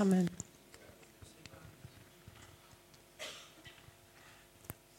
Amen. 0.00 0.28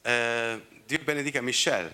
Eh, 0.04 0.62
Dio 0.86 1.00
benedica 1.04 1.42
Michelle. 1.42 1.94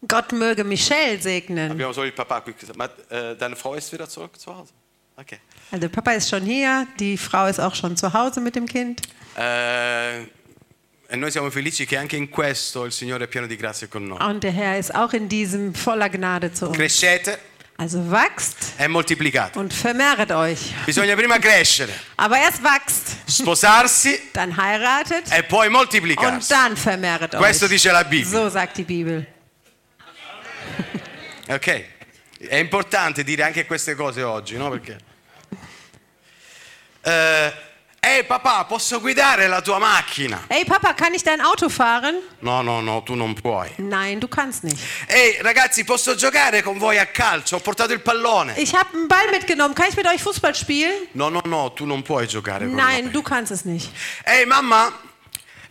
Gott 0.00 0.32
möge 0.32 0.64
Michelle 0.64 1.20
segnen. 1.20 1.70
Abbiamo 1.70 1.92
solo 1.92 2.06
il 2.06 2.12
papà 2.12 2.40
qui. 2.40 2.54
Ma 2.76 2.90
eh, 3.08 3.36
deine 3.36 3.56
Frau 3.56 3.74
ist 3.74 3.92
wieder 3.92 4.08
zurück 4.08 4.38
zu 4.38 4.54
Hause? 4.54 4.72
Ok. 5.16 5.38
Also 5.70 5.80
der 5.80 5.88
Papa 5.88 6.12
ist 6.12 6.28
schon 6.28 6.42
hier, 6.42 6.86
die 6.98 7.16
Frau 7.16 7.46
ist 7.46 7.58
auch 7.58 7.74
schon 7.74 7.96
zu 7.96 8.12
Hause 8.12 8.40
mit 8.40 8.54
dem 8.54 8.66
Kind. 8.66 9.00
Eh, 9.36 10.20
e 11.10 11.16
noi 11.16 11.30
siamo 11.30 11.50
felici 11.50 11.86
che 11.86 11.96
anche 11.96 12.16
in 12.16 12.28
questo 12.28 12.84
il 12.84 12.92
Signore 12.92 13.24
è 13.24 13.28
pieno 13.28 13.46
di 13.46 13.56
grazia 13.56 13.88
con 13.88 14.06
noi. 14.06 14.18
Und 14.20 14.42
der 14.42 14.52
Herr 14.52 14.78
ist 14.78 14.94
auch 14.94 15.12
in 15.12 15.28
diesem 15.28 15.74
voller 15.74 16.08
Gnade 16.08 16.52
zu 16.52 16.66
uns. 16.66 16.76
Crescete 16.76 17.38
Also 17.80 18.10
wachst 18.10 18.72
e 18.76 18.88
moltiplicate. 18.88 19.56
und 19.56 19.72
vermehret 19.72 20.32
euch. 20.32 20.74
Bisogna 20.84 21.14
prima 21.14 21.38
crescere, 21.38 21.92
Aber 22.16 22.36
erst 22.36 22.60
wachst, 22.64 23.16
sposarsi 23.28 24.18
dann 24.32 24.56
heiratet 24.56 25.30
e 25.30 25.42
poi 25.44 25.66
und 25.68 25.74
moltiplicarsi. 25.74 26.48
dann 26.48 26.76
vermehret 26.76 27.36
Questo 27.36 27.66
euch. 27.66 27.70
dice 27.70 27.92
la 27.92 28.02
Bibbia. 28.02 28.28
So 28.28 28.48
sagt 28.50 28.76
die 28.78 28.84
Bibel. 28.84 29.24
Ok? 31.50 31.84
È 32.48 32.56
importante 32.56 33.22
dire 33.24 33.44
anche 33.44 33.64
queste 33.64 33.94
cose 33.94 34.22
oggi, 34.22 34.56
no? 34.56 34.68
Perché. 34.70 34.98
Eh, 37.02 37.52
Ehi 38.00 38.22
papà, 38.24 38.64
posso 38.64 39.00
guidare 39.00 39.48
la 39.48 39.60
tua 39.60 39.78
macchina? 39.78 40.44
Ey 40.46 40.64
Papa, 40.64 40.94
kann 40.94 41.14
ich 41.14 41.22
dein 41.24 41.40
Auto 41.40 41.68
fahren? 41.68 42.16
No, 42.40 42.62
no, 42.62 42.80
no, 42.80 43.02
tu 43.02 43.14
non 43.16 43.34
puoi. 43.34 43.68
Nein, 43.78 44.20
du 44.20 44.28
kannst 44.28 44.62
nicht. 44.62 44.78
Ehi 45.08 45.42
ragazzi, 45.42 45.82
posso 45.84 46.14
giocare 46.14 46.62
con 46.62 46.78
voi 46.78 46.98
a 46.98 47.06
calcio? 47.06 47.56
Ho 47.56 47.60
portato 47.60 47.92
il 47.92 48.00
pallone. 48.00 48.54
Ich 48.56 48.72
habe 48.72 48.88
einen 48.96 49.08
Ball 49.08 49.28
mitgenommen. 49.30 49.74
Kann 49.74 49.88
ich 49.88 49.96
mit 49.96 50.06
euch 50.06 50.22
Fußball 50.22 50.54
spielen? 50.54 51.08
No, 51.12 51.28
no, 51.28 51.40
no, 51.44 51.72
tu 51.72 51.84
non 51.86 52.02
puoi 52.02 52.26
giocare 52.28 52.66
con 52.66 52.74
Nein, 52.76 53.06
me. 53.06 53.10
du 53.10 53.20
kannst 53.20 53.50
es 53.50 53.64
nicht. 53.64 53.90
Ehi 54.24 54.46
mamma, 54.46 54.92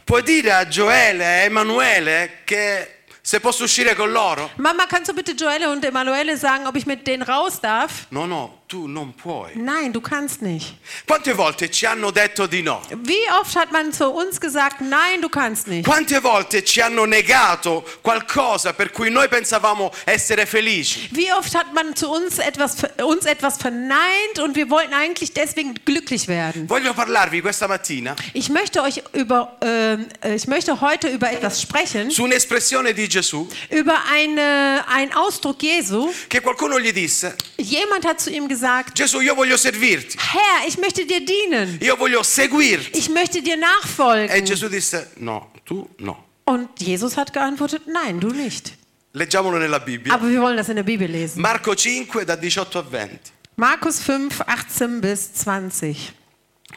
puoi 0.04 0.22
dire 0.22 0.52
a 0.54 0.68
Gioele 0.68 1.44
e 1.44 1.46
Emanuele 1.46 2.42
che 2.44 2.92
se 3.22 3.40
posso 3.40 3.64
uscire 3.64 3.96
con 3.96 4.12
loro? 4.12 4.52
Mama, 4.56 4.86
kannst 4.86 5.10
du 5.10 5.14
bitte 5.14 5.34
Joelle 5.34 5.68
und 5.70 5.84
Emanuele 5.84 6.38
sagen, 6.38 6.66
ob 6.68 6.76
ich 6.76 6.86
mit 6.86 7.06
denen 7.08 7.24
raus 7.24 7.60
darf? 7.62 8.06
No, 8.10 8.26
no, 8.26 8.64
tu 8.68 8.86
non 8.86 9.14
puoi. 9.16 9.52
Nein, 9.56 9.94
du 9.94 10.02
kannst 10.02 10.42
nicht. 10.42 10.76
Quante 11.06 11.34
volte 11.34 11.72
ci 11.72 11.86
hanno 11.86 12.12
detto 12.12 12.48
di 12.48 12.62
no? 12.62 12.82
Wie 13.04 13.16
oft 13.40 13.56
hat 13.56 13.72
man 13.72 13.94
zu 13.94 14.10
uns 14.12 14.42
gesagt, 14.42 14.82
nein, 14.82 15.22
du 15.22 15.30
kannst 15.30 15.68
nicht? 15.68 15.86
Quante 15.88 16.20
volte 16.20 16.66
ci 16.66 16.82
hanno 16.82 17.06
negato 17.06 17.86
qualcosa 18.02 18.74
per 18.74 18.92
cui 18.92 19.10
noi 19.10 19.30
pensavamo 19.30 19.90
essere 20.04 20.46
felici? 20.46 21.08
Wie 21.14 21.32
oft 21.32 21.56
hat 21.56 21.72
man 21.74 21.96
zu 21.96 22.12
uns 22.12 22.40
etwas, 22.40 22.76
uns 23.02 23.24
etwas 23.26 23.56
verneint 23.56 24.40
und 24.44 24.56
wir 24.58 24.70
wollten 24.70 24.94
eigentlich 24.94 25.32
deswegen 25.32 25.74
glücklich 25.86 26.28
werden? 26.28 26.68
Voglio 26.68 26.94
parlarvi 26.94 27.40
questa 27.42 27.70
mattina 27.70 28.16
Ich 28.34 28.50
möchte 28.50 28.82
euch 28.82 29.02
über, 29.14 29.56
ähm, 29.62 30.08
äh, 30.22 30.36
ich 30.36 30.48
möchte 30.48 30.82
heute 30.82 31.08
über 31.08 31.32
etwas 31.32 31.62
sprechen, 31.62 32.12
su 32.12 32.26
un'espressione 32.26 32.94
di 32.94 33.08
Gesù 33.08 33.48
über 33.70 33.96
eine, 34.12 34.84
einen 34.90 35.14
Ausdruck 35.14 35.64
Jesu. 35.64 36.12
che 36.28 36.42
qualcuno 36.42 36.78
gli 36.82 36.92
disse, 36.92 37.34
Jemand 37.56 38.06
hat 38.06 38.20
zu 38.20 38.30
ihm 38.30 38.48
gesagt, 38.50 38.57
Gesù 38.94 39.20
io 39.22 39.36
voglio 39.36 39.58
servirti, 39.58 40.18
Herr, 40.18 40.68
ich 40.68 40.78
möchte 40.78 41.06
dir 41.06 41.24
dienen. 41.24 41.78
io 41.82 41.96
voglio 41.96 42.24
seguirti. 42.24 42.98
Ich 42.98 43.10
möchte 43.10 43.42
dir 43.42 43.56
E 43.56 43.58
nachfolgen. 43.58 44.46
Gesù 44.46 44.68
disse, 44.70 45.12
no, 45.18 45.52
tu 45.66 45.88
no. 46.00 46.24
Und 46.46 46.70
Jesus 46.80 47.18
hat 47.18 47.34
geantwortet, 47.34 47.88
nein, 47.88 48.20
du 48.20 48.30
nicht. 48.30 48.74
Leggiamolo 49.14 49.58
nella 49.58 49.80
Bibbia. 49.80 50.14
Aber 50.14 50.30
wir 50.30 50.42
wollen 50.42 50.58
das 50.58 50.70
in 50.70 50.76
der 50.76 50.84
Bibel 50.84 51.10
lesen. 51.10 51.42
Marco 51.42 51.76
5 51.76 52.26
da 52.26 52.36
18 52.36 52.58
a 52.60 52.70
20. 52.70 53.20
Markus 53.56 54.00
5, 54.00 54.42
18 54.46 55.02
bis 55.02 55.34
20. 55.34 56.14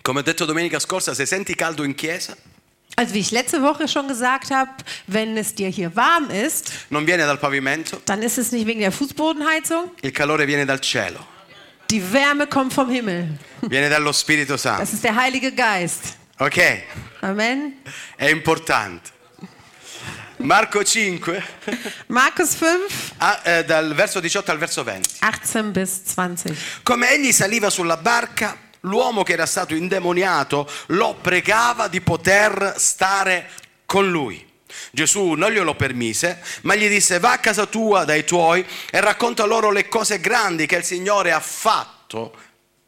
Come 0.02 0.20
ho 0.20 0.22
detto 0.22 0.46
domenica 0.46 0.78
scorsa, 0.80 1.14
se 1.14 1.26
senti 1.26 1.54
caldo 1.54 1.82
in 1.82 1.94
chiesa, 1.94 2.34
Also 2.96 3.14
wie 3.14 3.20
ich 3.20 3.30
letzte 3.30 3.60
Woche 3.62 3.86
schon 3.86 4.08
gesagt 4.08 4.50
habe, 4.50 4.70
wenn 5.06 5.36
es 5.36 5.54
dir 5.54 5.68
hier 5.68 5.94
warm 5.94 6.30
ist, 6.30 6.70
non 6.88 7.06
viene 7.06 7.24
dal 7.26 7.36
pavimento, 7.38 7.98
dann 8.06 8.22
ist 8.22 8.38
es 8.38 8.50
nicht 8.52 8.66
wegen 8.66 8.80
der 8.80 8.92
Fußbodenheizung. 8.92 9.90
il 10.02 10.12
calore 10.12 10.46
viene 10.46 10.64
dal 10.64 10.80
cielo, 10.80 11.18
Die 11.90 12.12
Wärme 12.12 12.46
kommt 12.46 12.72
vom 12.72 12.88
Himmel. 12.88 13.36
viene 13.62 13.88
dallo 13.88 14.12
Spirito 14.12 14.56
Santo. 14.56 14.80
Das 14.80 14.92
ist 14.92 15.02
der 15.02 15.16
Heilige 15.16 15.52
Geist. 15.52 16.16
Ok? 16.38 16.84
Amen. 17.20 17.82
È 18.16 18.26
importante. 18.26 19.10
Marco 20.36 20.82
5, 20.82 21.42
Markus 22.06 22.56
5, 22.56 23.14
ah, 23.18 23.40
eh, 23.42 23.64
dal 23.64 23.92
verso 23.94 24.20
18 24.20 24.50
al 24.50 24.58
verso 24.58 24.82
20. 24.82 25.18
18 25.20 25.70
bis 25.70 26.02
20. 26.14 26.56
Come 26.82 27.10
egli 27.10 27.30
saliva 27.30 27.68
sulla 27.68 27.98
barca, 27.98 28.56
l'uomo 28.80 29.22
che 29.22 29.34
era 29.34 29.44
stato 29.44 29.74
indemoniato 29.74 30.70
lo 30.86 31.18
pregava 31.20 31.88
di 31.88 32.00
poter 32.00 32.74
stare 32.78 33.50
con 33.84 34.10
lui. 34.10 34.49
Gesù 34.90 35.32
non 35.32 35.50
glielo 35.50 35.74
permise, 35.74 36.42
ma 36.62 36.74
gli 36.74 36.88
disse 36.88 37.18
va 37.18 37.32
a 37.32 37.38
casa 37.38 37.66
tua 37.66 38.04
dai 38.04 38.24
tuoi 38.24 38.64
e 38.90 39.00
racconta 39.00 39.44
loro 39.44 39.70
le 39.70 39.88
cose 39.88 40.20
grandi 40.20 40.66
che 40.66 40.76
il 40.76 40.84
Signore 40.84 41.32
ha 41.32 41.40
fatto 41.40 42.34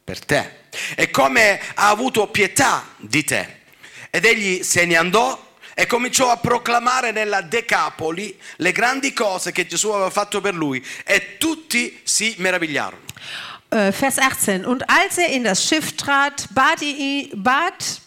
per 0.03 0.19
te 0.23 0.61
e 0.95 1.09
come 1.09 1.59
ha 1.75 1.89
avuto 1.89 2.27
pietà 2.27 2.85
di 2.97 3.23
te. 3.23 3.61
Ed 4.09 4.25
egli 4.25 4.63
se 4.63 4.85
ne 4.85 4.95
andò 4.95 5.51
e 5.73 5.87
cominciò 5.87 6.29
a 6.29 6.37
proclamare 6.37 7.11
nella 7.11 7.41
Decapoli 7.41 8.37
le 8.57 8.71
grandi 8.71 9.11
cose 9.13 9.51
che 9.51 9.65
Gesù 9.65 9.89
aveva 9.89 10.09
fatto 10.09 10.39
per 10.39 10.53
lui 10.53 10.85
e 11.03 11.37
tutti 11.37 11.99
si 12.03 12.35
meravigliarono. 12.37 13.01
Äh, 13.73 13.91
Vers 13.91 14.17
18. 14.17 14.65
Und 14.65 14.87
als 14.87 15.17
er 15.17 15.29
in 15.29 15.43
das 15.43 15.67
Schiff 15.67 15.93
trat, 15.95 16.47
bat, 16.51 16.81
ihn, 16.81 17.31
bat 17.33 18.01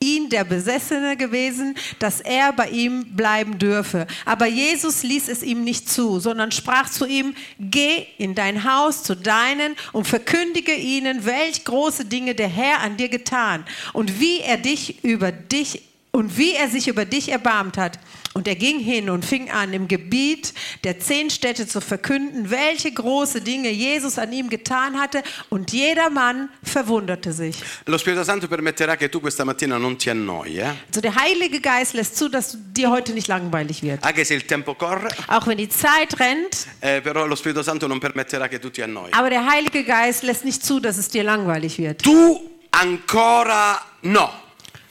ihn 0.00 0.28
der 0.30 0.44
Besessene 0.44 1.16
gewesen, 1.16 1.74
dass 1.98 2.20
er 2.20 2.52
bei 2.52 2.68
ihm 2.68 3.16
bleiben 3.16 3.58
dürfe. 3.58 4.06
Aber 4.24 4.46
Jesus 4.46 5.02
ließ 5.02 5.28
es 5.28 5.42
ihm 5.42 5.64
nicht 5.64 5.88
zu, 5.88 6.20
sondern 6.20 6.52
sprach 6.52 6.90
zu 6.90 7.06
ihm, 7.06 7.34
geh 7.58 8.06
in 8.18 8.34
dein 8.34 8.64
Haus 8.64 9.02
zu 9.02 9.16
deinen 9.16 9.74
und 9.92 10.06
verkündige 10.06 10.74
ihnen, 10.74 11.24
welch 11.24 11.64
große 11.64 12.04
Dinge 12.04 12.34
der 12.34 12.48
Herr 12.48 12.80
an 12.80 12.96
dir 12.96 13.08
getan 13.08 13.64
und 13.92 14.20
wie 14.20 14.40
er 14.40 14.56
dich 14.56 15.02
über 15.04 15.32
dich 15.32 15.82
und 16.12 16.36
wie 16.36 16.52
er 16.54 16.68
sich 16.68 16.88
über 16.88 17.04
dich 17.04 17.30
erbarmt 17.30 17.76
hat. 17.78 17.98
Und 18.38 18.46
er 18.46 18.54
ging 18.54 18.78
hin 18.78 19.10
und 19.10 19.24
fing 19.24 19.50
an, 19.50 19.72
im 19.72 19.88
Gebiet 19.88 20.54
der 20.84 21.00
zehn 21.00 21.28
Städte 21.28 21.66
zu 21.66 21.80
verkünden, 21.80 22.50
welche 22.50 22.92
große 22.92 23.40
Dinge 23.40 23.68
Jesus 23.70 24.16
an 24.16 24.32
ihm 24.32 24.48
getan 24.48 24.96
hatte. 25.00 25.24
Und 25.48 25.72
jedermann 25.72 26.48
verwunderte 26.62 27.32
sich. 27.32 27.56
Lo 27.86 27.98
Spirito 27.98 28.22
Santo 28.22 28.46
permetterà 28.46 28.96
che 28.96 29.08
tu 29.08 29.18
questa 29.20 29.44
mattina 29.44 29.76
non 29.76 29.96
ti 29.98 30.08
annoi, 30.08 30.58
eh? 30.60 30.66
Also 30.86 31.00
der 31.00 31.16
Heilige 31.16 31.60
Geist 31.60 31.94
lässt 31.94 32.16
zu, 32.16 32.28
dass 32.28 32.56
dir 32.72 32.90
heute 32.90 33.12
nicht 33.12 33.26
langweilig 33.26 33.82
wird. 33.82 34.04
anche 34.04 34.24
se 34.24 34.34
il 34.34 34.42
tempo 34.46 34.74
corre, 34.74 35.08
Auch 35.26 35.48
wenn 35.48 35.58
die 35.58 35.68
Zeit 35.68 36.20
rennt, 36.20 36.68
eh, 36.80 37.00
però 37.00 37.26
lo 37.26 37.34
Spirito 37.34 37.62
Santo 37.62 37.88
non 37.88 37.98
permetterà 37.98 38.46
che 38.46 38.60
tu 38.60 38.70
ti 38.70 38.82
annoi. 38.82 39.10
aber 39.10 39.30
der 39.30 39.44
Heilige 39.50 39.82
Geist 39.82 40.22
lässt 40.22 40.44
nicht 40.44 40.64
zu, 40.64 40.78
dass 40.78 40.96
es 40.96 41.08
dir 41.08 41.24
langweilig 41.24 41.76
wird. 41.78 42.02
Tu 42.04 42.40
ancora 42.70 43.80
no. 44.02 44.30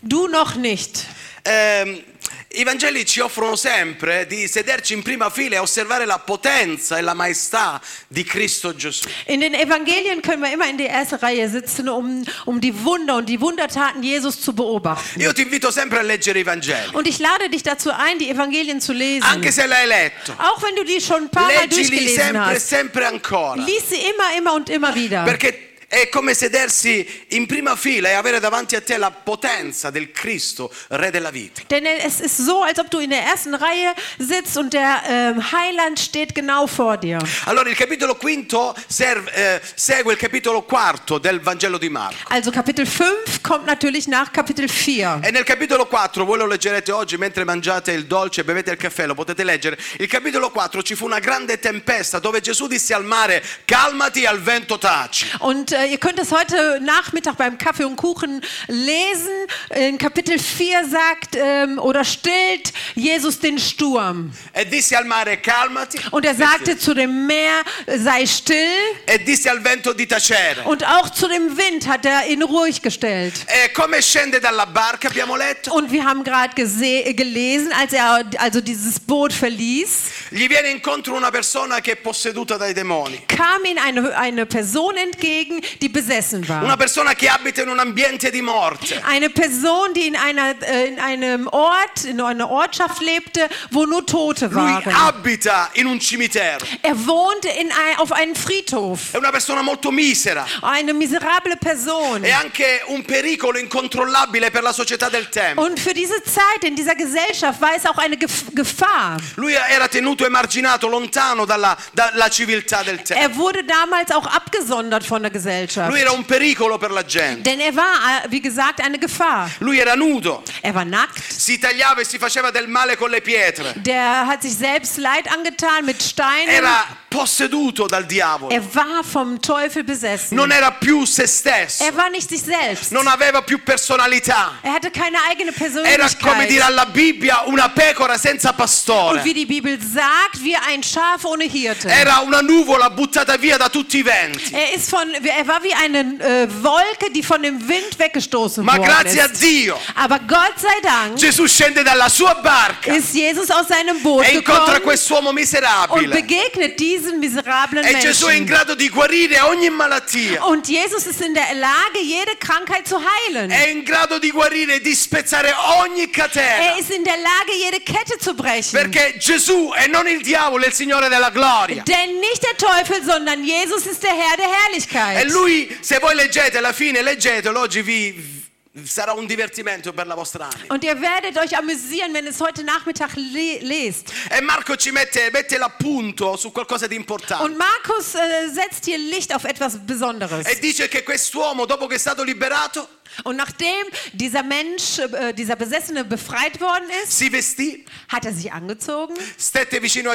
Du 0.01 0.27
noch 0.27 0.55
nicht. 0.55 1.05
Ehm, 1.43 1.99
I 2.49 2.63
Vangeli 2.63 3.05
ci 3.05 3.19
offrono 3.19 3.55
sempre 3.55 4.25
di 4.27 4.47
sederci 4.47 4.93
in 4.93 5.03
prima 5.03 5.29
fila 5.29 5.55
e 5.55 5.59
osservare 5.59 6.05
la 6.05 6.19
potenza 6.19 6.97
e 6.97 7.01
la 7.01 7.13
maestà 7.13 7.79
di 8.07 8.23
Cristo 8.23 8.73
Gesù. 8.75 9.07
In 9.27 9.39
den 9.39 9.53
Evangelien 9.53 10.21
können 10.21 10.41
wir 10.41 10.51
immer 10.51 10.67
in 10.67 10.77
der 10.77 10.89
ersten 10.89 11.15
Reihe 11.15 11.47
sitzen, 11.49 11.87
um, 11.89 12.23
um 12.45 12.59
die 12.59 12.73
Wunder 12.83 13.15
und 13.17 13.27
die 13.27 13.39
Wundertaten 13.39 14.01
Jesus 14.03 14.41
zu 14.41 14.53
beobachten. 14.53 15.19
Io 15.21 15.33
ti 15.33 15.43
invito 15.43 15.71
sempre 15.71 15.99
a 15.99 16.01
leggere 16.01 16.39
i 16.39 16.45
Vangeli, 16.45 16.93
Und 16.93 17.07
ich 17.07 17.19
lade 17.19 17.49
dich 17.49 17.63
dazu 17.63 17.91
ein, 17.91 18.17
die 18.17 18.29
Evangelien 18.29 18.81
zu 18.81 18.93
lesen. 18.93 19.23
anche 19.23 19.51
se 19.51 19.63
l'hai 19.65 19.85
letto. 19.85 20.33
Auch 20.33 20.61
wenn 20.63 20.75
du 20.75 20.83
die 20.83 20.99
schon 21.01 21.23
ein 21.23 21.29
paar 21.29 21.43
Mal 21.43 21.53
Leggili 21.61 21.87
durchgelesen 21.89 22.23
sempre 22.23 22.45
hast. 22.45 22.69
sempre 22.69 23.07
ancora. 23.07 23.55
Lies 23.63 23.89
sie 23.89 23.95
immer, 23.97 24.37
immer 24.37 24.53
und 24.55 24.69
immer 24.69 24.95
wieder. 24.95 25.25
Perché 25.25 25.66
è 25.87 26.09
come 26.09 26.33
sedersi 26.33 27.25
in 27.29 27.45
prima 27.45 27.77
fila 27.77 28.09
e 28.09 28.13
avere 28.13 28.39
davanti 28.39 28.75
a 28.75 28.81
te 28.81 28.97
la 28.97 29.09
potenza 29.09 29.89
del 29.89 30.11
Cristo, 30.11 30.69
Re 30.89 31.11
della 31.11 31.31
vita. 31.31 31.61
Denn 31.67 31.85
es 31.85 32.19
ist 32.19 32.43
so, 32.43 32.61
als 32.61 32.77
ob 32.77 32.89
du 32.89 32.99
in 32.99 33.09
der 33.09 33.23
ersten 33.23 33.53
Reihe 33.53 33.93
sitzt 34.17 34.57
und 34.57 34.73
der 34.73 35.01
ähm, 35.07 35.51
Heiland 35.51 35.97
steht 35.97 36.35
genau 36.35 36.67
vor 36.67 36.97
dir. 36.97 37.19
Allora 37.45 37.69
il 37.69 37.75
capitolo 37.75 38.15
quinto 38.15 38.75
serve- 38.87 39.31
eh, 39.33 39.61
segue 39.75 40.13
il 40.13 40.19
capitolo 40.19 40.63
quarto 40.63 41.19
del 41.19 41.39
Vangelo 41.39 41.77
di 41.77 41.89
Marco. 41.89 42.17
Also 42.29 42.51
Kapitel 42.51 42.85
5 42.85 43.41
kommt 43.41 43.65
natürlich 43.65 44.07
nach 44.07 44.31
Kapitel 44.31 44.67
4. 44.67 45.21
E 45.23 45.31
nel 45.31 45.45
capitolo 45.45 45.85
4, 45.85 46.25
voi 46.25 46.37
lo 46.37 46.45
leggerete 46.45 46.91
oggi 46.91 47.17
mentre 47.17 47.45
mangiate 47.45 47.93
il 47.93 48.05
dolce 48.05 48.41
e 48.41 48.43
bevete 48.43 48.71
il 48.71 48.77
caffè, 48.77 49.05
lo 49.05 49.13
potete 49.13 49.45
leggere. 49.45 49.77
Il 49.99 50.07
capitolo 50.07 50.51
4 50.51 50.83
ci 50.83 50.95
fu 50.95 51.05
una 51.05 51.19
grande 51.19 51.59
tempesta 51.59 52.19
dove 52.19 52.41
Gesù 52.41 52.67
disse 52.67 52.93
al 52.93 53.05
mare 53.05 53.41
calmati 53.63 54.25
al 54.25 54.41
vento 54.41 54.77
taci. 54.77 55.25
Und 55.39 55.76
äh, 55.77 55.91
ihr 55.91 55.97
könnt 55.97 56.19
es 56.19 56.31
heute 56.31 56.79
Nachmittag 56.81 57.37
beim 57.37 57.57
Kaffee 57.57 57.85
und 57.85 57.95
Kuchen 57.95 58.41
lesen. 58.67 59.29
In 59.75 59.97
Kapitel 59.97 60.39
4 60.39 60.87
sagt 60.89 61.35
ähm, 61.35 61.79
oder 61.79 62.03
stillt 62.03 62.73
Jesus 62.95 63.39
den 63.39 63.59
Sturm. 63.59 64.31
E 64.53 64.65
disse 64.65 64.97
al 64.97 65.05
mare 65.05 65.37
calmati 65.37 65.99
Und 66.11 66.25
er 66.25 66.35
sagte 66.35 66.77
zu 66.77 66.93
dem 66.93 67.25
Meer, 67.27 67.61
sei 67.97 68.25
still. 68.25 68.57
e 69.05 69.17
disse 69.19 69.49
al 69.51 69.63
vento 69.63 69.93
di 69.93 70.05
tacere. 70.07 70.63
Und 70.65 70.85
auch 70.85 71.09
zu 71.09 71.27
dem 71.27 71.57
Wind 71.57 71.87
hat 71.87 72.05
er 72.05 72.27
ihn 72.27 72.43
ruhig 72.43 72.81
gestellt. 72.81 73.33
E 73.47 73.69
come 73.73 74.01
scende 74.01 74.39
dalla 74.39 74.65
barca 74.65 75.09
abbiamo 75.09 75.35
letto? 75.35 75.73
Und 75.73 75.91
wir 75.91 76.03
haben 76.05 76.23
gerade 76.23 76.53
gelesen, 76.55 77.71
als 77.79 77.93
er 77.93 78.23
also 78.37 78.61
dieses 78.61 78.99
Boot 78.99 79.33
verließ, 79.33 79.89
Gli 80.31 80.47
viene 80.49 80.69
incontro 80.69 81.15
una 81.15 81.31
persona 81.31 81.79
che 81.81 81.93
è 81.93 81.95
posseduta 81.95 82.57
dai 82.57 82.73
demoni. 82.73 83.21
kam 83.27 83.63
ihm 83.65 83.77
eine, 83.77 84.15
eine 84.17 84.45
Person 84.45 84.95
entgegen, 84.97 85.61
die 85.81 85.89
besessen 85.89 86.43
Una 86.47 86.61
war. 86.61 86.77
persona 86.77 87.13
che 87.13 87.27
abita 87.29 87.61
in 87.61 87.69
un 87.69 87.79
ambiente 87.79 88.29
di 88.31 88.41
morte. 88.41 89.01
Eine 89.05 89.29
Person, 89.29 89.93
die 89.93 90.07
in, 90.07 90.15
einer, 90.15 90.55
äh, 90.61 90.87
in 90.87 90.99
einem 90.99 91.47
Ort, 91.47 92.03
in 92.05 92.19
einer 92.21 92.49
Ortschaft 92.49 93.01
lebte, 93.01 93.47
wo 93.71 93.85
nur 93.85 94.05
Tote 94.05 94.47
Lui 94.47 94.55
waren. 94.55 94.93
abita 94.93 95.69
in 95.73 95.87
un 95.87 95.99
cimitero. 95.99 96.65
Er 96.81 96.95
wohnte 97.05 97.49
in 97.49 97.71
ein, 97.71 97.97
auf 97.97 98.11
einem 98.11 98.35
Friedhof. 98.35 99.13
È 99.13 99.17
una 99.17 99.31
persona 99.31 99.61
molto 99.61 99.91
misera. 99.91 100.45
Eine 100.61 100.93
miserable 100.93 101.57
Person. 101.57 102.23
È 102.23 102.31
anche 102.31 102.81
un 102.87 103.03
pericolo 103.03 103.57
incontrollabile 103.57 104.51
per 104.51 104.63
la 104.63 104.71
società 104.73 105.09
del 105.09 105.29
tempo. 105.29 105.61
Und 105.61 105.79
für 105.79 105.93
diese 105.93 106.21
Zeit, 106.23 106.63
in 106.63 106.75
dieser 106.75 106.95
Gesellschaft, 106.95 107.59
war 107.61 107.75
es 107.75 107.85
auch 107.85 107.97
eine 107.97 108.17
Gef 108.17 108.45
Gefahr. 108.53 109.17
Lui 109.35 109.53
era 109.53 109.87
tenuto 109.87 110.25
emarginato 110.25 110.87
lontano 110.87 111.45
dalla, 111.45 111.75
dalla 111.93 112.29
civiltà 112.29 112.83
del 112.83 113.01
tempo. 113.01 113.21
Er 113.21 113.35
wurde 113.35 113.63
damals 113.63 114.11
auch 114.11 114.25
abgesondert 114.25 115.05
von 115.05 115.21
der 115.21 115.31
Gesellschaft. 115.31 115.56
Lui 115.87 115.99
era 115.99 116.11
un 116.11 116.23
pericolo 116.25 116.77
per 116.77 116.91
la 116.91 117.03
gente. 117.03 117.41
Denn 117.43 117.59
er 117.59 117.75
war, 117.75 118.23
äh, 118.25 118.31
wie 118.31 118.41
gesagt, 118.41 118.81
eine 118.81 118.97
Gefahr. 118.99 119.49
Lui 119.59 119.79
era 119.79 119.95
nudo, 119.95 120.43
Er 120.61 120.73
war 120.75 120.85
nackt. 120.85 121.21
si 121.31 121.57
tagliava 121.59 122.01
e 122.01 122.05
si 122.05 122.17
faceva 122.17 122.51
del 122.51 122.67
male 122.67 122.95
con 122.97 123.09
le 123.09 123.21
pietre. 123.21 123.73
Der 123.77 124.27
hat 124.27 124.41
sich 124.41 124.55
selbst 124.55 124.97
Leid 124.97 125.27
angetan 125.31 125.85
mit 125.85 126.01
Steinen. 126.01 126.47
Era 126.49 126.85
posseduto 127.17 127.87
dal 127.87 128.05
diavolo. 128.05 128.51
Er 128.51 128.63
war 128.73 129.03
vom 129.03 129.39
Teufel 129.39 129.83
besessen. 129.83 130.35
Non 130.35 130.51
era 130.51 130.71
più 130.71 131.05
se 131.05 131.25
stesso. 131.25 131.83
Er 131.83 131.95
war 131.95 132.09
nicht 132.09 132.29
sich 132.29 132.41
selbst. 132.41 132.91
Non 132.91 133.07
aveva 133.07 133.41
più 133.41 133.63
personalità. 133.63 134.53
Er 134.61 134.73
hatte 134.73 134.91
keine 134.91 135.17
eigene 135.29 135.51
Era 135.51 136.09
come 136.19 136.45
dire 136.45 136.59
Persönlichkeit. 136.59 136.61
alla 136.61 136.85
Bibbia 136.85 137.43
una 137.45 137.69
pecora 137.69 138.17
senza 138.17 138.53
pastore. 138.53 139.17
Und 139.17 139.23
wie 139.23 139.33
die 139.33 139.45
Bibel 139.45 139.79
sagt, 139.81 140.43
wie 140.43 140.55
ein 140.55 140.83
Schaf 140.83 141.25
ohne 141.25 141.45
Hirte. 141.45 141.89
Era 141.89 142.19
una 142.19 142.41
nuvola 142.41 142.89
buttata 142.89 143.35
via 143.37 143.57
da 143.57 143.69
tutti 143.69 143.97
i 143.97 144.03
venti. 144.03 144.53
Er, 144.53 144.73
ist 144.75 144.89
von, 144.89 145.11
er 145.13 145.47
war 145.47 145.63
wie 145.63 145.73
eine 145.73 145.99
äh, 146.19 146.47
Wolke, 146.61 147.11
die 147.11 147.23
von 147.23 147.41
dem 147.41 147.67
Wind 147.67 147.97
weggestoßen 147.97 148.63
Ma 148.63 148.77
worden 148.77 148.85
grazie 148.85 149.21
a 149.21 149.25
ist. 149.25 149.41
Dio, 149.41 149.79
Aber 149.95 150.19
Gott 150.19 150.53
sei 150.57 150.79
Dank 150.81 151.19
Gesù 151.19 151.47
scende 151.47 151.83
dalla 151.83 152.09
sua 152.09 152.35
barca 152.35 152.93
ist 152.93 153.13
Jesus 153.13 153.49
aus 153.49 153.67
seinem 153.67 154.01
Boot 154.01 154.23
e 154.25 154.35
incontra 154.37 154.73
gekommen 154.73 154.83
quest'uomo 154.83 155.29
und 155.29 155.35
miserabile. 155.35 156.15
begegnet 156.15 156.79
diesen 157.07 157.19
miserablen 157.19 157.85
E 157.85 157.99
Gesù 157.99 158.27
è 158.27 158.33
in 158.33 158.43
Menschen. 158.43 158.45
grado 158.45 158.75
di 158.75 158.89
guarire 158.89 159.39
ogni 159.41 159.69
malattia. 159.69 160.43
Und 160.45 160.67
Jesus 160.67 161.05
ist 161.05 161.21
in 161.21 161.33
der 161.33 161.53
Lage, 161.55 161.99
jede 162.01 162.35
Krankheit 162.37 162.87
zu 162.87 162.97
heilen. 162.99 163.49
È 163.49 163.67
in 163.69 163.83
grado 163.83 164.19
di 164.19 164.31
guarire 164.31 164.75
e 164.75 164.81
di 164.81 164.93
spezzare 164.93 165.53
ogni 165.79 166.09
catena. 166.09 166.73
Er 166.73 166.77
ist 166.79 166.91
in 166.91 167.03
der 167.03 167.17
Lage, 167.17 167.53
jede 167.53 167.81
Kette 167.81 168.17
zu 168.19 168.33
brechen. 168.33 168.71
Perché 168.71 169.15
Gesù 169.17 169.71
è 169.73 169.87
non 169.87 170.07
il 170.07 170.21
diavolo, 170.21 170.63
è 170.63 170.67
il 170.67 170.73
Signore 170.73 171.07
della 171.09 171.29
gloria. 171.29 171.83
Denn 171.83 172.19
nicht 172.19 172.41
der 172.43 172.55
Teufel, 172.57 173.03
sondern 173.03 173.43
Jesus 173.43 173.85
ist 173.85 174.01
der 174.03 174.13
Herr 174.13 174.35
der 174.37 174.45
E 174.47 174.53
Herrlichkeit. 174.65 175.29
lui, 175.31 175.75
se 175.81 175.99
voi 175.99 176.15
leggete 176.15 176.57
alla 176.57 176.73
fine, 176.73 177.01
leggetelo, 177.01 177.59
oggi 177.59 177.81
vi 177.81 178.35
sarà 178.85 179.13
un 179.13 179.25
divertimento 179.25 179.93
per 179.93 180.07
la 180.07 180.15
vostra 180.15 180.49
anima. 180.49 180.73
Und 180.73 180.83
ihr 180.83 180.99
werdet 181.01 181.37
euch 181.37 181.57
amüsieren, 181.57 182.13
wenn 182.13 182.27
es 182.27 182.39
heute 182.39 182.63
Nachmittag 182.63 183.15
le 183.15 183.59
lest. 183.61 184.11
E 184.29 184.41
Marco 184.41 184.75
ci 184.75 184.91
mette, 184.91 185.29
mette 185.31 185.57
l'appunto 185.57 186.35
su 186.37 186.51
qualcosa 186.51 186.87
di 186.87 186.95
importante. 186.95 187.43
Und 187.43 187.57
Markus 187.57 188.15
äh, 188.15 188.49
setzt 188.49 188.85
hier 188.85 188.97
Licht 188.97 189.33
auf 189.33 189.43
etwas 189.45 189.77
Besonderes. 189.77 190.45
E 190.47 190.59
dice 190.59 190.87
che 190.87 191.03
quest'uomo, 191.03 191.65
dopo 191.65 191.87
che 191.87 191.95
è 191.95 191.99
stato 191.99 192.23
liberato, 192.23 192.87
Und 193.23 193.37
nachdem 193.37 193.85
dieser 194.13 194.43
Mensch, 194.43 194.99
äh, 194.99 195.33
dieser 195.33 195.55
Besessene 195.55 196.03
befreit 196.03 196.59
worden 196.61 196.85
ist, 197.03 197.17
vestì, 197.31 197.85
hat 198.09 198.25
er 198.25 198.33
sich 198.33 198.51
angezogen. 198.51 199.15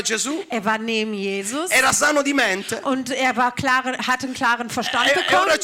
Gesù, 0.02 0.44
Er 0.50 0.64
war 0.64 0.78
neben 0.78 1.14
Jesus. 1.14 1.70
mente. 2.34 2.80
Und 2.82 3.10
er 3.10 3.36
war 3.36 3.54
klare, 3.54 3.96
hat 4.06 4.22
einen 4.22 4.34
klaren 4.34 4.70
Verstand 4.70 5.08
E, 5.08 5.12
e 5.12 5.14
bekommen. 5.14 5.58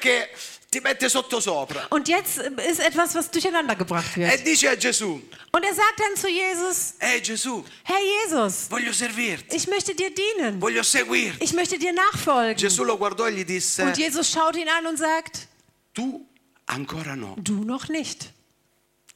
che 0.00 0.28
ti 0.76 0.82
mette 0.82 1.08
sotto 1.08 1.40
sopra. 1.40 1.86
Und 1.90 2.06
jetzt 2.08 2.36
ist 2.38 2.80
etwas, 2.80 3.14
was 3.14 3.30
durcheinander 3.30 3.74
gebracht 3.74 4.16
E 4.16 4.20
wird. 4.20 4.44
dice 4.46 4.68
a 4.68 4.74
Gesù, 4.74 5.20
Und 5.52 5.64
er 5.64 5.74
sagt 5.74 5.98
dann 5.98 6.16
zu 6.16 6.28
Jesus, 6.28 6.94
ehi 7.00 7.20
Gesù, 7.22 7.64
Herr 7.82 7.98
Jesus, 8.24 8.68
voglio 8.68 8.92
servirti, 8.92 9.56
ich 9.56 9.66
möchte 9.68 9.94
dir 9.94 10.10
dienen. 10.14 10.60
voglio 10.60 10.82
seguirti. 10.82 11.42
Ich 11.42 11.52
möchte 11.54 11.78
dir 11.78 11.92
nachfolgen. 11.92 12.56
Gesù 12.56 12.84
lo 12.84 12.96
guardò 12.98 13.26
e 13.26 13.32
gli 13.32 13.44
disse, 13.44 13.82
Und 13.84 13.96
Jesus 13.96 14.30
schaut 14.30 14.56
ihn 14.56 14.68
an 14.68 14.86
und 14.86 14.98
sagt, 14.98 15.48
tu 15.94 16.26
ancora 16.66 17.14
no. 17.16 17.34
du 17.38 17.64
noch 17.64 17.88
nicht. 17.88 18.32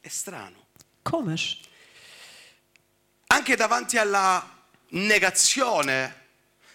È 0.03 0.09
strano. 0.09 0.57
Komisch. 1.05 1.61
Anche 3.29 3.55
davanti 3.57 3.99
alla 3.99 4.43
negazione 4.93 6.15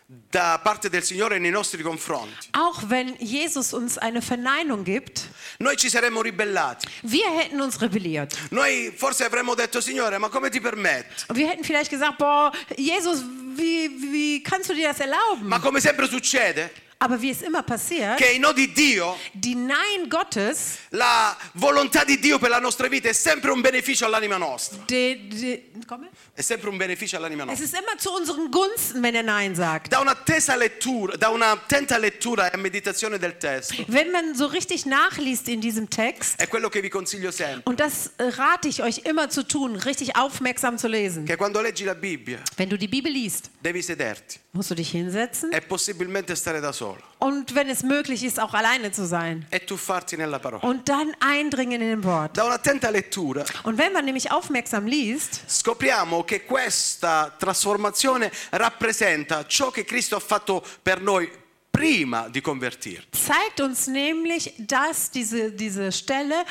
da 0.08 0.60
parte 0.60 0.88
del 0.90 1.02
Signore 1.04 1.40
nei 1.40 1.50
nostri 1.50 1.82
confronti, 1.82 2.50
Auch 2.52 2.84
wenn 2.90 3.16
Jesus 3.20 3.74
uns 3.74 3.98
eine 3.98 4.22
Verneinung 4.22 4.84
gibt, 4.84 5.28
noi 5.58 5.76
ci 5.78 5.90
saremmo 5.90 6.22
ribellati. 6.22 6.88
wir 7.02 7.28
hätten 7.32 7.60
uns 7.60 7.82
rebelliert. 7.82 8.36
Noi 8.52 8.94
forse 8.96 9.26
avremmo 9.26 9.56
detto, 9.56 9.82
Signore, 9.82 10.20
ma 10.20 10.30
come 10.30 10.50
ti 10.52 10.60
permetti? 10.60 11.26
Und 11.28 11.38
wir 11.38 11.48
hätten 11.50 11.64
vielleicht 11.64 11.90
gesagt, 11.90 12.20
boah, 12.20 12.52
Jesus, 12.78 13.24
wie, 13.56 13.90
wie 14.12 14.44
kannst 14.44 14.70
du 14.70 14.76
dir 14.76 14.90
das 14.90 15.00
erlauben? 15.00 15.48
Ma 15.48 15.60
come 15.60 15.82
sempre 15.82 16.08
succede, 16.08 16.70
Aber 17.06 17.22
wie 17.22 17.30
es 17.30 17.44
immer 17.44 17.62
passiert, 17.62 18.18
che 18.18 18.32
i 18.32 18.40
no 18.40 18.52
di 18.52 18.74
Dio, 18.74 19.16
die 19.32 19.54
Nein 19.54 20.10
Gottes, 20.10 20.78
la 20.90 21.38
volontà 21.54 22.04
di 22.04 22.18
Dio 22.20 22.40
per 22.40 22.50
la 22.50 22.58
nostra 22.60 22.88
vita 22.88 23.08
è 23.10 23.14
sempre 23.14 23.52
un 23.52 23.62
beneficio 23.62 24.06
all'anima 24.06 24.38
nostra. 24.38 24.80
die, 24.88 25.28
die, 25.28 25.72
komme? 25.86 26.10
È 26.34 26.42
sempre 26.42 26.70
un 26.70 26.78
beneficio 26.78 27.18
all'anima 27.18 27.44
es 27.44 27.60
nostra. 27.60 27.66
ist 27.66 27.74
immer 27.76 27.98
zu 28.00 28.12
unseren 28.12 28.50
Gunsten, 28.50 29.04
wenn 29.04 29.14
er 29.14 29.22
Nein 29.22 29.54
sagt. 29.54 29.92
Da 29.92 30.00
un'attesa 30.00 30.56
lettura, 30.56 31.16
da 31.16 31.30
un'attenta 31.30 31.98
lettura 31.98 32.50
e 32.52 32.58
meditazione 32.58 33.20
del 33.20 33.38
testo, 33.38 33.76
Wenn 33.88 34.10
man 34.10 34.34
so 34.34 34.48
richtig 34.48 34.86
nachliest 34.88 35.48
in 35.48 35.60
diesem 35.62 35.88
Text, 35.88 36.40
è 36.40 36.48
quello 36.48 36.70
che 36.70 36.82
vi 36.82 36.90
consiglio 36.90 37.30
sempre. 37.30 37.62
und 37.66 37.80
das 37.80 38.10
rate 38.18 38.68
ich 38.68 38.82
euch 38.82 39.02
immer 39.06 39.30
zu 39.30 39.44
tun, 39.44 39.76
richtig 39.76 40.16
aufmerksam 40.16 40.80
zu 40.80 40.88
lesen. 40.88 41.26
Che 41.26 41.36
quando 41.36 41.62
leggi 41.62 41.84
la 41.84 41.94
Bibbia 41.94 42.40
Wenn 42.58 42.68
du 42.70 42.78
die 42.78 42.88
Bibel 42.88 43.12
liest, 43.12 43.52
devi 43.62 43.84
sederti 43.84 44.40
musst 44.56 44.72
du 44.72 44.76
dich 44.76 44.90
hinsetzen 44.90 45.52
e 45.52 45.62
possibilmente 45.62 46.36
stare 46.36 46.62
da 46.62 46.72
solo 46.74 46.98
und 47.20 47.54
wenn 47.54 47.70
es 47.70 47.84
möglich 47.84 48.24
ist, 48.24 48.40
auch 48.40 48.54
alleine 48.54 48.92
zu 48.92 49.06
sein. 49.06 49.46
e 49.52 49.60
tuffarti 49.60 50.16
nella 50.18 50.40
parola. 50.40 50.64
Und 50.68 50.88
dann 50.88 51.14
eindringen 51.20 51.82
in 51.82 51.88
den 51.90 52.04
Wort. 52.04 52.38
Da 52.38 52.46
un'attenta 52.46 52.90
lettura 52.90 53.44
Und 53.64 53.78
wenn 53.78 53.92
man 53.94 54.06
nämlich 54.06 54.32
aufmerksam 54.32 54.86
liest, 54.86 55.42
scopriamo 55.48 56.24
che 56.24 56.46
questa 56.46 57.34
trasformazione 57.38 58.32
rappresenta 58.52 59.46
ciò 59.48 59.72
che 59.72 59.84
Cristo 59.86 60.16
ha 60.16 60.20
fatto 60.20 60.64
per 60.82 61.02
noi 61.02 61.30
prima 61.72 62.30
di 62.30 62.42
convertirci. 62.42 63.08
zeigt 63.12 63.60
uns 63.60 63.88
nämlich, 63.88 64.54
dass 64.58 65.10
diese, 65.12 65.52
diese 65.52 65.92
Stelle, 65.92 66.46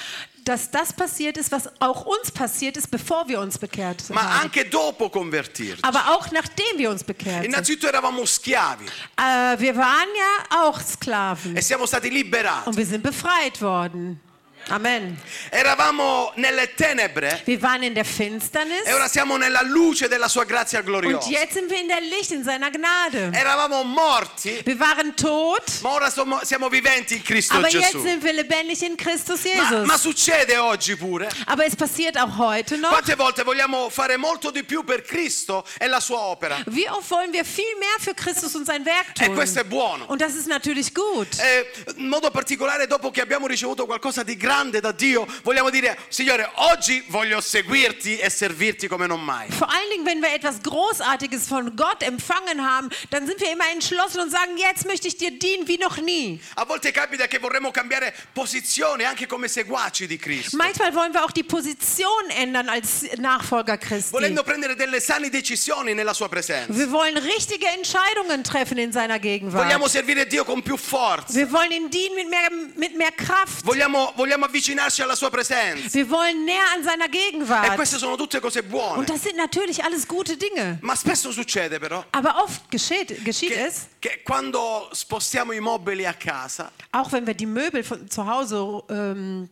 dass 0.45 0.71
das 0.71 0.93
passiert 0.93 1.37
ist, 1.39 1.51
was 1.51 1.69
auch 1.81 2.05
uns 2.05 2.31
passiert 2.31 2.77
ist, 2.77 2.91
bevor 2.91 3.27
wir 3.29 3.41
uns 3.41 3.59
bekehrt 3.59 4.09
ma 4.11 4.23
haben. 4.23 4.45
anche 4.45 4.65
dopo 4.67 5.09
convertirci. 5.09 5.83
Aber 5.83 6.01
auch 6.15 6.31
nachdem 6.31 6.77
wir 6.77 6.91
uns 6.91 7.03
bekehrt 7.03 7.43
sind. 7.43 7.47
Innanzitutto 7.47 7.87
eravamo 7.87 8.25
schiavi 8.27 8.85
Äh, 9.17 9.59
wir 9.59 9.75
waren 9.77 10.09
ja 10.17 10.61
auch 10.63 10.81
Sklaven 10.81 11.57
e 11.57 11.61
siamo 11.63 11.87
stati 11.87 12.11
liberati. 12.11 12.69
und 12.69 12.77
wir 12.77 12.87
sind 12.87 13.03
befreit 13.03 13.61
worden. 13.63 14.21
Amen. 14.69 15.19
Eravamo 15.51 16.33
nelle 16.37 16.75
tenebre 16.75 17.43
Wir 17.45 17.61
waren 17.61 17.83
in 17.83 17.93
der 17.95 18.05
Finsternis 18.07 18.87
e 18.87 18.93
ora 18.95 19.09
siamo 19.09 19.37
nella 19.37 19.61
luce 19.63 20.09
della 20.09 20.27
sua 20.29 20.45
grazia 20.45 20.79
und 20.79 20.87
gloriosa. 20.87 21.29
jetzt 21.29 21.53
sind 21.53 21.69
wir 21.71 21.79
in 21.81 21.87
der 21.89 22.01
Licht, 22.01 22.31
in 22.31 22.43
seiner 22.43 22.71
Gnade. 22.71 23.31
Eravamo 23.35 23.83
morti, 23.85 24.61
Wir 24.65 24.79
waren 24.79 25.15
tot, 25.15 25.63
ma 25.83 25.91
ora 25.91 26.09
siamo, 26.11 26.41
siamo 26.43 26.69
viventi 26.71 27.15
in 27.17 27.23
Cristo 27.23 27.57
aber 27.59 27.69
jetzt 27.69 27.93
Gesù. 27.93 28.03
sind 28.03 28.23
wir 28.25 28.33
lebendig 28.33 28.81
in 28.83 28.97
Christus 28.97 29.45
Ma, 29.45 29.51
Jesus. 29.51 29.87
ma 29.87 29.99
succede 29.99 30.57
oggi 30.59 30.97
pure. 30.97 31.29
Aber 31.47 31.67
es 31.67 31.77
passiert 31.77 32.17
auch 32.17 32.39
heute 32.39 32.79
noch. 32.79 32.91
Quante 32.91 33.15
volte 33.17 33.43
vogliamo 33.45 33.91
fare 33.91 34.17
molto 34.17 34.51
di 34.51 34.65
più 34.65 34.83
per 34.83 35.03
Cristo 35.03 35.63
e 35.79 35.87
la 35.89 36.01
sua 36.01 36.19
opera? 36.21 36.57
Wie 36.69 36.89
oft 36.89 37.11
wollen 37.11 37.33
wir 37.33 37.45
viel 37.45 37.77
mehr 37.79 37.99
für 38.01 38.15
Christus 38.15 38.55
und 38.55 38.65
sein 38.67 38.83
Werk 38.87 39.21
E 39.21 39.27
tun? 39.27 39.35
questo 39.35 39.61
è 39.61 39.65
buono. 39.65 40.07
Und 40.07 40.23
das 40.23 40.35
ist 40.35 40.47
natürlich 40.49 40.95
gut. 40.95 41.29
Eh, 41.39 41.71
in 41.97 42.09
modo 42.09 42.31
particolare 42.31 42.87
dopo 42.87 43.11
che 43.11 43.21
abbiamo 43.21 43.47
ricevuto 43.47 43.85
qualcosa 43.85 44.23
di 44.23 44.37
grande 44.37 44.53
grande 44.55 44.81
da 44.81 44.93
Dio, 44.93 45.27
vogliamo 45.43 45.69
dire, 45.69 45.99
Signore, 46.09 46.49
oggi 46.55 47.03
voglio 47.09 47.41
seguirti 47.41 48.19
e 48.19 48.31
servirti 48.31 48.87
come 48.87 49.07
non 49.09 49.21
mai. 49.21 49.51
Vor 49.51 49.69
allen 49.69 49.91
Dingen, 49.91 50.07
wenn 50.07 50.21
wir 50.21 50.33
etwas 50.33 50.63
Großartiges 50.63 51.49
von 51.49 51.75
Gott 51.75 52.03
empfangen 52.05 52.65
haben, 52.65 52.89
dann 53.11 53.27
sind 53.27 53.41
wir 53.41 53.51
immer 53.51 53.69
entschlossen 53.73 54.21
und 54.21 54.31
sagen, 54.31 54.57
jetzt 54.57 54.87
möchte 54.87 55.09
ich 55.09 55.17
dir 55.17 55.37
dienen 55.37 55.67
wie 55.67 55.79
noch 55.79 55.97
nie. 55.99 56.41
A 56.55 56.65
volte 56.65 56.93
capita 56.93 57.27
che 57.27 57.41
vorremmo 57.41 57.73
cambiare 57.73 58.15
posizione 58.33 59.05
anche 59.05 59.27
come 59.27 59.49
seguaci 59.49 60.07
di 60.07 60.19
Cristo. 60.19 60.57
Manchmal 60.57 60.95
wollen 60.95 61.13
wir 61.13 61.25
auch 61.25 61.33
die 61.33 61.43
Position 61.43 62.31
ändern 62.31 62.69
als 62.69 63.05
Nachfolger 63.17 63.77
Christi. 63.77 64.13
Volendo 64.13 64.45
prendere 64.45 64.77
delle 64.77 65.01
sane 65.01 65.31
decisioni 65.31 65.95
nella 65.95 66.15
sua 66.15 66.29
presenza. 66.29 66.73
Wir 66.73 66.93
wollen 66.93 67.17
richtige 67.17 67.67
Entscheidungen 67.67 68.45
treffen 68.45 68.79
in 68.79 68.93
seiner 68.93 69.19
Gegenwart. 69.19 69.65
Vogliamo 69.65 69.89
servire 69.89 70.27
Dio 70.27 70.45
con 70.45 70.63
più 70.63 70.77
forza. 70.77 71.35
Wir 71.35 71.51
wollen 71.51 71.73
ihn 71.73 71.91
dienen 71.91 72.15
mit 72.15 72.29
mehr, 72.31 72.51
mit 72.77 72.97
mehr 72.97 73.11
Kraft. 73.11 73.65
Vogliamo, 73.65 74.13
vogliamo 74.15 74.44
avvicinarci 74.45 75.03
alla 75.03 75.15
sua 75.17 75.31
presenza. 75.31 75.89
Wir 75.93 76.09
wollen 76.09 76.45
näher 76.45 76.65
an 76.77 76.83
seiner 76.83 77.07
E 77.07 77.09
Gegenwart. 77.11 77.75
queste 77.75 77.99
sono 77.99 78.17
tutte 78.17 78.41
cose 78.41 78.63
buone. 78.63 78.99
Und 78.99 79.09
das 79.09 79.23
sind 79.23 79.37
natürlich 79.37 79.83
alles 79.83 80.07
gute 80.07 80.37
Dinge. 80.37 80.79
Ma 80.83 80.95
spesso 80.95 81.33
succede 81.33 81.79
però 81.79 82.05
Aber 82.13 82.43
oft 82.43 82.71
geschieht, 82.71 83.25
geschieht 83.25 83.53
che, 83.53 83.67
es, 83.67 83.87
che 84.01 84.23
quando 84.25 84.89
spostiamo 84.93 85.53
i 85.53 85.61
mobili 85.61 86.05
a 86.07 86.15
casa, 86.15 86.71
auch 86.93 87.11
wenn 87.13 87.27
wir 87.27 87.35
die 87.35 87.47
Möbel 87.47 87.83
von 87.83 88.09
zu 88.09 88.25
Hause 88.27 88.83
ähm, 88.89 89.49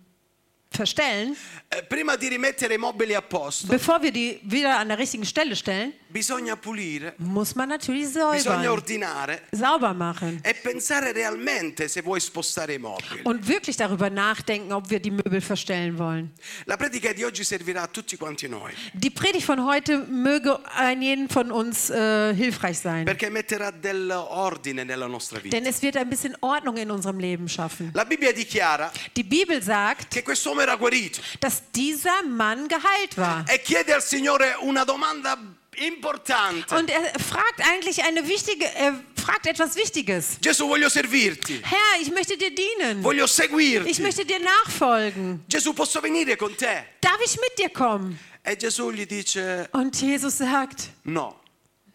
verstellen, 0.77 1.37
eh, 1.69 1.83
prima 1.85 2.17
di 2.17 2.29
rimettere 2.29 2.75
i 2.75 2.79
mobili 2.79 3.15
a 3.15 3.23
posto, 3.23 3.67
bevor 3.69 4.01
wir 4.03 4.11
die 4.13 4.41
wieder 4.43 4.77
an 4.79 4.89
der 4.89 4.99
richtigen 4.99 5.25
Stelle 5.25 5.55
stellen, 5.57 5.93
bisogna 6.09 6.57
pulire, 6.57 7.15
muss 7.19 7.55
man 7.55 7.69
natürlich 7.71 8.07
bisogna 8.07 8.39
säubern, 8.39 8.67
ordinare 8.69 9.43
sauber 9.53 9.95
machen 9.95 10.41
e 10.43 10.53
pensare 10.55 11.13
realmente 11.13 11.89
se 11.89 12.03
vuoi 12.03 12.21
spostare 12.21 12.75
i 12.75 12.79
mobili. 12.79 13.23
und 13.25 13.47
wirklich 13.49 13.77
darüber 13.77 14.11
nachdenken, 14.11 14.73
ob 14.73 14.91
wir 14.91 15.01
die 15.01 15.11
Möbel 15.11 15.41
verstellen 15.41 15.97
wollen. 15.99 16.31
La 16.67 16.77
predica 16.77 17.13
di 17.13 17.25
oggi 17.25 17.45
servirà 17.45 17.83
a 17.83 17.87
tutti 17.87 18.17
quanti 18.17 18.49
noi, 18.49 18.73
Die 18.93 19.11
Predigt 19.11 19.45
von 19.47 19.65
heute 19.65 20.05
möge 20.09 20.59
ein 20.77 21.01
jeden 21.03 21.29
von 21.31 21.51
uns 21.51 21.89
äh, 21.91 22.35
hilfreich 22.35 22.79
sein, 22.79 23.05
perché 23.07 23.31
metterà 23.31 23.71
dell'ordine 23.71 24.85
nella 24.85 25.07
nostra 25.07 25.39
vita. 25.43 25.57
denn 25.57 25.67
es 25.67 25.81
wird 25.83 25.97
ein 25.97 26.09
bisschen 26.09 26.37
Ordnung 26.41 26.77
in 26.77 26.91
unserem 26.91 27.19
Leben 27.19 27.49
schaffen. 27.49 27.91
La 27.95 28.05
Bibbia 28.05 28.33
dichiara 28.33 28.93
Die 29.17 29.25
Bibel 29.25 29.63
sagt, 29.63 30.09
che 30.11 30.23
quest'uomo 30.23 30.62
era 30.63 30.75
guarito 30.77 31.21
dass 31.41 31.63
dieser 31.73 32.23
Mann 32.25 32.69
geheilt 32.69 33.17
war. 33.17 33.45
e 33.49 33.59
chiede 33.61 33.95
al 33.95 34.03
Signore 34.03 34.57
una 34.63 34.85
domanda 34.85 35.37
importante. 35.77 36.75
Und 36.77 36.91
er 36.91 37.19
fragt 37.19 37.61
eigentlich 37.67 38.03
eine 38.05 38.27
wichtige, 38.29 38.67
er 38.75 38.95
fragt 39.17 39.47
etwas 39.47 39.75
Wichtiges. 39.77 40.39
Gesù, 40.41 40.69
voglio 40.69 40.89
servirti, 40.89 41.61
Herr, 41.63 42.01
ich 42.01 42.11
möchte 42.11 42.37
dir 42.37 42.55
dienen. 42.55 43.03
voglio 43.03 43.25
Ich 43.25 43.33
seguirti. 43.33 44.03
möchte 44.03 44.25
dir 44.25 44.39
nachfolgen. 44.41 45.45
Gesù, 45.49 45.73
posso 45.73 46.01
venire 46.03 46.37
con 46.37 46.55
te? 46.57 46.85
Darf 47.01 47.21
ich 47.25 47.37
mit 47.41 47.59
dir 47.59 47.71
kommen? 47.71 48.19
E 48.45 48.57
Gesù 48.57 48.91
gli 48.91 49.07
dice 49.07 49.69
Und 49.73 50.01
Jesus 50.01 50.39
sagt, 50.39 50.91
no. 51.05 51.37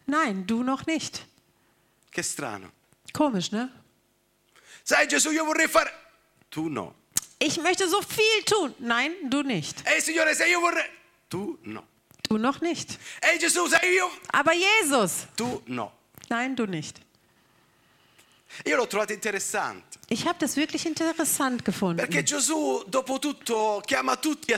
nein, 0.05 0.45
du 0.47 0.63
noch 0.63 0.85
nicht. 0.85 1.25
Che 2.11 2.23
strano. 2.23 2.71
Komisch, 3.13 3.51
ne? 3.51 3.69
Sai 4.83 5.05
Gesù, 5.07 5.31
io 5.31 5.43
vorrei 5.45 5.67
fare... 5.67 5.91
Tu 6.49 6.67
no. 6.69 6.93
Ich 7.39 7.57
möchte 7.61 7.87
so 7.87 8.01
viel 8.01 8.43
tun. 8.45 8.73
Nein, 8.79 9.11
du 9.29 9.43
nicht. 9.43 9.83
Ehi 9.87 10.01
Signore, 10.01 10.33
se 10.35 10.45
io 10.49 10.59
vorrei... 10.59 10.85
Tu 11.29 11.57
no. 11.63 11.83
Du 12.23 12.37
noch 12.37 12.61
nicht. 12.61 12.97
Ehi 13.21 13.37
Gesù, 13.37 13.67
se 13.67 13.77
io... 13.95 14.09
Aber 14.31 14.53
Jesus, 14.53 15.27
Tu 15.35 15.61
no. 15.67 15.91
nein, 16.29 16.55
du 16.55 16.65
nicht. 16.65 16.99
Io 18.65 18.75
l'ho 18.77 18.87
trovato 18.87 19.13
interessante. 19.13 19.99
Ich 20.09 20.25
habe 20.25 20.39
das 20.39 20.55
wirklich 20.55 20.85
interessant 20.85 21.63
gefunden. 21.63 21.97
Perché 21.97 22.23
Gesù, 22.23 22.83
dopo 22.87 23.19
tutto, 23.19 23.81
chiama 23.85 24.15
tutti 24.15 24.53
a 24.53 24.57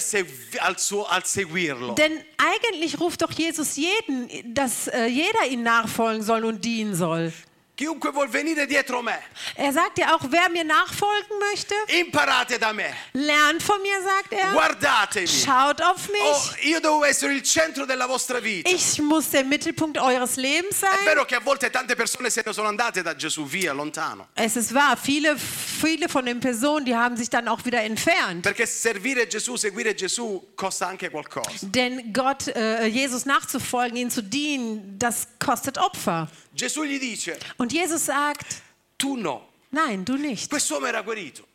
al, 0.60 0.78
suo- 0.78 1.06
al 1.06 1.26
seguirlo. 1.26 1.96
Denn 1.96 2.24
eigentlich 2.38 3.00
ruft 3.00 3.22
doch 3.24 3.32
Jesus 3.32 3.76
jeden, 3.76 4.54
dass 4.54 4.88
äh, 4.88 5.08
jeder 5.08 5.46
ihm 5.50 5.64
nachfolgen 5.64 6.22
soll 6.24 6.46
und 6.46 6.64
dienen 6.64 6.96
soll. 6.96 7.34
Chiunque 7.80 8.12
vuol 8.12 8.28
venire 8.28 8.66
dietro 8.68 9.02
me, 9.02 9.18
Er 9.56 9.72
sagt 9.72 9.98
ja 10.00 10.14
auch, 10.14 10.20
wer 10.30 10.50
mir 10.50 10.66
nachfolgen 10.66 11.40
möchte, 11.50 11.74
imparate 11.98 12.60
da 12.60 12.74
me, 12.74 12.84
lernt 13.14 13.64
von 13.64 13.82
mir, 13.82 14.02
sagt 14.04 14.34
er. 14.34 14.52
guardatemi. 14.52 15.26
Schaut 15.26 15.82
auf 15.82 16.10
Oh, 16.10 16.12
mich. 16.12 16.66
io 16.66 16.82
devo 16.82 17.06
essere 17.06 17.32
il 17.34 17.42
centro 17.42 17.86
della 17.86 18.06
vostra 18.06 18.40
vita. 18.44 18.70
Ich 18.70 19.00
muss 19.02 19.30
der 19.30 19.46
Mittelpunkt 19.46 19.98
eures 19.98 20.36
Lebens 20.36 20.76
È 20.82 20.88
sein. 20.88 21.06
vero 21.06 21.24
che 21.24 21.36
a 21.36 21.40
volte 21.40 21.70
tante 21.70 21.96
persone 21.96 22.30
se 22.30 22.44
ne 22.46 22.52
sono 22.52 22.68
andate 22.68 23.02
da 23.02 23.16
Gesù 23.16 23.46
via, 23.46 23.72
lontano. 23.72 24.28
Es 24.36 24.58
ist 24.58 24.74
wahr, 24.74 24.98
viele, 24.98 25.38
viele 25.38 26.10
von 26.10 26.26
den 26.26 26.42
Personen, 26.42 26.84
die 26.84 26.96
haben 26.98 27.16
sich 27.16 27.30
dann 27.30 27.48
auch 27.48 27.64
wieder 27.64 27.82
entfernt. 27.82 28.42
Perché 28.44 28.66
servire 28.68 29.26
Gesù, 29.26 29.56
seguire 29.56 29.96
Gesù 29.96 30.50
costa 30.58 30.88
anche 30.88 31.10
qualcosa. 31.10 31.50
Denn 31.62 32.12
Gott, 32.12 32.50
äh, 32.50 32.88
Jesus 32.88 33.24
nachzufolgen, 33.26 33.96
ihm 33.96 34.10
zu 34.10 34.22
dienen, 34.22 35.00
das 35.00 35.30
kostet 35.40 35.78
Opfer. 35.78 36.28
Gesù 36.60 36.84
gli 36.84 37.00
dice, 37.00 37.38
Und 37.58 37.72
Jesus 37.72 38.04
sagt, 38.04 38.62
tu 38.98 39.16
no. 39.16 39.48
nein, 39.72 40.04
du 40.04 40.16
nicht. 40.18 40.50
Quest'uomo 40.50 40.88
era 40.88 41.02
guarito. 41.02 41.48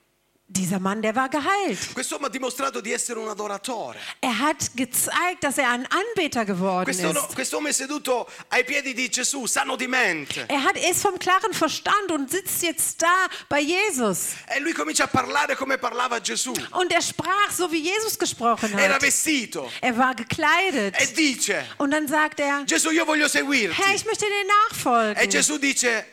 Dieser 0.57 0.79
Mann, 0.79 1.03
der 1.03 1.17
war 1.17 1.29
geheilt. 1.29 1.79
Quest'uomo 1.95 2.27
ha 2.27 2.29
dimostrato 2.29 2.81
di 2.81 2.93
essere 2.93 3.19
un 3.19 3.29
adoratore. 3.29 3.99
Er 4.21 4.39
hat 4.39 4.71
gezeigt, 4.77 5.43
dass 5.43 5.59
er 5.59 5.69
ein 5.71 5.85
Anbeter 5.91 6.45
geworden 6.45 6.85
Quest'uomo, 6.85 7.27
ist. 7.27 7.35
quest'uomo 7.35 7.67
è 7.69 7.73
seduto 7.73 8.29
ai 8.51 8.63
piedi 8.65 8.95
di 8.95 9.09
Gesù, 9.11 9.47
sano 9.47 9.75
di 9.75 9.89
mente. 9.89 10.47
Er 10.49 10.63
hat 10.63 10.77
ist 10.77 11.03
vom 11.03 11.19
klaren 11.19 11.53
Verstand 11.53 12.13
und 12.13 12.31
sitzt 12.31 12.63
jetzt 12.63 13.03
da 13.03 13.27
bei 13.49 13.61
Jesus. 13.61 14.35
E 14.47 14.61
lui 14.61 14.73
comincia 14.73 15.05
a 15.05 15.09
parlare 15.09 15.57
come 15.57 15.77
parlava 15.77 16.21
Gesù. 16.21 16.53
Und 16.71 16.93
er 16.93 17.03
sprach 17.03 17.51
so, 17.51 17.71
wie 17.73 17.83
Jesus 17.83 18.17
gesprochen 18.17 18.79
Era 18.79 18.95
hat. 18.95 19.03
vestito 19.03 19.69
Er 19.81 19.97
war 19.99 20.15
gekleidet. 20.15 20.95
e 21.01 21.07
dice, 21.15 21.65
Und 21.79 21.91
dann 21.91 22.07
sagt 22.07 22.39
er, 22.39 22.63
Gesù 22.65 22.91
io 22.91 23.05
voglio 23.05 23.27
Herr, 23.73 23.93
ich 23.95 24.05
möchte 24.05 24.25
dir 24.25 24.31
E 24.31 24.47
nachfolgen. 24.71 25.29
Gesù 25.31 25.59
dice, 25.59 26.05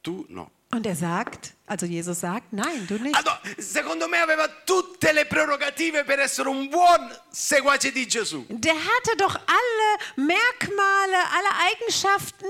tu 0.00 0.24
no. 0.28 0.48
Und 0.70 0.86
er 0.86 0.94
sagt, 0.94 1.55
also 1.68 1.84
Jesus 1.84 2.20
sagt, 2.20 2.52
nein, 2.52 2.86
du 2.86 2.94
nicht. 2.94 3.16
Allora, 3.16 3.40
secondo 3.58 4.06
me 4.06 4.20
aveva 4.20 4.48
tutte 4.64 5.12
le 5.12 5.24
prerogative 5.26 6.04
per 6.04 6.20
essere 6.20 6.48
un 6.48 6.68
buon 6.68 7.10
seguace 7.28 7.90
di 7.90 8.06
Gesù. 8.06 8.44
Der 8.48 8.76
hatte 8.76 9.16
doch 9.16 9.34
alle 9.34 9.98
Merkmale, 10.14 11.16
alle 11.16 11.72
Eigenschaften, 11.72 12.46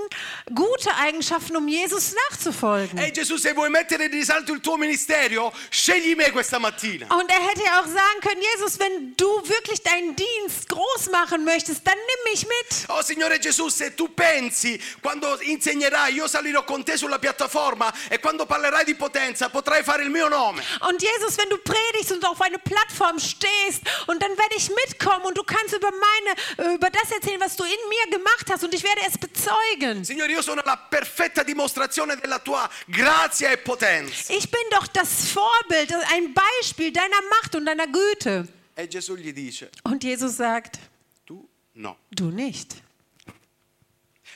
gute 0.53 0.95
Eigenschaften, 0.97 1.57
um 1.57 1.67
Jesus 1.67 2.13
nachzufolgen. 2.13 2.99
Ehi 2.99 3.11
Gesù, 3.11 3.39
se 3.39 3.55
vuoi 3.55 3.71
mettere 3.71 4.05
in 4.05 4.11
risalto 4.11 4.53
il 4.53 4.61
tuo 4.61 4.77
ministero, 4.77 5.51
scegli 5.71 6.15
me 6.15 6.31
questa 6.31 6.59
mattina. 6.59 7.07
Und 7.09 7.31
er 7.31 7.41
hätte 7.41 7.63
ja 7.65 7.81
auch 7.81 7.87
sagen 7.87 8.21
können, 8.21 8.43
Jesus, 8.55 8.79
wenn 8.79 9.15
du 9.17 9.27
wirklich 9.49 9.81
deinen 9.81 10.15
Dienst 10.15 10.69
groß 10.69 11.09
machen 11.11 11.43
möchtest, 11.43 11.87
dann 11.87 11.97
nimm 11.97 12.33
mich 12.33 12.47
mit. 12.47 12.85
Oh 12.89 13.01
Signore 13.01 13.39
Gesù, 13.39 13.71
se 13.71 13.95
tu 13.95 14.09
pensi, 14.09 14.79
quando 15.01 15.41
insegnerai, 15.41 16.13
io 16.13 16.29
salirò 16.29 16.65
con 16.65 16.85
te 16.85 16.99
sulla 16.99 17.19
piattaforma 17.19 17.91
e 18.11 18.19
quando 18.19 18.45
parlerai 18.45 18.85
di 18.85 18.93
potenza 18.93 19.05
potrai 19.51 19.83
fare 19.83 20.03
il 20.03 20.11
mio 20.11 20.29
nome. 20.29 20.63
Und 20.89 21.03
Jesus, 21.03 21.37
wenn 21.39 21.49
du 21.49 21.59
predigst 21.59 22.13
und 22.13 22.25
auf 22.25 22.41
eine 22.41 22.59
Plattform 22.59 23.19
stehst 23.19 23.83
und 24.07 24.23
dann 24.23 24.31
werde 24.37 24.57
ich 24.57 24.71
mitkommen 24.71 25.25
und 25.27 25.37
du 25.37 25.43
kannst 25.45 25.75
über 25.75 25.91
meine, 25.91 26.75
über 26.75 26.91
das 26.91 27.11
erzählen, 27.11 27.41
was 27.41 27.57
du 27.57 27.65
in 27.65 27.89
mir 27.89 28.19
gemacht 28.19 28.47
hast 28.51 28.65
und 28.65 28.75
ich 28.75 28.83
werde 28.83 29.01
es 29.07 29.19
bezeugen. 29.19 30.05
Signore, 30.05 30.31
io 30.31 30.43
sono 30.43 30.63
la 30.65 30.77
perfetta 30.77 31.43
dimostrazione 31.43 32.17
della 32.17 32.39
tua 32.39 32.69
grazia 32.87 33.51
e 33.51 33.59
potenza. 33.59 34.33
Ich 34.33 34.51
bin 34.51 34.63
doch 34.71 34.87
das 34.89 35.29
Vorbild, 35.31 35.93
ein 36.15 36.33
Beispiel 36.35 36.93
deiner 36.93 37.21
Macht 37.31 37.55
und 37.55 37.67
deiner 37.67 37.87
Güte. 37.87 38.49
E 38.75 38.87
Gesù 38.89 39.17
gli 39.17 39.33
dice, 39.33 39.71
Und 39.85 40.05
Jesus 40.05 40.37
sagt, 40.37 40.79
tu 41.25 41.49
no. 41.75 41.97
du 42.11 42.31
nicht. 42.31 42.75
Gesù, 42.75 42.83
fammi 42.83 42.83
essere 42.83 42.83
uno 42.83 42.83
dei 42.83 44.36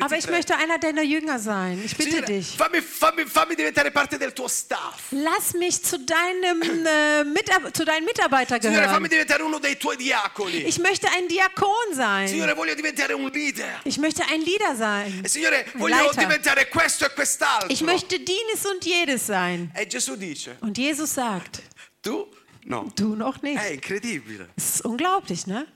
Aber 0.00 0.18
ich 0.18 0.28
möchte 0.28 0.56
einer 0.56 0.78
deiner 0.78 1.02
Jünger 1.02 1.38
sein. 1.38 1.82
Ich 1.84 1.96
bitte 1.96 2.22
dich. 2.22 2.56
Lass 5.10 5.54
mich 5.54 5.82
zu, 5.82 5.98
deinem, 5.98 6.62
äh, 6.62 7.24
Mitab 7.24 7.74
zu 7.76 7.84
deinen 7.84 8.04
Mitarbeiter 8.04 8.58
gehören. 8.58 9.04
Ich 10.66 10.78
möchte 10.78 11.08
ein 11.10 11.28
Diakon 11.28 11.94
sein. 11.94 12.28
Ich 13.84 13.98
möchte 13.98 14.22
ein 14.30 14.40
Leader 14.40 14.76
sein. 14.76 15.22
E 15.24 15.88
Leiter. 15.88 16.22
e. 16.22 17.72
Ich 17.72 17.82
möchte 17.82 18.18
dieses 18.18 18.66
und 18.66 18.84
jedes 18.84 19.26
sein. 19.26 19.72
E 19.74 19.86
Und 20.60 20.78
Jesus 20.78 21.14
sagt, 21.14 21.62
no. 22.64 22.92
du 22.96 23.14
noch 23.14 23.42
nicht. 23.42 23.58
È 23.60 23.72
incredibile. 23.72 24.48
Das 24.56 24.76
ist 24.76 24.84
unglaublich, 24.84 25.46
ne? 25.46 25.66
Ma 25.66 25.66
c'è 25.66 25.66
un 25.66 25.74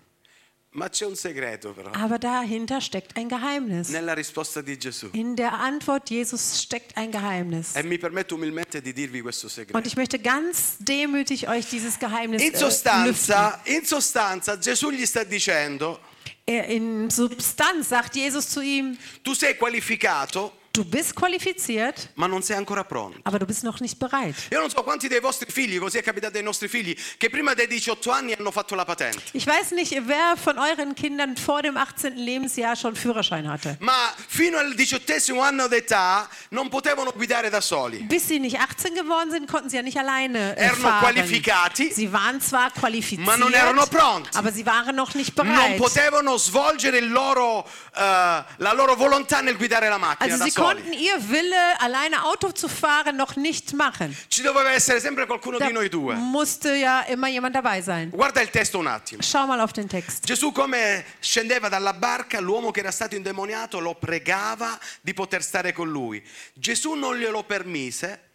segreto 0.00 0.48
però. 0.50 0.59
Aber 0.72 2.18
dahinter 2.18 2.80
steckt 2.80 3.16
ein 3.16 3.28
Geheimnis. 3.28 3.88
Nella 3.88 4.12
risposta 4.12 4.62
di 4.62 4.78
Gesù. 4.78 5.08
In 5.12 5.34
der 5.34 5.54
Antwort 5.54 6.10
Jesus 6.10 6.62
steckt 6.62 6.96
ein 6.96 7.10
Geheimnis. 7.10 7.74
E 7.74 7.82
mi 7.82 7.98
permetto 7.98 8.36
umilmente 8.36 8.80
di 8.80 8.92
dirvi 8.92 9.20
questo 9.20 9.48
Und 9.72 9.86
ich 9.86 9.96
möchte 9.96 10.20
ganz 10.20 10.76
demütig 10.78 11.48
euch 11.48 11.66
dieses 11.68 11.98
Geheimnis 11.98 12.42
In 12.42 12.54
äh, 12.54 12.56
sostanza, 12.56 13.60
in 13.64 13.84
sostanza 13.84 14.56
Gesù 14.56 14.90
gli 14.90 15.04
sta 15.06 15.24
dicendo, 15.24 15.98
In 16.46 17.10
Substanz 17.10 17.88
sagt 17.88 18.16
Jesus 18.16 18.48
zu 18.48 18.60
ihm, 18.60 18.96
tu 19.22 19.34
sei 19.34 19.54
qualificato 19.54 20.59
du 20.80 20.84
bist 20.88 21.12
qualifiziert, 21.14 22.10
ma 22.14 22.26
non 22.26 22.42
sei 22.42 22.56
ancora 22.56 22.84
pronto. 22.84 23.18
aber 23.24 23.38
du 23.38 23.46
bist 23.46 23.62
noch 23.64 23.80
nicht 23.80 23.98
bereit. 23.98 24.34
Io 24.50 24.60
non 24.60 24.70
so 24.70 24.82
quanti 24.82 25.08
dei 25.08 25.20
vostri 25.20 25.50
figli, 25.50 25.78
così 25.78 25.98
è 25.98 26.02
capitato 26.02 26.38
ai 26.38 26.42
nostri 26.42 26.68
figli, 26.68 26.96
che 27.18 27.28
prima 27.28 27.52
dei 27.54 27.66
18 27.66 28.10
anni 28.10 28.32
hanno 28.32 28.50
fatto 28.50 28.74
la 28.74 28.84
patente. 28.84 29.20
Ich 29.32 29.46
weiß 29.46 29.72
nicht, 29.72 29.92
wer 30.06 30.36
von 30.42 30.58
euren 30.58 30.94
Kindern 30.94 31.36
vor 31.36 31.60
dem 31.62 31.76
18. 31.76 32.14
Lebensjahr 32.16 32.76
schon 32.76 32.94
Führerschein 32.96 33.46
hatte. 33.48 33.76
Ma 33.80 34.12
fino 34.26 34.58
al 34.58 34.74
diciottesimo 34.74 35.42
anno 35.42 35.66
d'età 35.68 36.28
non 36.50 36.68
potevano 36.68 37.12
guidare 37.12 37.50
da 37.50 37.60
soli. 37.60 37.98
Bis 38.04 38.26
sie 38.26 38.38
nicht 38.38 38.56
18 38.58 38.94
geworden 38.94 39.30
sind, 39.30 39.46
konnten 39.48 39.68
sie 39.68 39.76
ja 39.76 39.82
nicht 39.82 39.98
alleine 39.98 40.56
äh, 40.56 40.62
Erano 40.64 40.80
fahren. 40.82 41.00
qualificati, 41.00 41.92
Sie 41.92 42.10
waren 42.12 42.40
zwar 42.40 42.70
qualifiziert, 42.72 43.26
ma 43.26 43.36
non 43.36 43.52
erano 43.52 43.86
pronti. 43.86 44.30
aber 44.36 44.52
sie 44.52 44.64
waren 44.64 44.94
noch 44.96 45.14
nicht 45.14 45.36
Non 45.36 45.46
bereit. 45.46 45.76
potevano 45.76 46.36
svolgere 46.38 46.98
il 46.98 47.10
loro, 47.10 47.66
eh, 47.94 47.98
la 48.00 48.72
loro 48.72 48.94
volontà 48.96 49.40
nel 49.40 49.56
guidare 49.56 49.88
la 49.88 49.98
macchina 49.98 50.24
Also 50.32 50.36
da 50.38 50.44
sie 50.44 50.52
soli. 50.52 50.66
Konnten 50.74 50.92
ihr 50.92 51.16
Wille, 51.28 51.80
alleine 51.80 52.22
Auto 52.24 52.52
zu 52.52 52.68
fahren, 52.68 53.16
noch 53.16 53.36
nicht 53.36 53.72
machen. 53.72 54.16
Ci 54.28 54.42
doveva 54.42 54.72
essere 54.72 55.00
sempre 55.00 55.26
qualcuno 55.26 55.58
Da 55.58 55.66
di 55.66 55.72
noi 55.72 55.88
due. 55.88 56.14
musste 56.14 56.74
ja 56.76 57.02
immer 57.08 57.28
jemand 57.28 57.54
dabei 57.54 57.82
sein. 57.82 58.10
Guarda 58.10 58.40
il 58.40 58.50
testo 58.50 58.78
un 58.78 58.86
attimo. 58.86 59.22
Schau 59.22 59.46
mal 59.46 59.60
auf 59.60 59.72
den 59.72 59.88
Text. 59.88 60.24
Gesù 60.24 60.52
come 60.52 61.04
scendeva 61.20 61.68
dalla 61.68 61.92
barca, 61.92 62.40
l'uomo 62.40 62.70
che 62.70 62.80
era 62.80 62.90
stato 62.90 63.14
indemoniato 63.14 63.78
lo 63.80 63.94
pregava 63.94 64.78
di 65.00 65.12
poter 65.14 65.42
stare 65.42 65.72
con 65.72 65.88
lui. 65.90 66.22
Gesù 66.54 66.94
non 66.94 67.16
glielo 67.16 67.42
permise, 67.44 68.28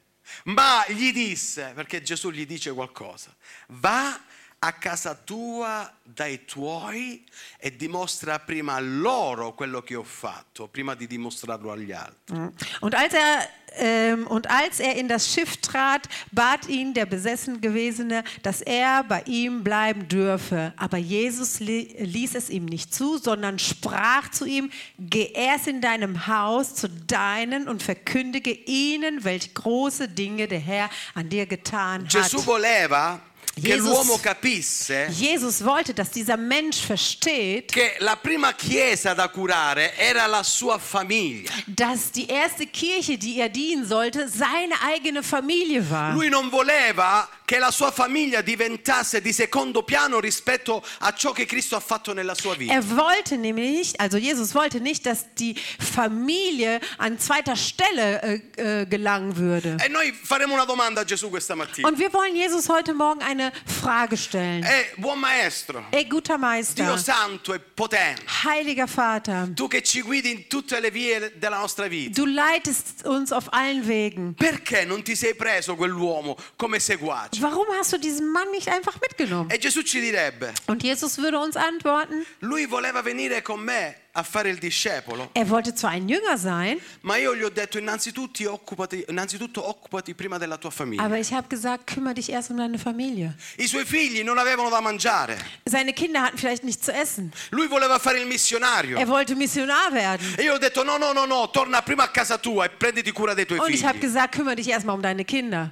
ma 0.46 0.84
gli 0.88 1.12
disse, 1.14 1.72
perché 1.76 2.02
Gesù 2.02 2.32
gli 2.32 2.46
dice 2.46 2.72
qualcosa, 2.74 3.34
va 3.68 4.20
a 4.60 4.72
casa 4.74 5.14
tua 5.14 5.92
dai 6.04 6.46
tuoi 6.46 7.24
e 7.58 7.76
dimostra 7.76 8.40
prima 8.40 8.76
a 8.76 8.80
loro 8.80 9.54
quello 9.54 9.82
che 9.82 9.96
ho 9.96 10.04
fatto, 10.04 10.68
prima 10.68 10.96
di 10.96 11.08
dimostrarlo 11.08 11.72
agli 11.72 11.92
altri. 11.92 12.36
Und 12.80 12.96
als 12.96 13.14
er 13.14 13.50
ähm, 13.78 14.28
und 14.28 14.50
als 14.50 14.80
er 14.80 14.96
in 14.96 15.08
das 15.08 15.34
Schiff 15.34 15.58
trat, 15.58 16.08
bat 16.32 16.68
ihn 16.68 16.94
der 16.94 17.06
besessen 17.06 17.62
Gewesene, 17.62 18.24
dass 18.42 18.62
er 18.62 19.04
bei 19.04 19.24
ihm 19.26 19.64
bleiben 19.64 20.08
dürfe. 20.08 20.74
Aber 20.78 20.98
Jesus 20.98 21.60
li 21.60 21.96
ließ 22.00 22.36
es 22.36 22.50
ihm 22.50 22.66
nicht 22.66 22.94
zu, 22.94 23.18
sondern 23.18 23.60
sprach 23.60 24.32
zu 24.32 24.46
ihm: 24.46 24.72
Geh 24.98 25.32
erst 25.34 25.68
in 25.68 25.82
deinem 25.82 26.28
Haus 26.28 26.76
zu 26.76 26.90
deinen 26.90 27.68
und 27.68 27.84
verkündige 27.84 28.52
ihnen, 28.52 29.24
welche 29.24 29.50
große 29.50 30.08
Dinge 30.08 30.48
der 30.48 30.60
Herr 30.60 30.90
an 31.14 31.30
dir 31.30 31.46
getan 31.46 32.06
hat. 32.06 32.12
Gesù 32.12 32.42
voleva 32.46 33.20
che 33.56 33.68
Jesus- 33.74 33.90
l'uomo 33.90 34.18
capisse 34.20 35.08
Jesus 35.12 35.64
wollte, 35.64 35.94
dass 35.94 36.10
dieser 36.12 36.38
Mensch 36.38 36.80
versteht, 36.86 37.72
che 37.72 37.96
la 38.00 38.16
prima 38.18 38.54
chiesa 38.54 39.14
da 39.14 39.30
curare 39.30 39.96
era 39.98 40.26
la 40.28 40.44
sua 40.44 40.78
famiglia. 40.78 41.52
dass 41.68 42.12
die 42.12 42.28
erste 42.28 42.66
Kirche, 42.68 43.18
die 43.18 43.40
er 43.40 43.50
dienen 43.50 43.86
sollte, 43.86 44.28
seine 44.28 44.76
eigene 44.82 45.24
Familie 45.24 45.90
war. 45.90 46.14
Lui 46.14 46.30
non 46.30 46.50
voleva 46.50 47.30
che 47.46 47.60
la 47.60 47.72
sua 47.72 47.92
famiglia 47.92 48.42
diventasse 48.42 49.22
di 49.22 49.32
secondo 49.32 49.84
piano 49.84 50.20
rispetto 50.20 50.84
a 51.00 51.14
ciò 51.14 51.32
che 51.32 51.46
Cristo 51.46 51.76
ha 51.76 51.80
fatto 51.80 52.12
nella 52.14 52.34
sua 52.34 52.56
vita. 52.56 52.74
Er 52.74 52.84
wollte 52.90 53.38
nämlich 53.38 53.72
nicht, 53.72 54.00
also 54.00 54.18
Jesus 54.18 54.54
wollte 54.56 54.80
nicht, 54.80 55.06
dass 55.06 55.26
die 55.38 55.56
Familie 55.80 56.80
an 56.98 57.20
zweiter 57.20 57.56
Stelle 57.56 58.22
äh, 58.58 58.82
äh, 58.82 58.86
gelangen 58.86 59.38
würde. 59.38 59.78
E 59.86 59.90
noi 59.90 60.12
faremo 60.12 60.54
una 60.54 60.66
domanda 60.66 61.02
a 61.02 61.04
Gesù 61.06 61.30
questa 61.30 61.56
mattina. 61.56 61.88
Und 61.88 62.00
wir 62.00 62.12
wollen 62.14 62.36
Jesus 62.36 62.68
heute 62.70 62.94
Morgen 62.94 63.22
eine 63.22 63.45
Frage 63.66 64.16
stellen. 64.18 64.64
Eh, 64.64 64.92
buon 64.98 65.20
maestro, 65.20 65.86
Ey, 65.92 66.08
guter 66.08 66.38
Dio 66.38 66.48
Meister, 66.48 67.00
santo 67.00 67.54
e 67.54 67.60
potente, 67.60 68.22
heiliger 68.44 68.88
Vater, 68.88 69.50
tu 69.54 69.68
che 69.68 69.82
ci 69.82 70.02
guidi 70.02 70.32
in 70.32 70.48
tutte 70.48 70.80
le 70.80 70.92
vie 70.92 71.34
della 71.38 71.60
nostra 71.60 71.88
vita, 71.88 72.22
du 72.22 72.26
leitest 72.28 73.06
uns 73.06 73.32
auf 73.32 73.48
allen 73.52 73.86
Wegen. 73.86 74.34
perché 74.36 74.86
non 74.86 75.04
ti 75.04 75.16
sei 75.16 75.36
preso 75.36 75.76
quell'uomo 75.76 76.36
come 76.56 76.80
seguace? 76.80 77.40
Warum 77.42 77.68
hast 77.80 77.94
du 77.94 77.98
diesen 77.98 78.32
Mann 78.32 78.50
nicht 78.52 78.68
einfach 78.68 78.98
mitgenommen? 79.02 79.50
E 79.52 79.58
Gesù 79.58 79.82
ci 79.84 80.00
direbbe, 80.00 80.54
Und 80.68 80.84
Jesus 80.84 81.18
würde 81.18 81.38
uns 81.40 81.56
antworten, 81.56 82.26
lui 82.40 82.66
voleva 82.66 83.02
venire 83.02 83.42
con 83.42 83.60
me 83.62 83.96
a 84.18 84.24
fare 84.24 84.50
il 84.50 84.58
discepolo, 84.58 85.30
er 85.34 85.50
wollte 85.50 85.76
zwar 85.76 85.92
ein 85.92 86.08
Jünger 86.08 86.38
sein, 86.38 86.80
ma 87.02 87.18
io 87.18 87.36
gli 87.36 87.44
ho 87.44 87.50
detto 87.50 87.78
innanzitutto 87.78 88.50
occupati, 88.52 89.04
innanzitutto 89.10 89.68
occupati 89.68 90.14
prima 90.16 90.38
della 90.38 90.58
tua 90.58 90.70
famiglia. 90.70 91.04
aber 91.04 91.18
ich 91.18 91.32
habe 91.34 91.48
gesagt, 91.50 91.86
kümmere 91.88 92.14
dich 92.16 92.30
erst 92.30 92.50
um 92.50 92.58
deine 92.58 92.78
Familie. 92.78 93.36
I 93.58 93.68
suoi 93.68 93.84
figli 93.86 94.24
non 94.24 94.38
avevano 94.38 94.70
da 94.70 94.80
mangiare, 94.80 95.38
Seine 95.66 95.92
Kinder 95.94 96.22
hatten 96.22 96.38
vielleicht 96.38 96.64
nichts 96.64 96.86
zu 96.86 96.92
essen. 96.92 97.32
lui 97.52 97.68
voleva 97.68 98.00
fare 98.00 98.20
il 98.20 98.26
missionario. 98.26 98.98
Er 98.98 99.08
wollte 99.08 99.36
Missionar 99.36 99.92
werden. 99.92 100.36
E 100.38 100.44
io 100.44 100.54
ho 100.54 100.58
detto 100.58 100.84
no, 100.84 100.98
no, 100.98 101.12
no, 101.12 101.26
no, 101.26 101.50
torna 101.50 101.82
prima 101.82 102.04
a 102.04 102.10
casa 102.10 102.38
tua 102.38 102.66
e 102.66 102.70
prenditi 102.70 103.12
cura 103.12 103.34
dei 103.34 103.46
tuoi 103.46 103.60
Und 103.60 103.70
ich 103.74 103.84
habe 103.84 103.98
figli. 104.00 104.06
gesagt, 104.08 104.34
kümmere 104.36 104.56
dich 104.56 104.70
erstmal 104.70 104.96
um 104.96 105.02
deine 105.02 105.26
Kinder. 105.26 105.72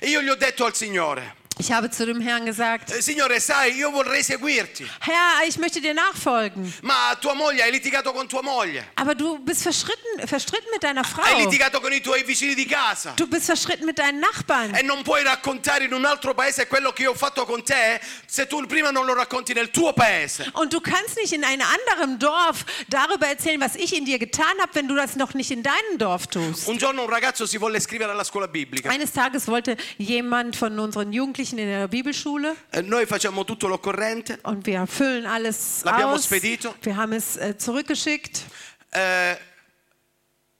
E 0.00 0.08
io 0.08 0.22
gli 0.22 0.28
ho 0.28 0.34
detto 0.36 0.64
al 0.64 0.74
Signore, 0.74 1.34
Ich 1.58 1.70
habe 1.70 1.90
zu 1.90 2.04
dem 2.06 2.20
Herrn 2.20 2.44
gesagt, 2.46 2.90
"Eh, 2.90 3.00
Signore, 3.00 3.38
sai, 3.38 3.72
io 3.76 3.90
vorrei 3.90 4.22
seguirti, 4.22 4.84
Herr, 5.00 5.46
ich 5.46 5.58
möchte 5.58 5.80
dir 5.80 5.94
nachfolgen. 5.94 6.72
ma 6.82 7.14
tua 7.20 7.34
moglie, 7.34 7.62
hai 7.62 7.70
litigato 7.70 8.10
con 8.12 8.26
tua 8.28 8.42
moglie, 8.42 8.84
Aber 8.96 9.14
du 9.14 9.38
bist 9.38 9.62
verstritten, 9.62 10.26
verstritten 10.26 10.68
mit 10.72 10.82
deiner 10.82 11.02
hai 11.02 11.08
Frau. 11.10 11.38
litigato 11.38 11.80
con 11.80 11.92
i 11.92 12.00
tuoi 12.00 12.24
vicini 12.24 12.54
di 12.54 12.66
casa. 12.66 13.12
Du 13.16 13.26
bist 13.28 13.46
verstritten 13.46 13.84
mit 13.86 13.96
deinen 13.98 14.18
Nachbarn. 14.18 14.74
E 14.74 14.82
non 14.82 15.02
puoi 15.02 15.22
raccontare 15.22 15.84
in 15.84 15.92
un 15.92 16.04
altro 16.04 16.34
paese 16.34 16.66
quello 16.66 16.90
che 16.92 17.02
io 17.02 17.10
ho 17.12 17.14
fatto 17.14 17.44
con 17.44 17.62
te 17.62 18.00
se 18.26 18.46
tu 18.46 18.64
prima 18.66 18.90
non 18.90 19.04
lo 19.06 19.14
racconti 19.14 19.52
nel 19.52 19.70
tuo 19.70 19.92
paese. 19.92 20.50
Und 20.54 20.72
du 20.72 20.80
kannst 20.80 21.16
nicht 21.16 21.32
in 21.32 21.44
einem 21.44 21.66
anderen 21.66 22.18
Dorf 22.18 22.64
darüber 22.88 23.26
erzählen, 23.28 23.60
was 23.60 23.76
ich 23.76 23.94
in 23.94 24.04
dir 24.04 24.18
getan 24.18 24.58
habe, 24.60 24.74
wenn 24.74 24.88
du 24.88 24.96
das 24.96 25.14
noch 25.16 25.34
nicht 25.34 25.50
in 25.50 25.62
deinem 25.62 25.98
Dorf 25.98 26.26
tust. 26.26 26.66
Un 26.66 26.78
giorno 26.78 27.02
un 27.04 27.10
ragazzo 27.10 27.46
si 27.46 27.58
volle 27.58 27.76
iscrivere 27.78 28.10
alla 28.10 28.24
scuola 28.24 28.48
biblica. 28.48 28.88
Eines 28.90 29.12
Tages 29.12 29.46
wollte 29.46 29.76
jemand 29.98 30.56
von 30.56 30.78
unseren 30.78 31.12
Jugendlichen 31.12 31.41
in 31.50 31.56
der 31.56 31.88
Bibelschule 31.88 32.54
E 32.70 32.80
noi 32.82 33.04
facciamo 33.06 33.44
tutto 33.44 33.66
l'occorrente. 33.66 34.38
und 34.44 34.64
wir 34.66 34.86
füllen 34.86 35.26
alles 35.26 35.82
L'abbiamo 35.84 36.12
aus. 36.12 36.24
spedito. 36.24 36.74
Wir 36.82 36.94
haben 36.96 37.12
es 37.12 37.36
äh, 37.36 37.56
zurückgeschickt. 37.58 38.44
Eh, 38.90 39.36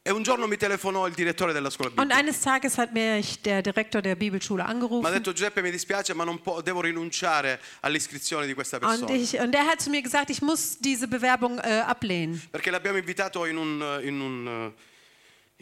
e 0.04 0.10
un 0.10 0.24
giorno 0.24 0.48
mi 0.48 0.56
telefonò 0.56 1.06
il 1.06 1.14
direttore 1.14 1.52
della 1.52 1.70
scuola 1.70 1.90
Und 1.90 1.98
biblica. 2.08 2.18
eines 2.18 2.40
Tages 2.40 2.76
hat 2.76 2.92
mich 2.92 3.40
der 3.42 3.62
Direktor 3.62 4.02
der 4.02 4.16
Bibelschule 4.16 4.64
Mi 4.64 4.68
ha 4.68 4.72
angerufen. 4.72 5.12
detto 5.12 5.32
Giuseppe 5.32 5.62
mi 5.62 5.70
dispiace 5.70 6.12
ma 6.14 6.24
non 6.24 6.40
po- 6.42 6.60
devo 6.60 6.80
rinunciare 6.80 7.60
all'iscrizione 7.82 8.46
di 8.46 8.54
questa 8.54 8.78
Und, 8.78 8.82
persona. 9.06 9.12
ich, 9.14 9.38
und 9.38 9.54
er 9.54 9.64
hat 9.64 9.80
zu 9.80 9.90
mir 9.90 10.02
gesagt, 10.02 10.30
ich 10.30 10.42
muss 10.42 10.76
diese 10.80 11.06
Bewerbung 11.06 11.58
äh, 11.60 11.82
ablehnen. 11.86 12.42
Perché 12.50 12.70
l'abbiamo 12.72 12.96
invitato 12.98 13.44
in 13.44 13.56
un, 13.56 14.00
in 14.02 14.20
un, 14.20 14.72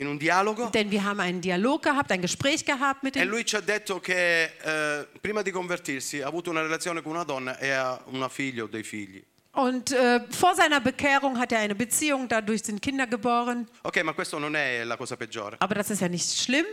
in 0.00 0.06
un 0.06 0.18
dialogo 0.18 0.70
Denn 0.70 0.90
wir 0.90 1.04
haben 1.04 1.20
einen 1.20 1.40
Dialog 1.40 1.82
gehabt, 1.82 2.10
ein 2.10 2.22
Gespräch 2.22 2.64
gehabt 2.64 3.02
mit 3.02 3.16
e 3.16 3.20
dem. 3.20 3.28
lui 3.28 3.44
ci 3.44 3.56
ha 3.56 3.60
detto 3.60 4.00
che 4.00 4.44
eh, 4.44 5.06
prima 5.20 5.42
di 5.42 5.50
convertirsi 5.50 6.22
ha 6.22 6.26
avuto 6.26 6.50
una 6.50 6.62
relazione 6.62 7.02
con 7.02 7.12
una 7.12 7.24
donna 7.24 7.58
e 7.58 7.70
ha 7.70 8.00
una 8.06 8.28
figlia 8.28 8.64
o 8.64 8.66
dei 8.66 8.82
figli. 8.82 9.22
Und 9.52 9.90
äh, 9.90 10.20
vor 10.30 10.54
seiner 10.54 10.78
Bekehrung 10.80 11.36
hat 11.36 11.50
er 11.50 11.58
eine 11.58 11.74
Beziehung, 11.74 12.28
dadurch 12.28 12.62
sind 12.62 12.80
Kinder 12.80 13.04
geboren. 13.08 13.66
Ok, 13.82 14.00
ma 14.04 14.12
questo 14.12 14.38
non 14.38 14.54
è 14.54 14.84
la 14.84 14.96
cosa 14.96 15.16
peggiore. 15.16 15.56
Aber 15.58 15.74
das 15.74 15.90
ist 15.90 16.00
ja 16.00 16.08
nicht 16.08 16.30
schlimm. 16.38 16.64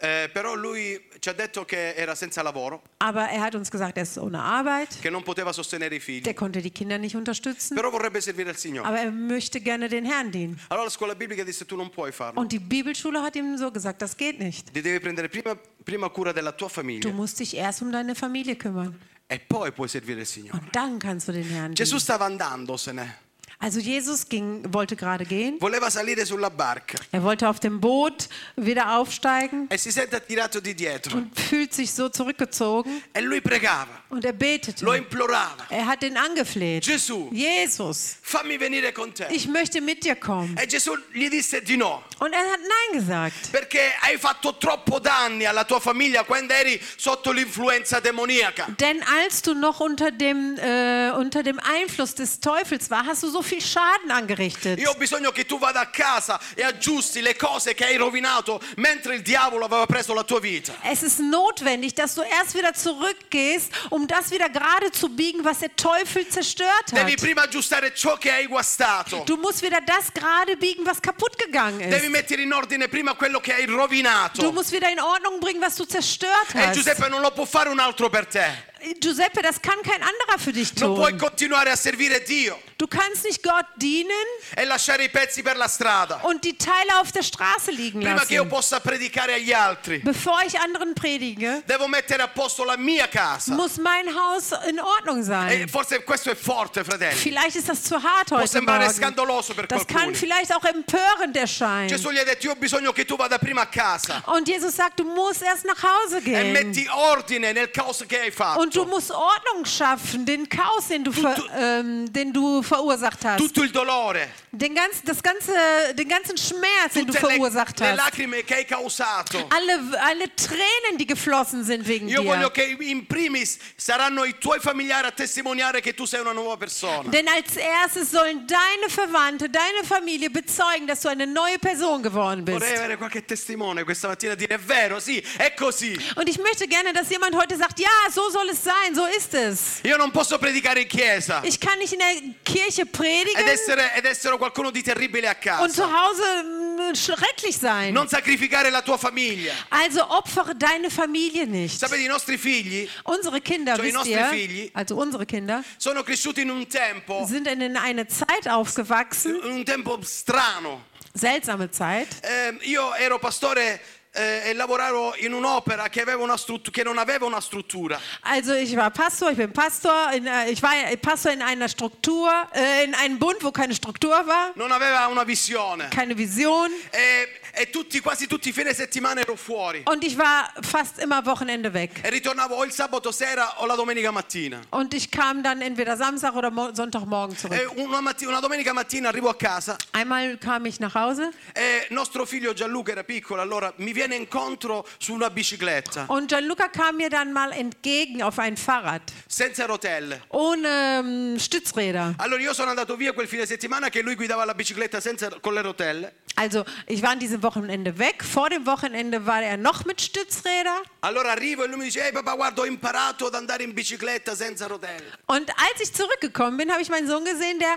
Eh, 0.00 0.28
però 0.32 0.56
lui 0.56 1.00
ci 1.20 1.28
ha 1.28 1.32
detto 1.32 1.64
che 1.64 1.94
era 1.94 2.16
senza 2.16 2.42
lavoro, 2.42 2.82
Aber 2.98 3.28
er 3.30 3.40
hat 3.40 3.54
uns 3.54 3.70
gesagt, 3.70 3.96
er 3.96 4.02
ist 4.02 4.18
ohne 4.18 4.40
Arbeit. 4.42 4.98
che 5.00 5.10
non 5.10 5.22
poteva 5.22 5.52
sostenere 5.52 5.94
i 5.94 6.00
figli, 6.00 6.22
Der 6.22 6.34
konnte 6.34 6.60
die 6.60 6.72
Kinder 6.72 6.98
nicht 6.98 7.14
unterstützen. 7.14 7.76
però 7.76 7.88
vorrebbe 7.90 8.20
servire 8.20 8.50
il 8.50 8.56
Signore. 8.56 8.88
Aber 8.88 8.98
er 8.98 9.12
möchte 9.12 9.60
gerne 9.60 9.88
den 9.88 10.04
Herrn 10.04 10.32
dienen. 10.32 10.58
Allora 10.70 10.86
la 10.86 10.90
scuola 10.90 11.14
biblica 11.14 11.44
disse 11.44 11.64
tu 11.64 11.76
non 11.76 11.88
puoi 11.90 12.10
farlo, 12.10 12.40
Und 12.40 12.50
die 12.50 12.58
Bibelschule 12.58 13.22
hat 13.22 13.36
ihm 13.36 13.56
so 13.56 13.70
gesagt, 13.70 14.02
das 14.02 14.16
geht 14.16 14.40
nicht. 14.40 14.72
ti 14.74 14.82
devi 14.82 14.98
prendere 14.98 15.28
prima, 15.28 15.56
prima 15.84 16.08
cura 16.10 16.32
della 16.32 16.50
tua 16.50 16.66
Du 16.66 16.74
famiglia 16.74 17.12
musst 17.12 17.38
dich 17.38 17.54
erst 17.56 17.80
um 17.80 17.92
deine 17.92 18.16
Familie 18.16 18.56
kümmern. 18.56 19.00
E 19.26 19.40
poi 19.40 19.72
puoi 19.72 19.88
servire 19.88 20.20
il 20.20 20.26
Signore. 20.26 20.58
Und 20.58 20.74
dann 20.74 20.98
kannst 20.98 21.28
du 21.28 21.32
den 21.32 21.44
Herrn 21.44 21.74
Gesù 21.74 21.96
dienen. 21.96 22.00
stava 22.00 22.24
andandosene, 22.26 23.18
Also 23.64 23.80
Jesus 23.80 24.28
ging, 24.28 24.62
wollte 24.74 24.94
gerade 24.94 25.24
gehen. 25.24 25.56
voleva 25.58 25.88
salire 25.90 26.26
sulla 26.26 26.50
barca 26.50 26.98
Er 27.12 27.22
wollte 27.22 27.48
auf 27.48 27.60
dem 27.60 27.80
Boot 27.80 28.28
wieder 28.56 28.98
aufsteigen 28.98 29.68
e 29.70 29.78
si 29.78 29.90
sente 29.90 30.16
attirato 30.16 30.60
di 30.60 30.74
dietro 30.74 31.16
und 31.16 31.40
fühlt 31.40 31.72
sich 31.72 31.90
so 31.90 32.10
zurückgezogen. 32.10 33.02
e 33.14 33.20
lui 33.22 33.40
pregava, 33.40 33.88
Und 34.10 34.22
er 34.26 34.34
betete. 34.34 34.84
lo 34.84 34.92
implorava, 34.92 35.64
Er 35.70 35.86
hat 35.86 36.02
ihn 36.02 36.18
angefleht. 36.18 36.84
Gesù, 36.84 37.30
Jesus, 37.32 38.16
fammi 38.20 38.58
venire 38.60 38.92
con 38.92 39.14
te. 39.14 39.28
ich 39.30 39.48
möchte 39.48 39.80
mit 39.80 40.04
dir 40.04 40.16
kommen. 40.16 40.54
E 40.60 40.66
Gesù 40.66 40.92
gli 41.14 41.30
disse 41.30 41.62
di 41.62 41.78
no, 41.78 42.02
Und 42.18 42.34
er 42.34 42.40
hat 42.40 42.60
Nein 42.60 43.00
gesagt. 43.00 43.50
perché 43.50 43.94
hai 44.02 44.18
fatto 44.18 44.58
troppo 44.58 44.98
danni 44.98 45.46
alla 45.46 45.64
tua 45.64 45.80
famiglia 45.80 46.22
quando 46.24 46.52
eri 46.52 46.78
sotto 46.98 47.32
l'influenza 47.32 47.98
demoniaca. 48.00 48.66
Denn 48.78 49.02
als 49.22 49.40
du 49.40 49.54
noch 49.54 49.80
unter 49.80 50.10
dem, 50.10 50.58
äh, 50.58 51.12
unter 51.16 51.42
dem 51.42 51.58
Einfluss 51.60 52.14
des 52.14 52.40
Teufels 52.40 52.90
war, 52.90 53.06
hast 53.06 53.22
du 53.22 53.28
so 53.30 53.40
viel 53.40 53.53
Schaden 53.60 54.10
angerichtet. 54.10 54.78
Io 54.78 54.90
ho 54.90 54.94
bisogno 54.94 55.30
che 55.30 55.44
tu 55.46 55.58
vada 55.58 55.80
a 55.80 55.86
casa 55.86 56.38
e 56.54 56.62
aggiusti 56.62 57.20
le 57.20 57.36
cose 57.36 57.74
che 57.74 57.84
hai 57.84 57.96
rovinato 57.96 58.60
mentre 58.76 59.14
il 59.14 59.22
diavolo 59.22 59.64
aveva 59.64 59.86
preso 59.86 60.12
la 60.14 60.22
tua 60.24 60.40
vita. 60.40 60.72
Es 60.82 61.02
ist 61.02 61.18
notwendig, 61.20 61.94
dass 61.94 62.14
du 62.14 62.22
erst 62.22 62.54
wieder 62.54 62.72
zurückgehst, 62.74 63.70
um 63.90 64.06
das 64.06 64.30
wieder 64.30 64.48
gerade 64.48 64.90
zu 64.90 65.08
biegen, 65.08 65.44
was 65.44 65.58
der 65.60 65.74
Teufel 65.76 66.26
zerstört 66.28 66.92
Devi 66.92 67.12
hat. 67.12 67.20
prima 67.20 67.42
aggiustare 67.42 67.92
ciò 67.94 68.16
che 68.16 68.30
hai 68.30 68.46
guastato. 68.46 69.22
Du 69.26 69.36
musst 69.36 69.62
wieder 69.62 69.80
das 69.80 70.12
gerade 70.12 70.56
biegen, 70.56 70.84
was 70.86 71.00
kaputt 71.00 71.36
gegangen 71.38 71.90
Devi 71.90 72.06
ist. 72.06 72.10
mettere 72.12 72.42
in 72.42 72.52
ordine 72.52 72.88
prima 72.88 73.14
quello 73.14 73.40
che 73.40 73.52
hai 73.54 73.66
Du 73.66 73.74
rovinato. 73.76 74.52
musst 74.52 74.72
wieder 74.72 74.90
in 74.90 75.00
Ordnung 75.00 75.38
bringen, 75.40 75.60
was 75.62 75.74
du 75.76 75.84
zerstört 75.84 76.54
E 76.54 76.58
hast. 76.58 76.74
Giuseppe 76.74 77.08
non 77.08 77.20
lo 77.20 77.30
può 77.32 77.44
fare 77.44 77.68
un 77.68 77.78
altro 77.78 78.08
per 78.08 78.26
te. 78.26 78.72
Giuseppe, 79.00 79.40
das 79.42 79.60
kann 79.60 79.80
kein 79.82 80.02
anderer 80.02 80.38
für 80.38 80.52
dich 80.52 80.74
Non 80.76 80.94
puoi 80.94 81.10
tun. 81.10 81.18
continuare 81.18 81.70
a 81.70 81.76
servire 81.76 82.20
Dio 82.22 82.58
Du 82.76 82.88
kannst 82.88 83.24
nicht 83.24 83.40
Gott 83.42 83.66
dienen 83.76 84.10
e 84.56 84.64
lasciare 84.64 85.04
i 85.04 85.08
pezzi 85.08 85.42
per 85.42 85.56
la 85.56 85.68
strada. 85.68 86.20
und 86.24 86.42
die 86.44 86.56
Teile 86.58 86.98
auf 87.00 87.12
der 87.12 87.22
Straße 87.22 87.70
liegen 87.70 88.00
Prima 88.00 88.24
che 88.24 88.34
io 88.34 88.42
lassen. 88.42 88.48
possa 88.48 88.80
predicare 88.80 89.34
agli 89.34 89.52
altri, 89.52 89.98
Bevor 90.00 90.42
ich 90.44 90.58
anderen 90.58 90.92
predige, 90.92 91.62
devo 91.66 91.86
mettere 91.86 92.22
a 92.22 92.28
posto 92.28 92.64
la 92.64 92.76
mia 92.76 93.06
casa. 93.08 93.54
muss 93.54 93.76
mein 93.78 94.08
Haus 94.14 94.50
in 94.68 94.80
Ordnung 94.80 95.20
E 95.20 95.22
sein. 95.22 95.68
forse 95.68 96.02
questo 96.02 96.30
è 96.30 96.34
forte, 96.34 96.82
fratelli. 96.84 97.14
Vielleicht 97.16 97.56
ist 97.56 97.68
das 97.68 97.82
zu 97.84 97.94
hart 98.02 98.28
Può 98.28 98.38
heute 98.38 98.48
sembrare 98.48 98.84
Morgen. 98.86 98.94
scandaloso 98.94 99.54
per 99.54 99.66
Das 99.66 99.86
kann 99.86 100.10
qualcuno. 100.12 100.16
vielleicht 100.16 100.52
auch 100.52 100.64
empörend 100.64 101.36
erscheinen. 101.36 101.88
Gesù 101.88 102.10
gli 102.10 102.18
ha 102.18 102.24
detto: 102.24 102.46
Io 102.46 102.52
ho 102.52 102.56
bisogno 102.56 102.92
che 102.92 103.04
tu 103.04 103.16
vada 103.16 103.38
prima 103.38 103.62
a 103.62 103.66
casa 103.68 104.20
Und 104.26 104.48
Jesus 104.48 104.74
sagt, 104.74 104.98
du 104.98 105.04
musst 105.04 105.42
erst 105.42 105.64
nach 105.64 105.80
Hause 105.82 106.18
e 106.18 106.22
gehen. 106.22 106.52
metti 106.52 106.86
ordine 106.90 107.52
nel 107.52 107.70
caos 107.70 108.04
che 108.06 108.18
hai 108.18 108.56
Und 108.56 108.73
du 108.74 108.84
musst 108.84 109.10
Ordnung 109.10 109.64
schaffen, 109.64 110.24
den 110.26 110.48
Chaos, 110.48 110.88
den 110.88 111.04
du, 111.04 111.12
ver, 111.12 111.36
ähm, 111.56 112.12
den 112.12 112.32
du 112.32 112.62
verursacht 112.62 113.24
hast. 113.24 113.38
Tutto 113.38 113.62
il 113.62 113.72
dolore, 113.72 114.28
Den, 114.52 114.74
ganz, 114.74 115.02
das 115.02 115.22
ganze, 115.22 115.52
den 115.94 116.08
ganzen 116.08 116.36
Schmerz, 116.36 116.92
den 116.94 117.06
du 117.06 117.12
le, 117.12 117.18
verursacht 117.18 117.80
le 117.80 117.88
hast. 117.88 117.96
lacrime 117.96 118.42
che 118.44 118.54
hai 118.54 118.64
causato. 118.64 119.38
Alle, 119.50 119.98
alle 120.00 120.34
Tränen, 120.36 120.96
die 120.98 121.06
geflossen 121.06 121.64
sind 121.64 121.86
wegen 121.86 122.08
Io 122.08 122.22
voglio 122.22 122.48
dir. 122.48 122.52
che 122.52 122.76
in 122.84 123.06
primis 123.06 123.58
saranno 123.76 124.24
i 124.24 124.36
tuoi 124.38 124.60
familiari 124.60 125.06
a 125.08 125.10
testimoniare 125.12 125.80
che 125.80 125.94
tu 125.94 126.04
sei 126.04 126.20
una 126.20 126.32
nuova 126.32 126.56
persona. 126.56 127.08
Denn 127.10 127.26
als 127.28 127.56
erstes 127.56 128.10
sollen 128.10 128.46
deine 128.46 128.88
Verwandte, 128.88 129.48
deine 129.50 129.84
Familie 129.84 130.30
bezeugen, 130.30 130.86
dass 130.86 131.00
du 131.00 131.08
eine 131.08 131.26
neue 131.26 131.58
Person 131.58 132.02
geworden 132.02 132.44
bist. 132.44 132.58
Vorrei 132.60 132.76
avere 132.78 132.96
qualche 132.96 133.24
testimone 133.24 133.84
questa 133.84 134.08
mattina 134.08 134.34
dire: 134.34 134.54
È 134.54 134.58
vero, 134.58 135.00
sì, 135.00 135.22
è 135.38 135.52
così. 135.54 135.96
Und 136.16 136.28
ich 136.28 136.38
möchte 136.38 136.66
gerne, 136.68 136.92
dass 136.92 137.08
jemand 137.10 137.34
heute 137.36 137.56
sagt, 137.56 137.78
ja, 137.80 137.88
so 138.12 138.30
soll 138.30 138.48
es 138.50 138.63
sein, 138.64 138.94
so 138.94 139.04
ist 139.06 139.34
es. 139.34 139.80
Io 139.84 139.96
non 139.96 140.10
posso 140.10 140.38
predicare 140.38 140.80
in 140.80 140.88
chiesa 140.88 141.42
Ich 141.44 141.58
kann 141.60 141.78
nicht 141.78 141.92
in 141.92 141.98
der 141.98 142.34
Kirche 142.42 142.82
ed 142.82 142.90
predigen 142.92 143.46
essere, 143.46 143.92
ed 143.94 144.04
essere 144.06 144.36
qualcuno 144.38 144.70
di 144.70 144.82
terribile 144.82 145.28
a 145.28 145.60
und 145.62 145.70
zu 145.72 145.82
casa. 145.82 145.92
Hause 145.92 146.42
mm, 146.42 146.94
schrecklich 146.94 147.56
sein. 147.58 147.92
Non 147.92 148.08
sacrificare 148.08 148.70
la 148.70 148.82
tua 148.82 148.96
famiglia. 148.96 149.52
Also 149.68 150.04
opfere 150.08 150.54
deine 150.56 150.90
Familie 150.90 151.46
nicht. 151.46 151.78
Sapete, 151.78 152.02
i 152.02 152.06
nostri 152.06 152.38
figli 152.38 152.88
Unsere 153.04 153.40
Kinder, 153.40 153.76
Cioè, 153.76 153.84
wisst 153.92 154.06
ihr, 154.06 154.26
figli- 154.30 154.70
also 154.72 154.96
unsere 154.96 155.26
Kinder, 155.26 155.62
sono 155.76 156.02
cresciuti 156.02 156.40
in 156.40 156.50
un 156.50 156.66
tempo, 156.66 157.24
sind 157.26 157.46
in 157.46 157.76
eine 157.76 158.06
Zeit 158.06 158.48
aufgewachsen, 158.48 159.36
in 159.44 159.50
un 159.52 159.64
tempo 159.64 159.98
strano. 160.02 160.92
seltsame 161.16 161.70
Zeit. 161.70 162.08
Eh, 162.22 162.56
io 162.62 162.92
ero 162.94 163.18
pastore 163.18 163.80
eh, 164.14 164.50
e 164.50 164.54
lavoravo 164.54 165.14
in 165.16 165.32
un'opera 165.32 165.88
che, 165.88 166.02
una 166.16 166.36
che 166.70 166.82
non 166.84 166.98
aveva 166.98 167.26
una 167.26 167.40
struttura. 167.40 167.98
Also 168.22 168.54
ich 168.54 168.74
war 168.76 168.90
Pastor, 168.90 169.30
ich 169.30 169.36
bin 169.36 169.52
Pastor, 169.52 170.12
in, 170.12 170.26
äh, 170.26 170.50
ich 170.50 170.62
war 170.62 170.72
Pastor 171.00 171.32
in 171.32 171.42
einer 171.42 171.68
Struktur, 171.68 172.30
äh, 172.54 172.84
in 172.84 172.94
einem 172.94 173.18
Bund, 173.18 173.42
wo 173.42 173.50
keine 173.50 173.74
Struktur 173.74 174.10
war, 174.26 174.52
Non 174.54 174.70
aveva 174.70 175.06
una 175.08 175.24
visione. 175.24 175.88
keine 175.90 176.14
Vision. 176.16 176.70
E, 176.92 177.28
e 177.56 177.70
tutti, 177.70 178.00
quasi 178.00 178.26
tutti 178.26 178.50
i 178.50 178.52
fine 178.52 178.72
settimana 178.72 179.20
ero 179.20 179.34
fuori. 179.36 179.82
Und 179.86 180.04
ich 180.04 180.16
war 180.16 180.52
fast 180.62 180.98
immer 180.98 181.24
Wochenende 181.26 181.72
weg. 181.72 181.90
E 182.04 182.10
ritornavo 182.10 182.54
o 182.56 182.64
il 182.64 182.72
sabato 182.72 183.10
sera 183.10 183.60
o 183.62 183.66
la 183.66 183.74
domenica 183.74 184.12
mattina. 184.12 184.60
Und 184.70 184.94
ich 184.94 185.10
kam 185.10 185.42
dann 185.42 185.60
entweder 185.60 185.96
Samstag 185.96 186.34
oder 186.36 186.50
Mo 186.50 186.70
Sonntagmorgen 186.72 187.34
E 187.34 187.38
zurück. 187.38 187.72
una, 187.76 188.00
matti- 188.00 188.26
una 188.26 188.40
domenica 188.40 188.72
mattina 188.72 189.08
arrivo 189.08 189.28
a 189.28 189.34
casa 189.34 189.76
Einmal 189.92 190.36
kam 190.38 190.66
ich 190.66 190.78
nach 190.78 190.94
Hause 190.94 191.30
e 191.54 191.86
nostro 191.90 192.24
figlio 192.26 192.52
Gianluca 192.52 192.92
era 192.92 193.02
piccolo, 193.04 193.40
allora 193.40 193.72
mi 193.76 193.92
viene 193.92 194.02
incontro 194.12 194.86
su 194.98 195.14
una 195.14 195.30
bicicletta, 195.30 196.06
und 196.08 196.28
Gianluca 196.28 196.68
kam 196.68 196.96
mir 196.96 197.10
dann 197.10 197.32
mal 197.32 197.52
entgegen 197.52 198.22
auf 198.22 198.38
ein 198.38 198.56
Fahrrad, 198.56 199.02
senza 199.28 199.66
rotelle. 199.66 200.20
ohne 200.30 200.68
ähm, 201.04 201.38
Stützräder. 201.38 202.14
Allora 202.18 202.40
io 202.42 202.54
sono 202.54 202.70
andato 202.70 202.96
via 202.96 203.12
quel 203.12 203.26
fine 203.28 203.46
settimana 203.46 203.88
che 203.88 204.02
lui 204.02 204.14
guidava 204.14 204.44
la 204.44 204.54
bicicletta 204.54 205.00
senza, 205.00 205.30
con 205.40 205.54
le 205.54 205.62
rotelle. 205.62 206.12
Also 206.36 206.64
ich 206.86 207.00
war 207.00 207.10
an 207.10 207.18
diesem 207.20 207.42
Wochenende 207.42 207.96
weg. 207.98 208.24
Vor 208.24 208.50
dem 208.50 208.66
Wochenende 208.66 209.24
war 209.24 209.42
er 209.42 209.56
noch 209.56 209.84
mit 209.84 210.00
Stützräder. 210.00 210.82
Allora 211.02 211.30
arrivo 211.30 211.62
e 211.62 211.68
lui 211.68 211.78
mi 211.78 211.84
dice, 211.84 212.04
ehi 212.04 212.12
papà 212.12 212.34
guarda 212.34 212.62
ho 212.62 212.64
imparato 212.66 213.26
ad 213.26 213.34
andare 213.34 213.62
in 213.62 213.72
bicicletta 213.72 214.34
senza 214.34 214.66
rotelle. 214.66 215.04
Und 215.26 215.48
als 215.50 215.80
ich 215.80 215.92
zurückgekommen 215.94 216.56
bin, 216.56 216.72
habe 216.72 216.82
ich 216.82 216.88
meinen 216.88 217.06
Sohn 217.06 217.24
gesehen, 217.24 217.60
der 217.60 217.76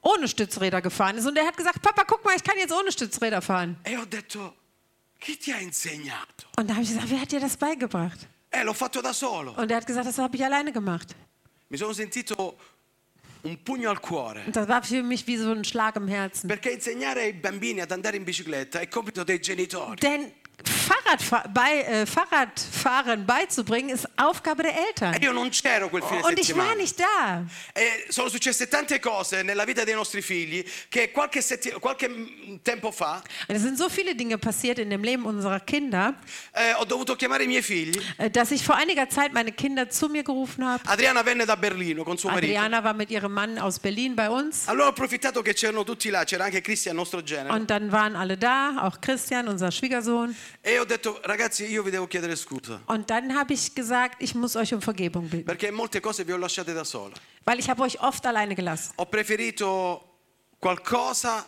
ohne 0.00 0.26
Stützräder 0.26 0.82
gefahren 0.82 1.16
ist. 1.16 1.26
Und 1.26 1.36
der 1.36 1.46
hat 1.46 1.56
gesagt, 1.56 1.80
Papa, 1.80 2.02
guck 2.04 2.24
mal, 2.24 2.34
ich 2.34 2.42
kann 2.42 2.58
jetzt 2.58 2.72
ohne 2.72 2.90
Stützräder 2.90 3.40
fahren. 3.40 3.76
E 3.84 3.96
ho 3.96 4.04
detto, 4.04 4.52
chi 5.22 5.36
ti 5.36 5.52
ha 5.52 5.58
insegnato? 5.58 6.46
Und 6.58 6.68
da 6.68 6.74
habe 6.74 6.82
ich 6.82 6.90
gesagt, 6.90 7.08
wer 7.10 7.20
hat 7.20 7.30
dir 7.30 7.40
das 7.40 7.56
beigebracht? 7.56 8.26
Eh, 8.50 8.62
l'ho 8.64 8.74
fatto 8.74 9.00
da 9.00 9.12
solo. 9.12 9.52
Und 9.52 9.70
er 9.70 9.76
hat 9.78 9.86
gesagt, 9.86 10.06
das 10.06 10.18
habe 10.18 10.36
ich 10.36 10.44
alleine 10.44 10.72
gemacht. 10.72 11.14
Mi 11.68 11.78
sono 11.78 11.92
sentito 11.92 12.58
un 13.42 13.62
pugno 13.62 13.88
al 13.88 14.00
cuore. 14.00 14.42
Und 14.46 14.54
das 14.54 14.68
war 14.68 14.82
für 14.82 15.02
mich 15.02 15.26
wie 15.26 15.36
so 15.36 15.52
ein 15.52 15.64
Schlag 15.64 15.96
im 15.96 16.08
Herzen. 16.08 16.48
Perché 16.48 16.70
insegnare 16.70 17.20
ai 17.22 17.32
bambini 17.32 17.80
ad 17.80 17.90
andare 17.92 18.16
in 18.16 18.24
bicicletta 18.24 18.80
è 18.80 18.88
compito 18.88 19.24
dei 19.24 19.40
genitori. 19.40 19.96
Denn 19.96 20.32
Fahrradfa 21.18 21.44
bei, 21.52 21.82
äh, 21.82 22.06
Fahrradfahren 22.06 23.26
beizubringen 23.26 23.90
ist 23.90 24.08
Aufgabe 24.16 24.62
der 24.62 24.72
E 24.72 24.76
Eltern. 24.88 25.14
io 25.22 25.32
non 25.32 25.50
c'ero 25.50 25.88
quel 25.88 26.02
fine 26.02 26.22
Und 26.24 26.38
ich 26.38 26.54
war 26.56 26.64
settimana. 26.68 26.74
nicht 26.74 26.98
da. 26.98 27.44
E 27.74 28.06
sono 28.10 28.28
successe 28.28 28.68
tante 28.68 28.98
cose 29.00 29.42
nella 29.42 29.64
vita 29.64 29.84
dei 29.84 29.94
nostri 29.94 30.22
figli 30.22 30.64
che 30.88 31.10
qualche, 31.10 31.42
setti- 31.42 31.70
qualche 31.80 32.08
mm, 32.08 32.56
tempo 32.62 32.90
fa 32.90 33.22
Und 33.48 33.56
es 33.56 33.62
sind 33.62 33.76
so 33.78 33.88
viele 33.88 34.14
Dinge 34.14 34.38
passiert 34.38 34.78
in 34.78 34.90
dem 34.90 35.02
Leben 35.04 35.24
unserer 35.24 35.60
Kinder, 35.60 36.14
eh, 36.54 36.72
ho 36.74 36.84
dovuto 36.84 37.14
chiamare 37.16 37.44
i 37.44 37.46
miei 37.46 37.62
figli. 37.62 38.00
äh, 38.18 38.30
dass 38.30 38.50
ich 38.50 38.64
vor 38.64 38.76
einiger 38.76 39.08
Zeit 39.08 39.32
meine 39.32 39.52
Kinder 39.52 39.88
zu 39.90 40.08
mir 40.08 40.22
gerufen 40.22 40.66
habe. 40.66 40.82
Adriana 40.88 41.22
venne 41.24 41.44
da 41.46 41.54
Berlino 41.56 42.04
con 42.04 42.16
suo 42.16 42.30
marito. 42.30 42.46
Adriana 42.46 42.82
war 42.82 42.94
mit 42.94 43.10
ihrem 43.10 43.32
Mann 43.32 43.58
aus 43.58 43.78
Berlin 43.78 44.16
bei 44.16 44.28
uns. 44.30 44.66
Allora 44.68 44.86
ho 44.86 44.90
approfittato 44.90 45.42
che 45.42 45.52
c'erano 45.54 45.84
tutti 45.84 46.08
là, 46.10 46.24
c'era 46.24 46.44
anche 46.44 46.60
Cristian, 46.62 46.96
nostro 46.96 47.22
genere. 47.22 47.52
Und 47.54 47.68
dann 47.70 47.90
waren 47.92 48.16
alle 48.16 48.36
da, 48.38 48.76
auch 48.82 49.00
Christian, 49.00 49.48
unser 49.48 49.70
Schwiegersohn. 49.70 50.34
E 50.62 50.78
ho 50.78 50.84
detto, 51.02 51.20
ragazzi, 51.24 51.64
io 51.66 51.82
vi 51.82 51.90
devo 51.90 52.06
chiedere 52.06 52.36
scusa. 52.36 52.80
Und 52.86 53.08
dann 53.10 53.34
habe 53.34 53.52
ich 53.54 53.74
gesagt, 53.74 54.22
ich 54.22 54.34
muss 54.34 54.54
euch 54.56 54.72
um 54.72 54.80
Vergebung 54.80 55.28
bitten, 55.28 55.44
Perché 55.44 55.70
molte 55.72 56.00
cose 56.00 56.24
vi 56.24 56.32
ho 56.32 56.36
lasciate 56.36 56.72
da 56.72 56.84
sola. 56.84 57.14
weil 57.44 57.58
ich 57.58 57.68
habe 57.68 57.82
euch 57.82 58.00
oft 58.00 58.24
alleine 58.24 58.54
gelassen. 58.54 58.92
Ho 58.96 59.06
preferito 59.06 60.00
qualcosa 60.58 61.46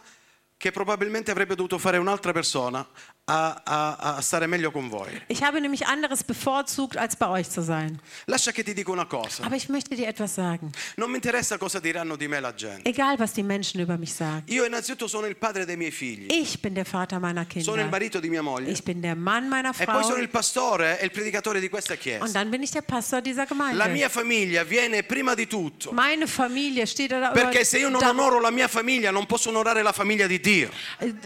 che 0.57 0.71
probabilmente 0.73 1.31
avrebbe 1.31 1.55
dovuto 1.55 1.79
fare 1.79 1.99
un'altra 1.99 2.33
persona 2.33 2.87
a, 3.27 3.63
a- 3.65 4.17
a 4.17 4.21
stare 4.21 4.47
meglio 4.47 4.71
con 4.71 4.91
voi. 4.91 5.09
Ich 5.29 5.43
habe 5.43 5.59
nämlich 5.61 5.87
anderes 5.87 6.23
bevorzugt, 6.23 6.99
als 6.99 7.17
bei 7.17 7.27
euch 7.29 7.49
zu 7.49 7.63
sein. 7.63 7.99
Lascia 8.27 8.53
che 8.53 8.63
ti 8.63 8.75
dico 8.75 8.93
una 8.93 9.07
cosa. 9.07 9.45
Aber 9.45 9.57
ich 9.57 9.69
möchte 9.71 9.97
dir 9.97 10.07
etwas 10.09 10.35
sagen. 10.35 10.71
Non 10.97 11.09
mi 11.11 11.17
interessa 11.17 11.57
cosa 11.57 11.81
diranno 11.81 12.17
di 12.17 12.29
me 12.29 12.39
la 12.41 12.53
gente. 12.55 12.87
Egal, 12.87 13.19
was 13.19 13.33
die 13.33 13.43
Menschen 13.43 13.81
über 13.81 13.97
mich 13.97 14.13
sagen. 14.13 14.43
Io 14.49 14.65
innanzitutto 14.65 15.07
sono 15.09 15.27
il 15.27 15.37
padre 15.37 15.65
dei 15.65 15.77
miei 15.79 15.91
figli. 15.91 16.27
Ich 16.31 16.61
bin 16.61 16.75
der 16.75 16.85
Vater 16.85 17.19
meiner 17.19 17.47
Sono 17.49 17.61
il 17.61 17.65
Kinder. 17.65 17.89
marito 17.91 18.21
di 18.21 18.29
mia 18.29 18.43
moglie. 18.43 18.71
Ich 18.71 18.83
bin 18.83 19.01
der 19.01 19.17
Mann 19.17 19.49
meiner 19.49 19.71
E 19.71 19.85
poi 19.87 19.95
Frau. 19.95 20.03
sono 20.03 20.19
il 20.21 20.29
pastore 20.29 21.01
e 21.01 21.05
il 21.07 21.11
predicatore 21.11 21.61
di 21.61 21.71
questa 21.71 21.95
Und 21.95 22.03
chiesa. 22.03 22.27
dann 22.31 22.51
bin 22.51 22.63
ich 22.63 22.73
der 22.73 22.83
Pastor 22.83 23.23
dieser 23.23 23.45
La 23.45 23.49
Gemeinde. 23.49 23.89
mia 23.89 24.11
famiglia 24.11 24.65
viene 24.65 25.03
prima 25.03 25.33
di 25.35 25.47
tutto. 25.47 25.93
Meine 25.93 26.27
Familie 26.27 26.85
steht 26.85 27.11
da. 27.13 27.31
Perché 27.31 27.65
se 27.65 27.79
io 27.79 27.89
non 27.89 28.03
onoro 28.05 28.39
la 28.39 28.51
mia 28.51 28.69
famiglia, 28.69 29.11
non 29.11 29.25
posso 29.25 29.49
onorare 29.49 29.81
la 29.83 29.93
famiglia 29.93 30.27
di 30.27 30.41
Dio. 30.41 30.69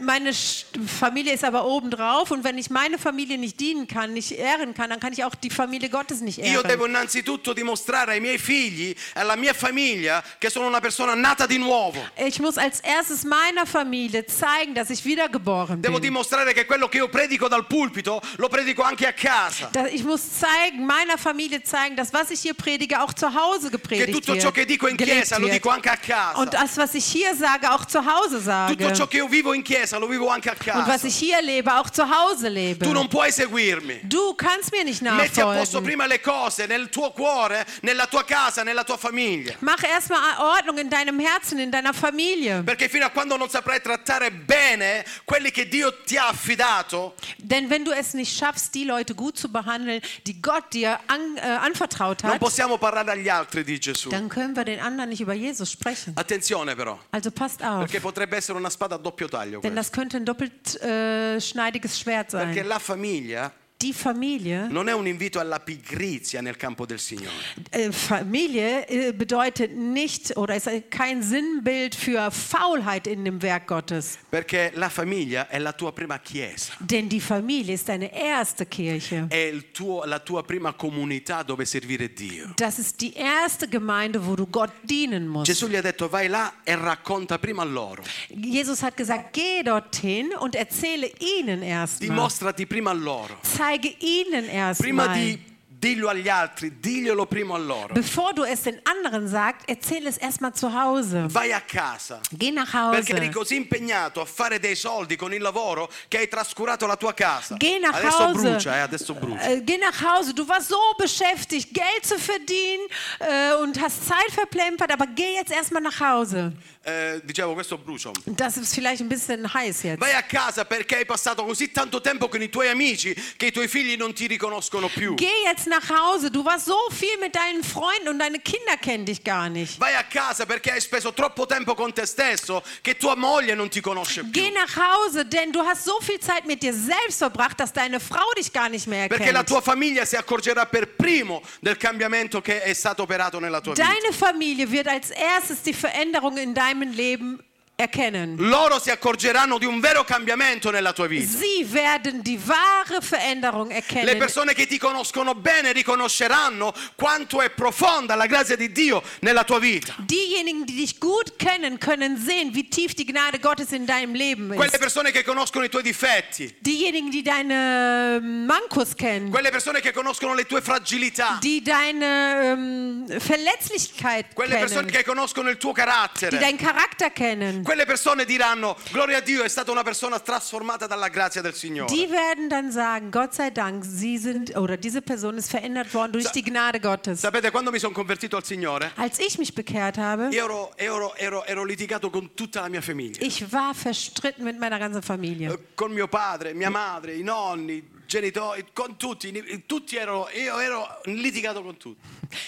Meine 0.03 0.33
Familie 0.33 1.33
ist 1.33 1.43
aber 1.45 1.65
obendrauf 1.93 2.31
und 2.31 2.45
wenn 2.45 2.59
ich 2.59 2.71
meine 2.71 2.99
Familie 2.99 3.39
nicht 3.39 3.59
dienen 3.59 3.87
kann, 3.87 4.13
nicht 4.13 4.33
ehren 4.33 4.75
kann, 4.75 4.91
dann 4.91 5.01
kann 5.01 5.13
ich 5.13 5.25
auch 5.25 5.35
die 5.35 5.51
Familie 5.51 5.89
Gottes 5.89 6.21
nicht 6.21 6.39
Io 6.39 6.63
devo 6.63 6.85
ehren. 6.85 6.91
innanzitutto 6.91 7.53
dimostrare 7.55 8.13
ai 8.13 8.21
miei 8.21 8.39
figli 8.39 8.91
e 8.91 9.21
alla 9.21 9.37
mia 9.37 9.55
famiglia 9.55 10.23
che 10.39 10.51
sono 10.51 10.67
una 10.67 10.81
persona 10.81 11.15
nata 11.15 11.47
di 11.47 11.59
nuovo. 11.59 11.99
Ich 12.17 12.39
muss 12.41 12.57
als 12.59 12.81
erstes 12.81 13.25
meiner 13.25 13.67
Familie 13.67 14.27
zeigen, 14.27 14.75
dass 14.75 14.91
ich 14.91 15.05
wiedergeboren 15.05 15.81
Devo 15.81 15.95
bin. 15.99 16.03
dimostrare 16.11 16.53
che 16.53 16.67
quello 16.67 16.89
che 16.89 16.99
io 16.99 17.09
predico 17.09 17.49
dal 17.49 17.67
pulpito 17.67 18.21
lo 18.37 18.49
predico 18.49 18.83
anche 18.83 19.07
a 19.07 19.13
casa. 19.13 19.71
Ich 19.91 20.05
muss 20.05 20.21
zeigen, 20.39 20.85
meiner 20.85 21.19
Familie 21.19 21.63
zeigen, 21.63 21.97
dass 21.97 22.13
was 22.13 22.31
ich 22.31 22.41
hier 22.41 22.55
predige, 22.55 23.01
auch 23.03 23.13
zu 23.15 23.27
Hause 23.33 23.67
Che 23.71 23.77
gepredigt 23.77 24.13
tutto 24.13 24.35
ciò 24.37 24.51
wird. 24.51 24.55
che 24.55 24.65
dico 24.67 24.87
in 24.89 24.97
chiesa 24.97 25.37
lo 25.39 25.47
wird. 25.47 25.55
dico 25.55 25.71
anche 25.71 25.91
a 25.91 25.97
casa. 25.97 26.39
Und 26.41 26.53
das, 26.53 26.77
was 26.77 26.95
ich 26.95 27.05
hier 27.05 27.35
sage, 27.35 27.71
auch 27.71 27.85
zu 27.87 27.99
Hause 28.05 28.41
sage. 28.41 28.77
Tutto 28.77 28.95
ciò 28.95 29.07
che 29.07 29.17
io 29.19 29.29
vivo 29.29 29.53
in 29.53 29.63
chiesa 29.63 29.99
lo 29.99 30.07
vivo 30.07 30.29
anche 30.29 30.51
a 30.51 30.53
Und 30.79 30.87
was 30.87 31.03
casa. 31.03 31.07
ich 31.07 31.17
hier 31.17 31.41
lebe, 31.43 31.73
auch 31.79 31.91
zu 31.91 32.03
Hause 32.09 32.49
lebe. 32.49 32.85
Tu 32.85 32.93
non 32.93 33.09
puoi 33.09 33.31
seguirmi. 33.33 34.01
Du 34.05 34.35
kannst 34.35 34.71
mir 34.73 34.85
nicht 34.85 35.01
Metti 35.03 35.41
a 35.41 35.45
posto 35.47 35.81
nachfolgen. 35.81 35.85
prima 35.85 36.07
le 36.07 36.21
cose 36.21 36.67
nel 36.67 36.89
tuo 36.89 37.11
cuore, 37.13 37.65
nella 37.83 38.07
tua 38.07 38.25
casa, 38.25 38.63
nella 38.63 38.85
tua 38.85 38.97
famiglia. 38.97 39.55
Mach 39.61 39.83
erstmal 39.83 40.21
Ordnung 40.39 40.79
in 40.79 40.89
deinem 40.89 41.19
Herzen, 41.19 41.59
in 41.59 41.71
deiner 41.71 41.95
Familie. 41.95 42.63
Perché 42.63 42.89
fino 42.89 43.05
a 43.07 43.11
quando 43.11 43.37
non 43.37 43.49
saprai 43.49 43.81
trattare 43.81 44.31
bene 44.31 45.05
quelli 45.25 45.51
che 45.51 45.69
Dio 45.69 45.93
ti 46.05 46.17
ha 46.17 46.29
affidato, 46.29 47.15
Denn 47.39 47.69
wenn 47.71 47.85
du 47.85 47.93
es 47.93 48.15
nicht 48.15 48.37
schaffst, 48.37 48.75
die 48.75 48.85
Leute 48.85 49.15
gut 49.15 49.39
zu 49.39 49.49
behandeln, 49.51 50.01
die 50.27 50.41
Gott 50.41 50.73
dir 50.73 50.99
an, 51.07 51.37
äh, 51.37 51.41
anvertraut 51.41 52.23
non 52.23 52.33
hat, 52.33 52.39
possiamo 52.41 52.79
parlare 52.79 53.11
agli 53.13 53.29
altri 53.29 53.65
di 53.65 53.79
Gesù. 53.79 54.09
dann 54.11 54.29
können 54.29 54.55
wir 54.57 54.65
den 54.65 54.81
anderen 54.81 55.09
nicht 55.11 55.21
über 55.21 55.35
Jesus 55.35 55.71
sprechen. 55.71 56.13
Attenzione 56.17 56.75
però, 56.75 56.99
Also 57.11 57.31
passt 57.31 57.63
auf. 57.63 57.81
perché 57.81 58.01
potrebbe 58.01 58.37
essere 58.37 58.59
una 58.59 58.71
spada 58.71 58.97
a 58.97 58.99
doppio 58.99 59.29
taglio 59.29 59.61
Denn 59.61 59.73
questo. 59.73 59.75
das 59.75 59.91
könnte 59.93 60.17
ein 60.17 60.25
doppelt 60.25 60.81
äh, 60.83 61.41
schneidiges 61.69 61.99
Schwert 62.01 62.31
Perché 62.31 62.61
sein. 62.61 62.67
la 62.67 62.79
famiglia 62.79 63.53
Die 63.81 63.93
Familie, 63.93 64.67
non 64.69 64.89
è 64.89 64.93
un 64.93 65.07
invito 65.07 65.39
alla 65.39 65.61
pigrizia 65.61 66.41
nel 66.41 66.57
campo 66.57 66.85
del 66.85 66.99
Signore. 66.99 67.31
äh, 67.71 67.93
Familie 67.93 68.85
äh, 68.89 69.13
bedeutet 69.13 69.71
nicht 69.73 70.37
oder 70.37 70.57
ist 70.57 70.69
kein 70.91 71.23
Sinnbild 71.23 71.95
für 71.95 72.29
Faulheit 72.33 73.07
in 73.07 73.23
dem 73.23 73.41
Werk 73.41 73.69
Gottes. 73.69 74.19
Perché 74.31 74.73
la 74.75 74.89
famiglia 74.89 75.47
è 75.49 75.61
la 75.61 75.73
tua 75.73 75.93
prima 75.93 76.19
chiesa, 76.19 76.73
Denn 76.81 77.07
die 77.09 77.21
Familie 77.21 77.75
ist 77.75 77.87
deine 77.87 78.11
erste 78.13 78.67
Kirche. 78.67 79.27
è 79.29 79.53
tuo- 79.71 80.05
la 80.07 80.19
tua 80.19 80.43
prima 80.43 80.73
comunità 80.73 81.45
dove 81.45 81.65
servire 81.65 82.13
Dio. 82.13 82.53
Das 82.57 82.79
ist 82.81 83.01
die 83.01 83.13
erste 83.15 83.69
Gemeinde, 83.69 84.19
wo 84.27 84.35
du 84.35 84.49
Gott 84.51 84.73
dienen 84.83 85.29
musst. 85.29 85.47
Gesù 85.47 85.69
gli 85.69 85.77
ha 85.77 85.81
detto 85.83 86.09
vai 86.09 86.27
là 86.27 86.53
e 86.65 86.75
racconta 86.75 87.39
prima 87.39 87.63
loro, 87.63 88.03
Jesus 88.27 88.83
hat 88.83 88.97
gesagt, 88.97 89.33
geh 89.35 89.63
dorthin 89.63 90.35
und 90.37 90.57
erzähle 90.57 91.09
ihnen 91.21 91.63
erstmal. 91.63 92.09
dimostrati 92.09 92.67
prima 92.67 92.93
loro. 92.93 93.39
Zeige 93.69 93.95
ihnen 94.01 94.45
Prima 94.79 95.05
erstmal. 95.05 95.15
di 95.15 95.39
diglielo 95.79 96.09
agli 96.09 96.29
altri, 96.29 96.81
diglielo 96.81 97.27
prima 97.27 97.55
a 97.55 97.59
loro. 97.59 97.95
Bevor 97.95 98.33
du 98.35 98.43
es 98.45 98.63
den 98.63 98.81
anderen 98.85 99.29
sagst, 99.29 99.69
erzähle 99.69 100.09
es 100.09 100.17
erstmal 100.19 100.53
zu 100.55 100.73
Hause. 100.73 101.27
Vai 101.29 101.53
a 101.53 101.61
casa. 101.61 102.21
Geh 102.33 102.51
nach 102.51 102.71
Perché 102.73 103.13
eri 103.13 103.27
Hause. 103.27 103.39
così 103.39 103.55
impegnato 103.57 104.21
a 104.21 104.25
fare 104.25 104.59
dei 104.59 104.75
soldi 104.75 105.17
con 105.17 105.33
il 105.33 105.41
lavoro 105.41 105.89
che 106.09 106.19
hai 106.19 106.29
trascurato 106.29 106.87
la 106.87 106.97
tua 106.97 107.15
casa. 107.15 107.55
Geh 107.57 107.79
nach 107.79 107.95
Adesso 107.95 108.23
Hause. 108.25 108.41
brucia, 108.51 108.77
eh, 108.77 108.81
adesso 108.81 109.15
brucia. 109.15 109.51
Äh, 109.51 109.63
geh 109.63 109.77
nach 109.79 110.01
Hause. 110.03 110.33
Du 110.35 110.47
warst 110.49 110.69
so 110.69 110.79
beschäftigt, 110.99 111.73
Geld 111.73 112.05
zu 112.05 112.19
verdienen 112.19 112.87
äh, 113.21 113.55
und 113.63 113.81
hast 113.81 114.07
Zeit 114.07 114.31
verplempert, 114.33 114.91
aber 114.91 115.07
geh 115.07 115.35
jetzt 115.35 115.53
erstmal 115.53 115.83
nach 115.83 116.01
Hause. 116.01 116.53
Eh, 116.85 117.21
dicevo, 117.23 117.55
questo 117.55 117.77
brucia. 117.79 118.13
Das 118.27 118.57
ist 118.57 118.75
vielleicht 118.75 119.03
ein 119.03 119.09
bisschen 119.09 119.47
heiß 119.53 119.83
jetzt. 119.83 120.01
Vai 120.01 120.15
a 120.15 120.23
casa 120.23 120.65
perché 120.65 120.97
hai 120.97 121.05
passato 121.05 121.45
così 121.45 121.71
tanto 121.71 122.01
tempo 122.01 122.29
con 122.29 122.41
i 122.41 122.49
tuoi 122.49 122.69
amici 122.69 123.15
che 123.37 123.47
i 123.47 123.53
tuoi 123.53 123.69
figli 123.69 123.97
non 123.97 124.15
ti 124.15 124.27
riconoscono 124.27 124.89
più. 124.89 125.15
Geh 125.15 125.45
jetzt 125.45 125.67
nach 125.69 125.89
Hause. 125.89 126.31
Du 126.31 126.45
warst 126.45 126.67
so 126.67 126.77
viel 126.91 127.17
mit 127.21 127.35
deinen 127.35 127.63
Freunden 127.63 128.09
und 128.09 128.19
deine 128.19 128.39
Kinder 128.39 128.77
kennen 128.81 129.05
dich 129.05 129.23
gar 129.23 129.49
nicht. 129.49 129.79
Vai 129.79 129.95
a 129.95 130.03
casa 130.03 130.45
perché 130.47 130.71
hai 130.73 130.81
speso 130.81 131.13
troppo 131.13 131.47
tempo 131.47 131.75
con 131.75 131.93
te 131.93 132.07
stesso 132.07 132.63
che 132.83 132.97
tua 132.97 133.15
moglie 133.15 133.55
non 133.55 133.69
ti 133.69 133.81
conosce 133.81 134.23
più. 134.25 134.33
Geh 134.33 134.51
nach 134.51 134.77
Hause, 134.77 135.25
denn 135.25 135.53
du 135.53 135.61
hast 135.61 135.85
so 135.85 135.99
viel 136.01 136.19
Zeit 136.21 136.47
mit 136.47 136.63
dir 136.63 136.73
selbst 136.75 137.19
verbracht, 137.19 137.59
dass 137.61 137.73
deine 137.73 138.01
Frau 138.01 138.27
dich 138.37 138.53
gar 138.53 138.69
nicht 138.69 138.87
mehr 138.87 139.09
Perché 139.09 139.31
la 139.33 139.41
erkennt. 139.41 139.49
tua 139.49 139.61
famiglia 139.61 140.05
si 140.05 140.17
accorgerà 140.17 140.67
per 140.67 140.97
primo 140.97 141.43
del 141.61 141.77
cambiamento 141.77 142.41
che 142.41 142.63
è 142.63 142.73
stato 142.75 143.03
operato 143.03 143.39
nella 143.39 143.61
tua 143.61 143.75
vita. 143.75 143.85
Deine 143.87 144.13
Familie 144.13 144.67
wird 144.71 144.89
als 144.89 145.11
erstes 145.11 145.63
die 145.63 145.75
Veränderung 145.75 146.37
in 146.39 146.55
deinem 146.55 146.93
Leben 146.93 147.39
erkennen. 147.81 148.35
Loro 148.39 148.81
si 148.81 148.91
accorgeranno 148.91 149.57
di 149.57 149.65
un 149.65 149.79
vero 149.79 150.03
cambiamento 150.03 150.71
nella 150.73 150.93
tua 150.93 151.07
vita. 151.07 151.29
Sie 151.39 151.65
werden 151.71 152.23
die 152.23 152.37
wahre 152.45 153.01
Veränderung 153.01 153.69
Le 153.69 153.77
erkennen. 153.77 154.19
persone 154.19 154.53
che 154.53 154.67
ti 154.67 154.79
conoscono 154.79 155.35
bene 155.37 155.71
riconosceranno 155.71 156.75
quanto 156.97 157.41
è 157.41 157.51
profonda 157.51 158.17
la 158.17 158.27
grazia 158.27 158.57
di 158.57 158.73
Dio 158.73 159.01
nella 159.21 159.45
tua 159.45 159.61
vita. 159.61 159.95
Diejenigen, 159.99 160.65
die 160.67 160.75
dich 160.75 160.99
gut 160.99 161.39
kennen, 161.39 161.79
können 161.79 162.17
sehen, 162.19 162.53
wie 162.53 162.69
tief 162.69 162.95
die 162.95 163.05
Gnade 163.07 163.39
Gottes 163.39 163.71
in 163.71 163.87
deinem 163.87 164.13
Leben 164.15 164.49
Quelle 164.49 164.73
ist. 164.73 164.79
persone 164.81 165.13
che 165.13 165.23
conoscono 165.23 165.65
i 165.65 165.69
tuoi 165.69 165.83
difetti, 165.85 166.53
Diejenigen, 166.59 167.11
die 167.11 167.23
deine 167.23 168.19
Mankos 168.21 168.97
kennen, 168.97 169.31
quelle 169.31 169.51
persone 169.51 169.81
che 169.81 169.93
conoscono 169.93 170.35
le 170.35 170.47
tue 170.47 170.61
fragilità, 170.63 171.39
die 171.41 171.63
deine 171.63 172.41
ähm, 172.43 173.07
Verletzlichkeit 173.21 174.35
quelle 174.35 174.57
persone 174.59 174.87
kennen, 174.87 174.97
che 174.97 175.05
conoscono 175.05 175.49
il 175.49 175.59
tuo 175.59 175.73
die 175.73 175.83
carattere. 175.85 176.39
deinen 176.39 176.59
Charakter 176.59 177.11
kennen, 177.13 177.63
Quelle 177.69 177.85
persone 177.85 178.25
diranno, 178.25 178.77
gloria 178.93 179.19
a 179.19 179.21
Dio, 179.21 179.43
è 179.43 179.49
stata 179.49 179.71
una 179.71 179.83
persona 179.83 180.19
trasformata 180.19 180.87
dalla 180.87 181.09
grazia 181.09 181.43
del 181.43 181.53
Signore. 181.53 181.93
die 181.95 182.09
werden 182.09 182.49
dann 182.49 182.71
sagen, 182.73 183.11
Gott 183.11 183.35
sei 183.35 183.51
Dank, 183.53 183.85
sie 183.85 184.17
sind 184.17 184.57
oder 184.57 184.79
diese 184.79 185.03
Person 185.03 185.37
ist 185.37 185.51
verändert 185.51 185.93
worden 185.93 186.13
durch 186.13 186.25
Sa- 186.25 186.31
die 186.33 186.43
Gnade 186.43 186.81
Gottes. 186.81 187.21
Sapete, 187.21 187.51
quando 187.51 187.71
mi 187.71 187.79
sono 187.79 187.93
convertito 187.93 188.37
al 188.39 188.45
Signore, 188.45 188.93
Als 188.97 189.19
ich 189.19 189.37
mich 189.37 189.55
bekehrt 189.55 189.99
habe, 189.99 190.31
ero, 190.35 190.73
ero- 190.77 191.15
ero- 191.17 191.45
ero 191.45 191.63
litigato 191.65 192.09
con 192.09 192.35
tutta 192.35 192.63
la 192.63 192.69
mia 192.71 192.81
famiglia. 192.81 193.19
ich 193.21 193.45
war 193.53 193.75
verstritten 193.75 194.45
mit 194.45 194.59
meiner 194.59 194.79
ganzen 194.79 195.03
Familie. 195.03 195.53
Eh, 195.53 195.59
Con 195.75 195.93
mio 195.93 196.09
padre, 196.09 196.55
mia 196.55 196.71
madre, 196.71 197.13
i 197.13 197.23
nonni, 197.23 197.87
genitori, 198.09 198.65
con 198.73 198.97
tutti. 198.97 199.31
Tutti 199.67 199.97
ero, 199.97 200.29
io 200.31 200.59
ero 200.59 200.87
litigato 201.05 201.63
con 201.63 201.77
tutti. 201.77 202.01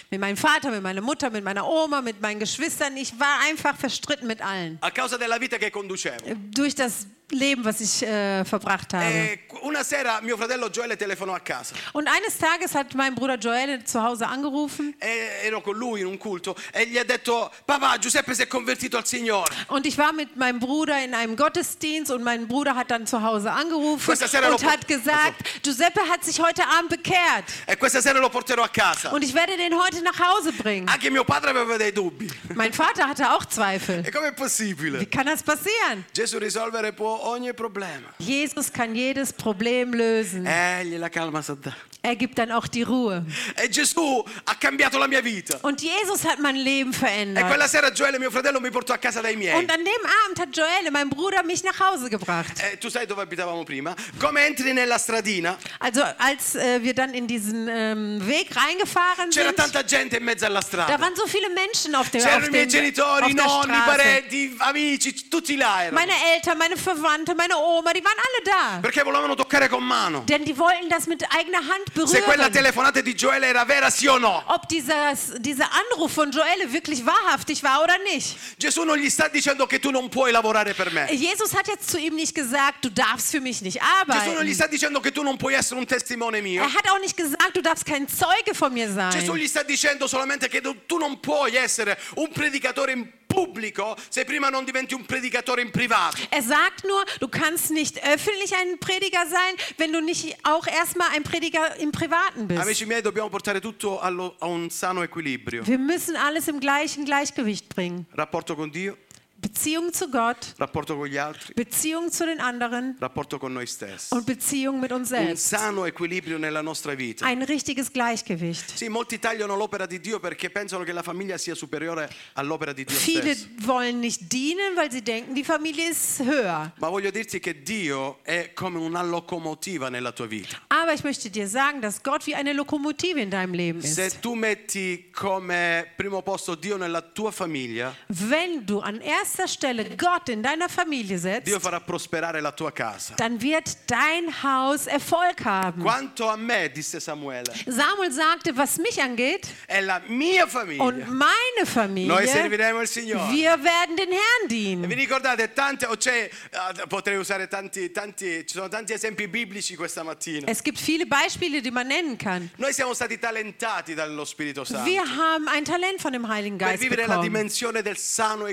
Mit 0.08 0.20
meinem 0.20 0.36
Vater, 0.36 0.70
mit 0.70 0.82
meiner 0.82 1.02
Mutter, 1.02 1.30
mit 1.30 1.44
meiner 1.44 1.66
Oma, 1.66 2.00
mit 2.00 2.20
meinen 2.20 2.40
Geschwistern. 2.40 2.96
Ich 2.96 3.12
war 3.18 3.40
einfach 3.46 3.76
verstritten 3.76 4.26
mit 4.26 4.40
allen. 4.40 4.78
A 4.80 4.90
causa 4.90 5.16
della 5.16 5.38
vita 5.38 5.58
che 5.58 5.70
conducevo. 5.70 6.34
Durch 6.50 6.74
das 6.74 7.06
Leben, 7.30 7.64
was 7.64 7.80
ich 7.80 8.02
äh, 8.02 8.44
verbracht 8.44 8.92
habe. 8.94 9.04
E 9.04 9.38
una 9.62 9.82
sera 9.84 10.20
mio 10.20 10.36
fratello 10.36 10.68
Gioele 10.70 10.96
telefonò 10.96 11.34
a 11.34 11.40
casa. 11.40 11.74
Und 11.92 12.08
eines 12.08 12.36
Tages 12.38 12.74
hat 12.74 12.94
mein 12.94 13.14
Bruder 13.14 13.36
Joel 13.36 13.84
zu 13.84 14.02
Hause 14.02 14.26
angerufen 14.26 14.94
E 14.98 15.46
ero 15.46 15.60
con 15.60 15.76
lui 15.76 16.00
in 16.00 16.06
un 16.06 16.18
culto 16.18 16.56
e 16.72 16.86
gli 16.86 16.98
ha 16.98 17.04
detto: 17.04 17.50
Papà, 17.66 17.98
Giuseppe 17.98 18.34
si 18.34 18.42
è 18.42 18.46
convertito 18.46 18.96
al 18.96 19.06
Signore. 19.06 19.50
und 19.68 19.86
ich 19.86 19.96
war 19.98 20.12
mit 20.12 20.36
meinem 20.36 20.58
Bruder 20.58 21.02
in 21.04 21.14
einem 21.14 21.36
Gottesdienst 21.36 22.10
und 22.10 22.22
mein 22.22 22.46
Bruder 22.48 22.74
hat 22.74 22.90
dann 22.90 23.06
zu 23.06 23.22
Hause 23.22 23.50
angerufen 23.50 24.10
und 24.10 24.64
hat 24.64 24.86
gesagt, 24.88 25.62
Giuseppe 25.62 26.00
hat 26.10 26.24
sich 26.24 26.40
heute 26.40 26.62
Abend 26.66 26.90
bekehrt 26.90 27.44
E 27.66 27.76
questa 27.76 28.00
sera 28.00 28.18
lo 28.18 28.28
porterò 28.28 28.62
a 28.64 28.68
casa. 28.68 29.10
und 29.10 29.22
ich 29.22 29.34
werde 29.34 29.56
den 29.56 29.74
heute 29.78 30.02
nach 30.02 30.18
Hause 30.18 30.52
bringen. 30.52 30.88
Anche 30.88 31.10
mio 31.10 31.24
padre 31.24 31.50
aveva 31.50 31.76
dei 31.76 31.90
dubbi. 31.92 32.28
Mein 32.54 32.72
Vater 32.72 33.06
hatte 33.08 33.30
auch 33.32 33.44
Zweifel. 33.44 34.04
E 34.06 34.10
com'è 34.10 34.30
Wie 34.30 34.34
possibile? 34.34 35.06
kann 35.06 35.26
das 35.26 35.42
passieren? 35.42 36.04
Gesù 36.14 36.38
risolvere 36.38 36.92
può 36.92 37.19
ogni 37.20 37.52
problema. 37.52 38.08
Jesus 38.18 38.70
kann 38.72 38.94
jedes 38.94 39.32
Problem 39.32 39.94
lösen. 39.94 40.46
Egli 40.46 40.98
la 40.98 41.08
calma 41.08 41.42
sa 41.42 41.54
dare. 41.54 41.89
Er 42.02 42.16
gibt 42.16 42.38
dann 42.38 42.50
auch 42.50 42.66
die 42.66 42.82
Ruhe. 42.82 43.24
E 43.56 43.68
Gesù 43.68 44.24
ha 44.46 44.54
cambiato 44.54 44.98
la 44.98 45.06
mia 45.06 45.20
vita. 45.22 45.58
Und 45.62 45.82
Jesus 45.82 46.24
hat 46.24 46.38
mein 46.38 46.56
Leben 46.56 46.92
E 46.92 46.96
verändert. 46.96 47.46
quella 47.46 47.68
sera 47.68 47.90
Gioele, 47.92 48.18
mio 48.18 48.30
fratello, 48.30 48.58
mi 48.58 48.70
portò 48.70 48.94
a 48.94 48.98
casa 48.98 49.20
dai 49.20 49.36
miei. 49.36 49.54
Und 49.58 49.70
an 49.70 49.84
dem 49.84 50.04
Abend 50.24 50.40
hat 50.40 50.56
Joel, 50.56 50.90
mein 50.90 51.10
Bruder, 51.10 51.42
mich 51.42 51.62
nach 51.62 51.78
Hause 51.78 52.08
gebracht. 52.08 52.52
Eh, 52.58 52.78
tu 52.78 52.88
sai 52.88 53.04
dove 53.06 53.20
abitavamo 53.22 53.64
prima? 53.64 53.94
Come 54.18 54.46
entri 54.46 54.72
nella 54.72 54.98
stradina, 54.98 55.58
Also 55.78 56.02
als 56.18 56.54
äh, 56.54 56.82
wir 56.82 56.94
dann 56.94 57.12
in 57.12 57.26
diesen 57.26 57.68
ähm, 57.68 58.26
Weg 58.26 58.48
reingefahren 58.56 59.28
c'era 59.30 59.48
sind, 59.48 59.56
tanta 59.56 59.82
gente 59.84 60.16
in 60.16 60.24
mezzo 60.24 60.46
alla 60.46 60.60
da 60.60 60.66
strada. 60.66 60.98
waren 60.98 61.14
so 61.14 61.26
viele 61.26 61.50
Menschen 61.50 61.94
auf 61.94 62.08
der, 62.08 62.22
C'erano 62.22 62.46
i 62.46 62.50
miei 62.50 62.66
genitori, 62.66 63.34
nonni, 63.34 63.76
parenti, 63.84 64.54
amici, 64.58 65.28
tutti 65.28 65.54
là 65.56 65.82
erano. 65.84 65.98
Meine 65.98 66.12
Eltern, 66.34 66.56
meine 66.56 66.76
Verwandte, 66.78 67.34
meine 67.34 67.56
Oma, 67.56 67.92
die 67.92 68.02
waren 68.02 68.16
alle 68.18 68.42
da. 68.42 68.78
Perché 68.80 69.02
volevano 69.02 69.34
toccare 69.34 69.68
con 69.68 69.84
mano. 69.84 70.22
Denn 70.26 70.44
die 70.44 70.56
wollten 70.56 70.88
das 70.88 71.06
mit 71.06 71.22
eigener 71.36 71.58
Hand 71.58 71.89
berühren. 71.94 72.52
telefonata 72.52 73.00
di 73.00 73.14
Gioele 73.14 73.46
era 73.46 73.64
vera, 73.64 73.90
sì 73.90 74.06
o 74.06 74.18
no. 74.18 74.42
Ob 74.46 74.68
dieses, 74.68 75.34
dieser 75.38 75.68
Anruf 75.72 76.12
von 76.12 76.30
Joelle 76.30 76.72
wirklich 76.72 77.04
wahrhaftig 77.04 77.62
war 77.62 77.82
oder 77.82 77.98
nicht. 78.12 78.36
Gesù 78.58 78.84
non 78.84 78.98
gli 78.98 79.08
sta 79.10 79.28
dicendo 79.28 79.66
che 79.66 79.78
tu 79.78 79.90
non 79.90 80.08
puoi 80.08 80.30
lavorare 80.32 80.74
per 80.74 80.90
me. 80.92 81.06
Jesus 81.12 81.54
hat 81.54 81.66
jetzt 81.66 81.90
zu 81.90 81.98
ihm 81.98 82.14
nicht 82.14 82.34
gesagt, 82.34 82.84
du 82.84 82.90
darfst 82.90 83.30
für 83.30 83.40
mich 83.40 83.60
nicht 83.62 83.78
Gesù 83.80 84.32
non 84.32 84.44
gli 84.44 84.50
arbeiten. 84.50 84.54
sta 84.54 84.66
dicendo 84.66 85.00
che 85.00 85.12
tu 85.12 85.22
non 85.22 85.36
puoi 85.36 85.54
essere 85.54 85.78
un 85.78 85.86
testimone 85.86 86.40
mio. 86.40 86.62
Er 86.62 86.72
hat 86.72 86.88
auch 86.90 87.00
nicht 87.00 87.16
gesagt, 87.16 87.54
du 87.54 87.60
darfst 87.60 87.84
kein 87.84 88.06
Zeuge 88.08 88.54
von 88.54 88.72
mir 88.72 88.86
Gesù 88.86 89.26
sein. 89.26 89.36
gli 89.36 89.46
sta 89.46 89.62
dicendo 89.62 90.06
solamente 90.06 90.48
che 90.48 90.60
tu 90.60 90.98
non 90.98 91.20
puoi 91.20 91.54
essere 91.54 91.98
un 92.16 92.30
predicatore 92.30 93.19
pubblico 93.34 93.96
se 94.08 94.24
prima 94.24 94.48
non 94.50 94.64
diventi 94.64 94.94
un 94.94 95.04
predicatore 95.06 95.62
in 95.62 95.70
privato. 95.70 96.16
Er 96.30 96.42
sagt 96.42 96.84
nur, 96.84 97.04
du 97.20 97.28
kannst 97.28 97.70
nicht 97.70 98.02
öffentlich 98.02 98.52
ein 98.54 98.78
Prediger 98.78 99.24
sein, 99.26 99.54
wenn 99.78 99.92
du 99.92 100.00
nicht 100.00 100.36
auch 100.44 100.66
erstmal 100.66 101.08
ein 101.14 101.22
Prediger 101.22 101.76
im 101.76 101.92
Privaten 101.92 102.48
bist. 102.48 102.60
Amici 102.60 102.84
miei, 102.86 103.00
dobbiamo 103.00 103.28
portare 103.28 103.60
tutto 103.60 104.00
allo- 104.00 104.34
a 104.40 104.46
un 104.46 104.68
sano 104.70 105.02
equilibrio. 105.02 105.66
Wir 105.66 105.78
müssen 105.78 106.16
alles 106.16 106.48
im 106.48 106.58
gleichen 106.60 107.04
Gleichgewicht 107.04 107.68
bringen. 107.68 108.06
Rapporto 108.14 108.56
con 108.56 108.70
Dio, 108.70 108.96
Beziehung 109.40 109.90
zu 109.92 110.10
Gott, 110.10 110.52
rapporto 110.58 110.96
con 110.96 111.06
gli 111.06 111.16
altri, 111.16 111.54
Beziehung 111.54 112.10
zu 112.12 112.26
den 112.26 112.40
anderen 112.40 112.96
rapporto 113.00 113.38
con 113.38 113.52
noi 113.54 113.66
stessi. 113.66 114.12
und 114.14 114.26
Beziehung 114.26 114.78
mit 114.80 114.92
uns 114.92 115.10
Un 115.10 115.16
selbst. 115.16 115.48
sano 115.48 115.86
equilibrio 115.86 116.36
nella 116.36 116.60
nostra 116.60 116.94
vita. 116.94 117.24
Ein 117.24 117.42
richtiges 117.44 117.90
Gleichgewicht. 117.90 118.76
Sì, 118.76 118.88
molti 118.88 119.18
tagliano 119.18 119.56
l'opera 119.56 119.86
di 119.86 119.98
Dio 119.98 120.20
perché 120.20 120.50
pensano 120.50 120.84
che 120.84 120.92
la 120.92 121.02
famiglia 121.02 121.38
sia 121.38 121.54
superiore 121.54 122.10
all'opera 122.34 122.74
di 122.74 122.84
Dio 122.84 122.96
Viele 122.98 123.34
stesso. 123.34 123.48
wollen 123.64 123.98
nicht 123.98 124.28
dienen, 124.30 124.76
weil 124.76 124.90
sie 124.92 125.00
denken, 125.02 125.32
die 125.34 125.44
Familie 125.44 125.88
ist 125.88 126.20
höher. 126.20 126.72
Ma 126.78 126.88
voglio 126.90 127.10
dirti 127.10 127.40
che 127.40 127.62
Dio 127.62 128.18
è 128.22 128.52
come 128.52 128.78
una 128.78 129.02
locomotiva 129.02 129.88
nella 129.88 130.12
tua 130.12 130.26
vita. 130.26 130.60
Aber 130.68 130.92
ich 130.92 131.02
möchte 131.02 131.30
dir 131.30 131.48
sagen, 131.48 131.80
dass 131.80 132.02
Gott 132.02 132.26
wie 132.26 132.34
eine 132.34 132.52
Lokomotive 132.52 133.18
in 133.20 133.30
deinem 133.30 133.54
Leben 133.54 133.80
ist. 133.80 133.94
Se 133.94 134.10
tu 134.20 134.34
metti 134.34 135.10
come 135.10 135.86
primo 135.96 136.20
posto 136.20 136.54
Dio 136.56 136.76
nella 136.76 137.00
tua 137.00 137.30
famiglia, 137.30 137.96
Wenn 138.08 138.66
du 138.66 138.80
an 138.80 139.00
erster 139.00 139.28
erster 139.30 139.46
Stelle 139.48 139.96
Gott 139.96 140.28
in 140.28 140.42
deiner 140.42 140.68
Familie 140.68 141.18
setzt, 141.18 141.46
Dio 141.46 141.58
farà 141.60 141.80
prosperare 141.80 142.40
la 142.40 142.52
tua 142.52 142.72
casa. 142.72 143.14
dann 143.16 143.40
wird 143.40 143.68
dein 143.86 144.30
Haus 144.42 144.86
Erfolg 144.86 145.44
haben. 145.44 145.82
Quanto 145.82 146.28
a 146.28 146.36
me, 146.36 146.68
disse 146.70 147.00
Samuele, 147.00 147.52
Samuel 147.66 148.10
sagte, 148.12 148.56
was 148.56 148.78
mich 148.78 149.00
angeht 149.00 149.46
è 149.66 149.80
la 149.80 150.00
mia 150.08 150.44
und 150.44 150.50
famiglia. 150.50 151.06
meine 151.06 151.36
Noi 151.60 151.66
Familie, 151.66 152.26
serviremo 152.26 152.80
il 152.80 152.88
Signore. 152.88 153.30
wir 153.32 153.62
werden 153.62 153.96
den 153.96 154.08
Herrn 154.10 154.18
E 154.44 154.48
Vi 154.48 154.48
dienen. 154.48 154.90
ricordate 154.92 155.52
tante, 155.52 155.86
o 155.86 155.96
c'è, 155.96 156.24
eh, 156.50 156.86
potrei 156.88 157.16
usare 157.16 157.46
tanti, 157.48 157.90
tanti, 157.92 158.44
ci 158.46 158.54
sono 158.54 158.68
tanti 158.68 158.92
esempi 158.92 159.28
biblici 159.28 159.76
questa 159.76 160.02
mattina. 160.02 160.46
Es 160.48 160.62
gibt 160.62 160.78
viele 160.78 161.06
Beispiele, 161.06 161.60
die 161.60 161.70
man 161.70 161.86
nennen 161.86 162.16
kann. 162.18 162.50
Noi 162.56 162.72
siamo 162.72 162.94
stati 162.94 163.18
talentati 163.18 163.94
dallo 163.94 164.24
Spirito 164.24 164.64
Santo 164.64 164.84
Wir 164.90 165.02
haben 165.02 165.46
ein 165.48 165.64
Talent 165.64 166.00
von 166.00 166.12
dem 166.12 166.26
Heiligen 166.26 166.58
per 166.58 166.68
Geist 166.68 166.82
vivere 166.82 167.02
la 167.02 167.16
bekommen, 167.18 167.22
dimensione 167.32 167.82
del 167.82 167.96
sano 167.96 168.46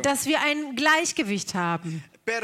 dass 0.00 0.26
wir 0.26 0.40
ein 0.40 0.74
Gleichgewicht 0.74 1.54
haben, 1.54 2.02
eh, 2.24 2.40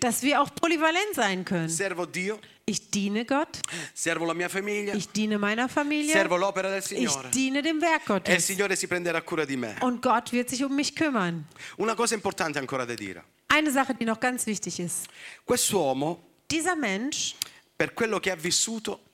dass 0.00 0.22
wir 0.22 0.42
auch 0.42 0.54
polyvalent 0.54 1.14
sein 1.14 1.44
können. 1.44 1.68
Servo 1.68 2.04
Dio, 2.04 2.38
Ich 2.68 2.90
diene 2.90 3.24
Gott, 3.24 3.60
servo 3.94 4.24
la 4.24 4.34
mia 4.34 4.48
famiglia, 4.48 4.92
ich 4.92 5.08
diene 5.12 5.38
meiner 5.38 5.68
Familie, 5.68 6.12
servo 6.12 6.36
l'opera 6.36 6.68
del 6.68 6.80
ich 6.80 6.86
Signore 6.86 7.30
diene 7.30 7.62
dem 7.62 7.80
Werk 7.80 8.00
e 8.00 8.02
il 8.02 8.06
Gottes. 8.06 8.44
Signore 8.44 8.74
si 8.74 8.88
prenderà 8.88 9.22
cura 9.22 9.44
di 9.44 9.56
me. 9.56 9.76
Und 9.82 10.02
Gott 10.02 10.32
wird 10.32 10.48
sich 10.50 10.64
um 10.64 10.74
mich 10.74 10.92
kümmern. 10.96 11.46
Una 11.76 11.94
cosa 11.94 12.16
importante 12.16 12.58
ancora 12.58 12.84
da 12.84 12.94
dire. 12.96 13.22
Eine 13.46 13.70
Sache, 13.70 13.94
die 13.94 14.04
noch 14.04 14.18
ganz 14.18 14.46
wichtig 14.46 14.80
ist. 14.80 15.06
Quest'uomo, 15.44 16.18
Dieser 16.50 16.74
Mensch, 16.74 17.36
per 17.76 17.94
quello 17.94 18.18
che 18.18 18.32
ha 18.32 18.36
vissuto, 18.36 19.05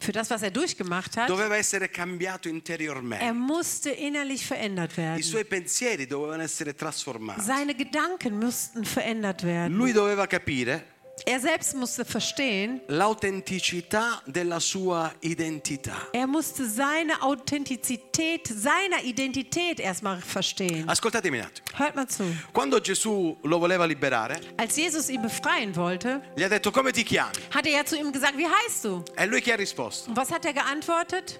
für 0.00 0.12
das, 0.12 0.30
was 0.30 0.42
er 0.42 0.50
durchgemacht 0.50 1.16
hat, 1.16 1.28
doveva 1.28 1.56
essere 1.56 1.88
cambiato 1.88 2.48
er 2.48 2.54
interiormente. 2.54 3.24
musste 3.34 3.90
innerlich 3.90 4.44
verändert 4.46 4.92
I 4.94 4.96
werden. 4.96 5.22
suoi 5.22 5.44
pensieri 5.44 6.06
dovevano 6.06 6.42
essere 6.42 6.74
trasformati. 6.74 7.42
Seine 7.42 7.74
Gedanken 7.74 8.38
mussten 8.38 8.84
verändert 8.84 9.44
werden. 9.44 9.76
Lui 9.76 9.92
doveva 9.92 10.26
capire 10.26 10.82
Er 11.26 11.38
selbst 11.38 11.74
musste 11.74 12.04
verstehen, 12.04 12.80
l'autenticità 12.88 14.22
della 14.26 14.58
sua 14.58 15.12
identità. 15.20 16.08
er 16.12 16.26
musste 16.26 16.64
seine 16.66 17.20
Authentizität, 17.20 18.46
seiner 18.48 19.02
Identität 19.04 19.80
erstmal 19.80 20.20
verstehen. 20.20 20.88
Ascoltatemi 20.88 21.38
un 21.38 21.44
attimo. 21.44 21.66
Hört 21.78 21.94
mal 21.94 22.08
zu. 22.08 22.24
Quando 22.52 22.80
Gesù 22.80 23.36
lo 23.42 23.58
voleva 23.58 23.84
liberare, 23.84 24.40
Als 24.56 24.76
Jesus 24.76 25.08
ihn 25.10 25.20
befreien 25.22 25.74
wollte, 25.76 26.22
gli 26.36 26.42
ha 26.42 26.48
detto 26.48 26.70
come 26.72 26.90
ti 26.92 27.04
chiami? 27.04 27.32
hat 27.50 27.66
er 27.66 27.72
ja 27.72 27.84
zu 27.84 27.96
ihm 27.96 28.10
gesagt, 28.12 28.36
wie 28.36 28.48
heißt 28.48 28.84
du? 28.84 29.04
E 29.16 29.26
lui 29.26 29.40
che 29.40 29.52
ha 29.52 29.56
risposto? 29.56 30.08
Und 30.10 30.16
was 30.16 30.30
hat 30.30 30.44
er 30.44 30.52
geantwortet? 30.54 31.38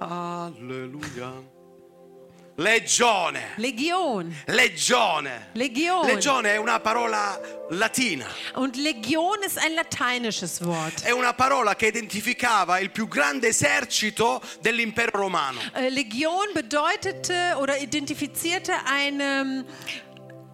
Alleluia. 0.00 1.32
Legione. 2.58 3.52
Legion. 3.56 4.34
Legione. 4.46 5.48
Legion. 5.52 6.06
Legione 6.06 6.54
è 6.54 6.56
una 6.56 6.80
parola 6.80 7.38
latina. 7.68 8.26
Und 8.54 8.76
Legion 8.76 9.42
ist 9.44 9.58
ein 9.58 9.74
lateinisches 9.74 10.62
Wort. 10.62 11.02
È 11.02 11.10
una 11.10 11.34
parola 11.34 11.74
che 11.76 11.88
identificava 11.88 12.78
il 12.78 12.90
più 12.90 13.08
grande 13.08 13.48
esercito 13.48 14.40
dell'impero 14.60 15.18
romano. 15.18 15.60
Äh, 15.74 15.90
Legion 15.90 16.52
bedeutete 16.54 17.52
oder 17.56 17.76
identifizierte 17.76 18.72
eine, 18.86 19.66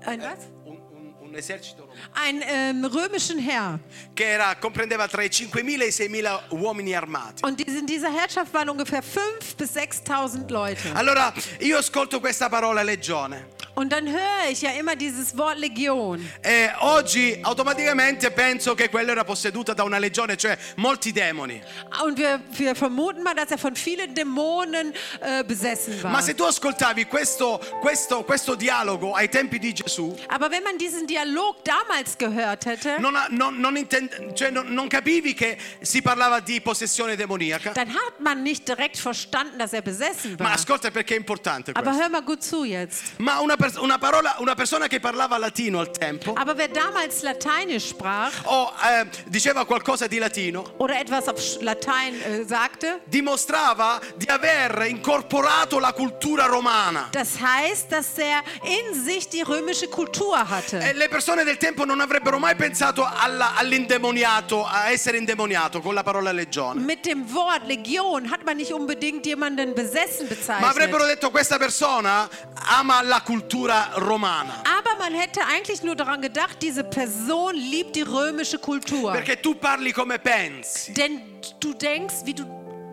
ein, 0.04 0.20
was? 0.20 0.50
Un, 0.64 0.80
un- 0.90 1.14
un 1.20 1.34
esercito 1.36 1.82
romano 1.82 1.91
einen 2.14 2.42
ähm, 2.46 2.84
römischen 2.84 3.38
Herr. 3.38 3.78
che 4.14 4.24
era- 4.24 4.54
comprendeva 4.56 5.06
tra 5.08 5.22
i 5.22 5.28
5.000 5.28 5.82
e 5.82 5.86
i 5.86 5.90
6.000 5.90 6.40
uomini 6.50 6.94
armati. 6.94 7.44
Und 7.44 7.60
in 7.60 7.86
dieser 7.86 8.10
Herrschaft 8.12 8.52
waren 8.52 8.68
ungefähr 8.68 9.02
5.000 9.02 9.56
bis 9.56 9.74
6.000 9.76 10.50
Leute. 10.50 10.92
Allora 10.94 11.32
io 11.60 11.78
ascolto 11.78 12.20
questa 12.20 12.48
parola 12.48 12.82
legione 12.82 13.48
Und 13.74 13.90
dann 13.90 14.06
höre 14.06 14.50
ich 14.50 14.60
ja 14.60 14.70
immer 14.72 14.94
dieses 14.96 15.34
Wort 15.34 15.56
Legion. 15.58 16.20
e 16.42 16.70
oggi 16.80 17.38
automaticamente 17.42 18.30
penso 18.30 18.74
che 18.74 18.90
quello 18.90 19.12
era 19.12 19.24
posseduta 19.24 19.72
da 19.72 19.82
una 19.82 19.96
legione, 19.98 20.36
cioè 20.36 20.58
molti 20.76 21.10
demoni. 21.10 21.58
Und 22.04 22.18
wir, 22.18 22.38
wir 22.58 22.74
vermuten 22.76 23.22
mal, 23.22 23.34
dass 23.34 23.50
er 23.50 23.56
von 23.56 23.74
vielen 23.74 24.14
Dämonen 24.14 24.92
äh, 25.20 25.42
besessen 25.44 26.02
war. 26.02 26.10
Ma 26.12 26.20
se 26.20 26.34
tu 26.34 26.44
ascoltavi 26.44 27.06
questo, 27.06 27.58
questo, 27.80 28.24
questo 28.24 28.54
dialogo 28.56 29.14
ai 29.14 29.30
tempi 29.30 29.58
di 29.58 29.72
Gesù, 29.72 30.14
Aber 30.28 30.50
wenn 30.50 30.62
man 30.64 30.76
diesen 30.76 31.06
Dialog 31.06 31.62
damals 31.88 32.16
gehört 32.18 32.64
hätte, 32.66 32.96
non, 32.98 33.14
non- 33.30 33.60
non 33.60 33.76
intend- 33.76 34.34
cioè 34.34 34.50
non- 34.50 34.88
capivi 34.88 35.34
che 35.34 35.56
si 35.80 36.02
parlava 36.02 36.40
di 36.40 36.60
possessione 36.60 37.16
demoniaca. 37.16 37.72
dann 37.72 37.88
hat 37.88 38.18
man 38.20 38.42
nicht 38.42 38.66
direkt 38.68 38.98
verstanden, 38.98 39.58
dass 39.58 39.72
er 39.72 39.82
besessen 39.82 40.36
Ma 40.38 40.44
war. 40.46 40.52
ascolta 40.54 40.90
perché 40.90 41.14
è 41.14 41.18
importante 41.18 41.72
Aber 41.74 41.82
questo. 41.92 42.02
hör 42.02 42.10
mal 42.10 42.22
gut 42.22 42.42
zu 42.42 42.64
jetzt. 42.64 43.18
Ma 43.18 43.38
una, 43.40 43.56
pers- 43.56 43.76
una 43.78 43.98
parola, 43.98 44.36
una 44.38 44.54
persona 44.54 44.86
che 44.88 45.00
parlava 45.00 45.38
latino 45.38 45.78
al 45.80 45.90
tempo 45.90 46.34
Aber 46.34 46.56
wer 46.56 46.68
damals 46.70 47.22
Lateinisch 47.22 47.88
sprach 47.88 48.32
o 48.44 48.72
eh, 48.84 49.06
diceva 49.26 49.64
qualcosa 49.64 50.06
di 50.06 50.18
latino, 50.18 50.74
oder 50.78 50.96
etwas 50.98 51.26
auf 51.28 51.38
Sch- 51.40 51.62
Latein 51.62 52.20
äh, 52.20 52.44
sagte, 52.44 53.00
dimostrava 53.06 54.00
di 54.16 54.26
aver 54.28 54.84
incorporato 54.86 55.78
la 55.78 55.92
cultura 55.92 56.46
romana. 56.46 57.08
das 57.12 57.40
heißt, 57.40 57.90
dass 57.90 58.18
er 58.18 58.42
in 58.64 58.94
sich 59.04 59.28
die 59.28 59.42
römische 59.42 59.88
Kultur 59.88 60.36
hatte. 60.48 60.78
E 60.78 60.92
le 60.92 61.08
persone 61.08 61.44
del 61.44 61.56
tempo 61.56 61.71
non 61.84 62.00
avrebbero 62.00 62.38
mai 62.38 62.54
pensato 62.54 63.04
alla- 63.04 63.54
all'indemoniato, 63.56 64.64
a 64.64 64.90
essere 64.90 65.16
indemoniato 65.18 65.80
con 65.80 65.94
la 65.94 66.02
parola 66.02 66.32
legione. 66.32 66.80
Mit 66.80 67.04
dem 67.04 67.24
Wort 67.32 67.66
Legion 67.66 68.30
hat 68.30 68.44
man 68.44 68.56
nicht 68.56 68.72
unbedingt 68.72 69.24
jemanden 69.26 69.74
besessen 69.74 70.26
Ma 70.46 70.68
avrebbero 70.68 70.98
bezeichnet. 71.04 71.08
detto 71.08 71.30
questa 71.30 71.58
persona 71.58 72.28
ama 72.68 73.02
la 73.02 73.20
cultura 73.22 73.90
romana. 73.94 74.62
Aber 74.78 74.96
man 74.98 75.12
hätte 75.14 75.40
eigentlich 75.46 75.82
nur 75.82 75.94
daran 75.96 76.20
gedacht, 76.20 76.60
diese 76.60 76.84
Person 76.84 77.54
liebt 77.54 77.94
die 77.96 78.02
römische 78.02 78.58
Kultur. 78.58 79.12
Perché 79.12 79.40
tu 79.40 79.54
parli 79.54 79.92
come 79.92 80.18
pensi. 80.18 80.92
Denn 80.92 81.20
du 81.60 81.72
denkst, 81.74 82.24
wie 82.24 82.34
du, 82.34 82.44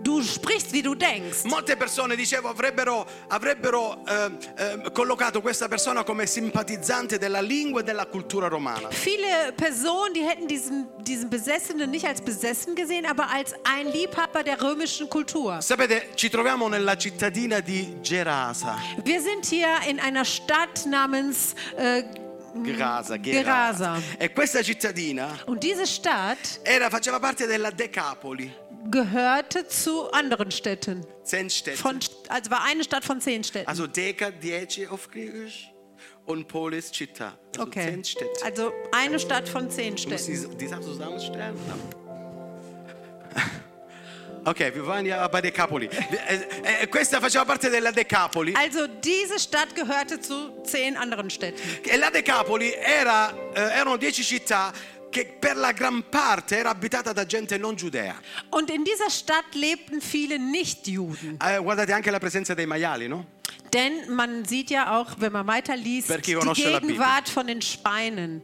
du 0.01 0.21
sprichst, 0.21 0.71
wie 0.71 0.81
du 0.81 0.95
denkst. 0.95 1.43
Molte 1.43 1.75
persone, 1.75 2.15
dicevo, 2.15 2.49
avrebbero, 2.49 3.05
avrebbero 3.27 4.03
eh, 4.07 4.31
eh, 4.57 4.91
collocato 4.91 5.41
questa 5.41 5.67
persona 5.67 6.03
come 6.03 6.25
simpatizzante 6.25 7.17
della 7.17 7.41
lingua 7.41 7.81
e 7.81 7.83
della 7.83 8.05
cultura 8.05 8.47
romana. 8.47 8.89
Viele 8.89 9.53
Personen, 9.55 10.13
die 10.13 10.23
hätten 10.23 10.47
diesen, 10.47 10.87
diesen 11.01 11.29
Besessenen 11.29 11.89
nicht 11.89 12.05
als 12.05 12.21
besessen 12.21 12.75
gesehen, 12.75 13.05
aber 13.05 13.29
als 13.29 13.53
ein 13.63 13.87
Liebhaber 13.91 14.43
der 14.43 14.61
römischen 14.61 15.09
Kultur. 15.09 15.61
Sapete, 15.61 16.09
ci 16.15 16.29
troviamo 16.29 16.67
nella 16.67 16.95
cittadina 16.97 17.59
di 17.59 17.95
Gerasa. 18.01 18.77
Wir 19.03 19.21
sind 19.21 19.45
hier 19.45 19.79
in 19.87 19.99
einer 19.99 20.25
Stadt 20.25 20.85
namens 20.85 21.55
äh, 21.77 22.03
Gerasa, 22.53 23.17
Gerasa. 23.17 24.01
E 24.17 24.31
questa 24.31 24.61
cittadina 24.61 25.37
Stadt 25.83 26.59
era, 26.63 26.89
faceva 26.89 27.19
parte 27.19 27.45
della 27.45 27.69
Decapoli, 27.69 28.51
gehörte 28.89 29.67
zu 29.67 30.11
anderen 30.11 30.51
Städten. 30.51 31.05
zehn 31.23 31.49
Städte. 31.49 31.77
Von, 31.77 31.99
also 32.27 32.51
war 32.51 32.63
eine 32.63 32.83
Stadt 32.83 33.03
von 33.05 33.19
zehn 33.21 33.43
Städten. 33.43 33.67
Also 33.67 33.87
Deka, 33.87 34.31
dieci 34.31 34.87
auf 34.87 35.09
Griechisch 35.11 35.71
und 36.25 36.47
Polis, 36.47 36.91
Città. 36.91 37.33
Also 37.55 37.63
Okay. 37.67 37.89
zehn 37.91 38.03
Städte. 38.03 38.45
Also 38.45 38.71
eine 38.91 39.19
Stadt 39.19 39.47
von 39.49 39.69
zehn 39.69 39.95
Du 39.95 40.09
musst 40.09 40.25
Städten. 40.25 40.57
die, 40.57 40.65
die 40.67 40.81
zusammenstellen. 40.81 41.55
Ok, 44.45 44.59
wir 44.59 44.87
waren 44.87 45.05
ja 45.05 45.27
bei 45.27 45.41
Decapoli. 45.41 45.87
Eh, 45.87 46.83
eh, 46.83 46.87
questa 46.87 47.19
faceva 47.19 47.43
parte 47.45 47.69
della 47.69 47.91
Decapoli. 47.91 48.53
Also 48.55 48.87
diese 48.87 49.37
Stadt 49.37 49.75
gehörte 49.75 50.19
zu 50.21 50.63
zehn 50.63 50.95
anderen 50.95 51.29
Städten. 51.29 51.59
E 51.83 51.97
la 51.97 52.09
Decapoli 52.09 52.73
era, 52.73 53.33
eh, 53.53 53.59
erano 53.79 53.97
dieci 53.97 54.23
città 54.23 54.71
che 55.09 55.37
per 55.39 55.57
la 55.57 55.71
gran 55.71 56.03
parte 56.09 56.57
era 56.57 56.69
abitata 56.69 57.13
da 57.13 57.25
gente 57.25 57.57
non 57.57 57.75
giudea. 57.75 58.19
Und 58.49 58.69
in 58.69 58.83
dieser 58.83 59.09
Stadt 59.09 59.55
lebten 59.55 60.01
viele 60.01 60.37
Nichtjuden. 60.37 61.37
Eh, 61.41 61.57
guardate 61.57 61.93
anche 61.93 62.11
la 62.11 62.19
presenza 62.19 62.53
dei 62.53 62.65
maiali, 62.65 63.07
no? 63.07 63.25
Denn 63.71 64.13
man 64.13 64.45
sieht 64.45 64.69
ja 64.69 64.97
auch, 64.99 65.15
wenn 65.19 65.31
man 65.31 65.45
weiterliest, 65.45 66.07
Per 66.07 66.19
chi 66.19 66.31
die 66.31 66.37
conosce 66.37 66.69
la 66.69 66.79
Gegenwart 66.79 67.29
von 67.29 67.47
den 67.47 67.61
Schweinen. 67.61 68.41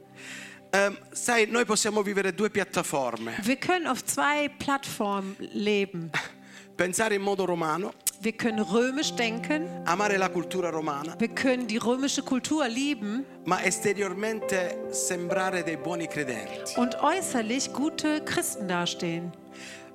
Ehm, 0.71 0.97
sai, 1.11 1.45
noi 1.45 1.65
possiamo 1.65 2.03
vivere 2.03 2.33
due 2.33 2.49
piattaforme. 2.49 3.37
Wir 3.43 3.55
können 3.55 3.87
auf 3.87 4.03
zwei 4.03 4.49
Plattformen 4.49 5.35
leben. 5.53 6.11
Pensare 6.75 7.15
in 7.15 7.21
modo 7.21 7.45
romano, 7.45 7.93
Wir 8.25 8.31
können 8.33 8.59
römisch 8.59 9.13
denken, 9.13 9.67
amare 9.85 10.17
la 10.17 10.27
cultura 10.29 10.71
romana, 10.71 11.13
wir 11.19 11.27
können 11.27 11.67
die 11.67 11.77
römische 11.77 12.23
Kultur 12.23 12.67
lieben 12.67 13.23
ma 13.45 13.59
esteriormente 13.61 14.57
sembrare 14.89 15.63
dei 15.63 15.75
buoni 15.75 16.07
credenti. 16.07 16.75
und 16.75 16.99
äußerlich 17.03 17.71
gute 17.71 18.21
Christen 18.25 18.67
dastehen. 18.67 19.31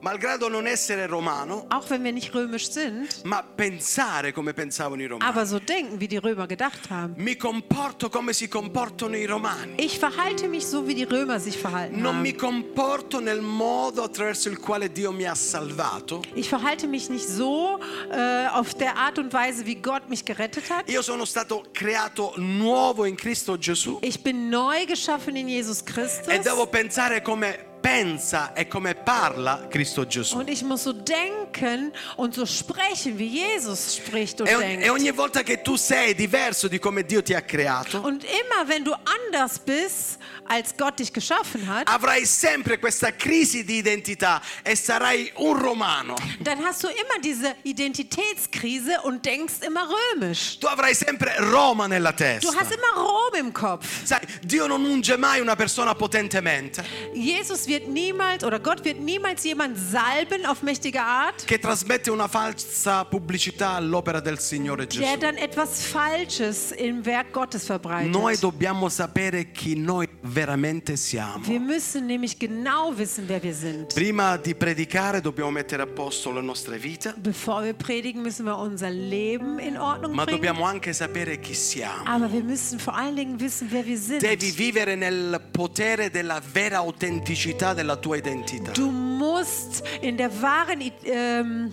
Malgrado 0.02 0.48
non 0.48 0.66
essere 0.66 1.06
romano, 1.06 1.66
auch 1.70 1.88
wenn 1.90 2.02
wir 2.04 2.12
nicht 2.12 2.34
römisch 2.34 2.70
sind, 2.70 3.24
ma 3.24 3.42
pensare 3.42 4.32
come 4.32 4.52
pensavano 4.54 5.02
i 5.02 5.06
romani. 5.06 5.28
aber 5.30 5.46
so 5.46 5.58
denken, 5.58 6.00
wie 6.00 6.08
die 6.08 6.16
Römer 6.18 6.46
gedacht 6.46 6.88
haben. 6.90 7.14
Mi 7.16 7.36
comporto 7.36 8.08
come 8.08 8.32
si 8.32 8.48
comportano 8.48 9.16
i 9.16 9.26
romani. 9.26 9.74
Ich 9.78 9.98
verhalte 9.98 10.48
mich 10.48 10.66
so, 10.66 10.86
wie 10.86 10.94
die 10.94 11.04
Römer 11.04 11.38
sich 11.40 11.58
verhalten 11.58 12.00
Non 12.00 12.20
mi 12.20 12.30
haben. 12.30 12.38
comporto 12.38 13.20
nel 13.20 13.40
modo 13.40 14.02
attraverso 14.02 14.48
il 14.48 14.58
quale 14.58 14.90
Dio 14.90 15.12
mi 15.12 15.24
ha 15.26 15.34
salvato. 15.34 16.22
Ich 16.34 16.48
verhalte 16.48 16.86
mich 16.86 17.08
nicht 17.10 17.26
so 17.28 17.78
äh, 18.10 18.46
auf 18.48 18.74
der 18.74 18.96
Art 18.96 19.18
und 19.18 19.32
Weise, 19.32 19.66
wie 19.66 19.76
Gott 19.76 20.09
mich 20.09 20.24
gerettet 20.24 20.70
hat. 20.70 20.88
Io 20.90 21.03
sono 21.03 21.24
stato 21.24 21.64
creato 21.72 22.34
nuovo 22.36 23.05
in 23.05 23.16
Cristo 23.16 23.57
Gesù 23.59 23.98
Ich 24.03 24.22
bin 24.22 24.48
neu 24.48 24.86
geschaffen 24.86 25.36
in 25.36 25.48
Jesus 25.48 25.84
Christus. 25.84 26.28
e 26.32 26.38
devo 26.40 26.66
pensare 26.66 27.22
come 27.22 27.68
pensa 27.81 28.53
e 28.55 28.66
come 28.68 28.95
parla 28.95 29.66
Cristo 29.68 30.05
Gesù. 30.07 30.37
Und 30.39 30.49
ich 30.51 30.62
muss 30.62 30.83
so 30.85 30.93
denken 30.93 31.93
und 32.16 32.35
so 32.35 32.45
sprechen, 32.47 33.18
wie 33.18 33.26
Jesus 33.26 33.97
spricht 33.97 34.41
und 34.41 34.49
E, 34.49 34.55
o- 34.57 34.59
denkt. 34.61 34.85
e 34.85 34.91
ogni 34.91 35.11
volta 35.12 35.43
che 35.43 35.62
tu 35.62 35.76
sei 35.76 36.14
diverso 36.14 36.68
di 36.68 36.78
come 36.78 37.05
Dio 37.05 37.22
ti 37.22 37.35
ha 37.35 37.43
creato, 37.43 38.01
Und 38.01 38.24
immer, 38.24 38.66
wenn 38.68 38.85
du 38.85 38.93
anders 38.93 39.59
bist, 39.59 40.18
als 40.51 40.74
Gott 40.76 40.98
dich 40.98 41.12
geschaffen 41.12 41.66
hat, 41.68 41.86
avrai 41.88 42.24
sempre 42.24 42.78
questa 42.80 43.12
crisi 43.14 43.62
di 43.64 43.76
identità 43.78 44.42
e 44.64 44.74
sarai 44.74 45.30
un 45.36 45.57
romano. 45.57 46.16
dann 46.40 46.59
hast 46.64 46.82
du 46.82 46.88
immer 46.88 47.20
diese 47.22 47.55
Identitätskrise 47.62 49.01
und 49.05 49.24
denkst 49.24 49.61
immer 49.66 49.86
römisch. 49.88 50.59
Tu 50.59 50.66
avrai 50.66 50.92
sempre 50.94 51.30
Roma 51.53 51.86
nella 51.86 52.11
Du 52.11 52.16
testa. 52.16 52.53
hast 52.59 52.72
immer 52.72 53.01
Rom 53.01 53.34
im 53.38 53.53
Kopf. 53.53 53.86
Sai, 54.05 54.18
Dio 54.42 54.66
non 54.66 54.84
unge 54.84 55.16
mai 55.16 55.40
una 55.40 55.55
persona 55.55 55.94
potentemente 55.94 56.82
Jesus 57.14 57.66
wird 57.66 57.86
niemals 57.88 58.42
oder 58.42 58.59
Gott 58.59 58.84
wird 58.84 58.98
niemals 58.98 59.44
jemand 59.44 59.76
salben 59.78 60.44
auf 60.46 60.62
mächtige 60.62 61.01
Art, 61.01 61.44
che 61.46 61.59
trasmette 61.59 62.11
una 62.11 62.26
falsa 62.28 63.05
pubblicità 63.05 63.70
all'opera 63.74 64.20
del 64.20 64.38
Signore 64.40 64.86
der 64.86 65.01
Gesù. 65.01 65.18
dann 65.20 65.36
etwas 65.36 65.84
Falsches 65.84 66.72
im 66.72 67.05
Werk 67.05 67.32
Gottes 67.32 67.64
verbreitet. 67.66 68.11
Noi 68.11 68.36
dobbiamo 68.38 68.88
sapere 68.88 69.53
chi 69.53 69.76
noi 69.76 70.09
veramente 70.41 70.97
siamo. 70.97 71.45
Wir 71.47 71.61
müssen 71.61 72.07
nämlich 72.07 72.38
genau 72.38 72.97
wissen, 72.97 73.24
wer 73.28 73.43
wir 73.43 73.53
sind. 73.55 73.93
Prima 73.95 74.38
di 74.38 74.55
predicare 74.55 75.20
dobbiamo 75.20 75.51
mettere 75.51 75.82
a 75.82 75.86
posto 75.86 76.32
le 76.32 76.41
nostre 76.41 76.78
vite, 76.78 77.14
Bevor 77.18 77.62
wir 77.62 77.74
predigen, 77.74 78.22
müssen 78.22 78.47
wir 78.47 78.57
unser 78.57 78.88
Leben 78.91 79.59
in 79.59 79.76
Ordnung 79.76 80.14
ma 80.14 80.24
bringen. 80.24 80.41
dobbiamo 80.41 80.64
anche 80.64 80.95
sapere 80.95 81.38
chi 81.41 81.55
siamo. 81.55 82.05
Aber 82.07 82.32
wir 82.32 82.43
müssen 82.43 82.78
vor 82.78 82.95
allen 82.95 83.16
Dingen 83.16 83.38
wissen, 83.38 83.68
wer 83.70 83.84
wir 83.84 83.99
sind. 83.99 84.22
Devi 84.22 84.51
vivere 84.57 84.95
nel 84.97 85.41
potere 85.53 86.11
della 86.11 86.41
vera 86.41 86.78
autenticità 86.78 87.74
della 87.74 87.97
tua 87.97 88.16
identità. 88.16 88.72
Du 88.72 88.88
musst 88.91 89.82
in 90.01 90.16
der 90.16 90.30
wahren 90.41 90.80
ähm, 91.05 91.70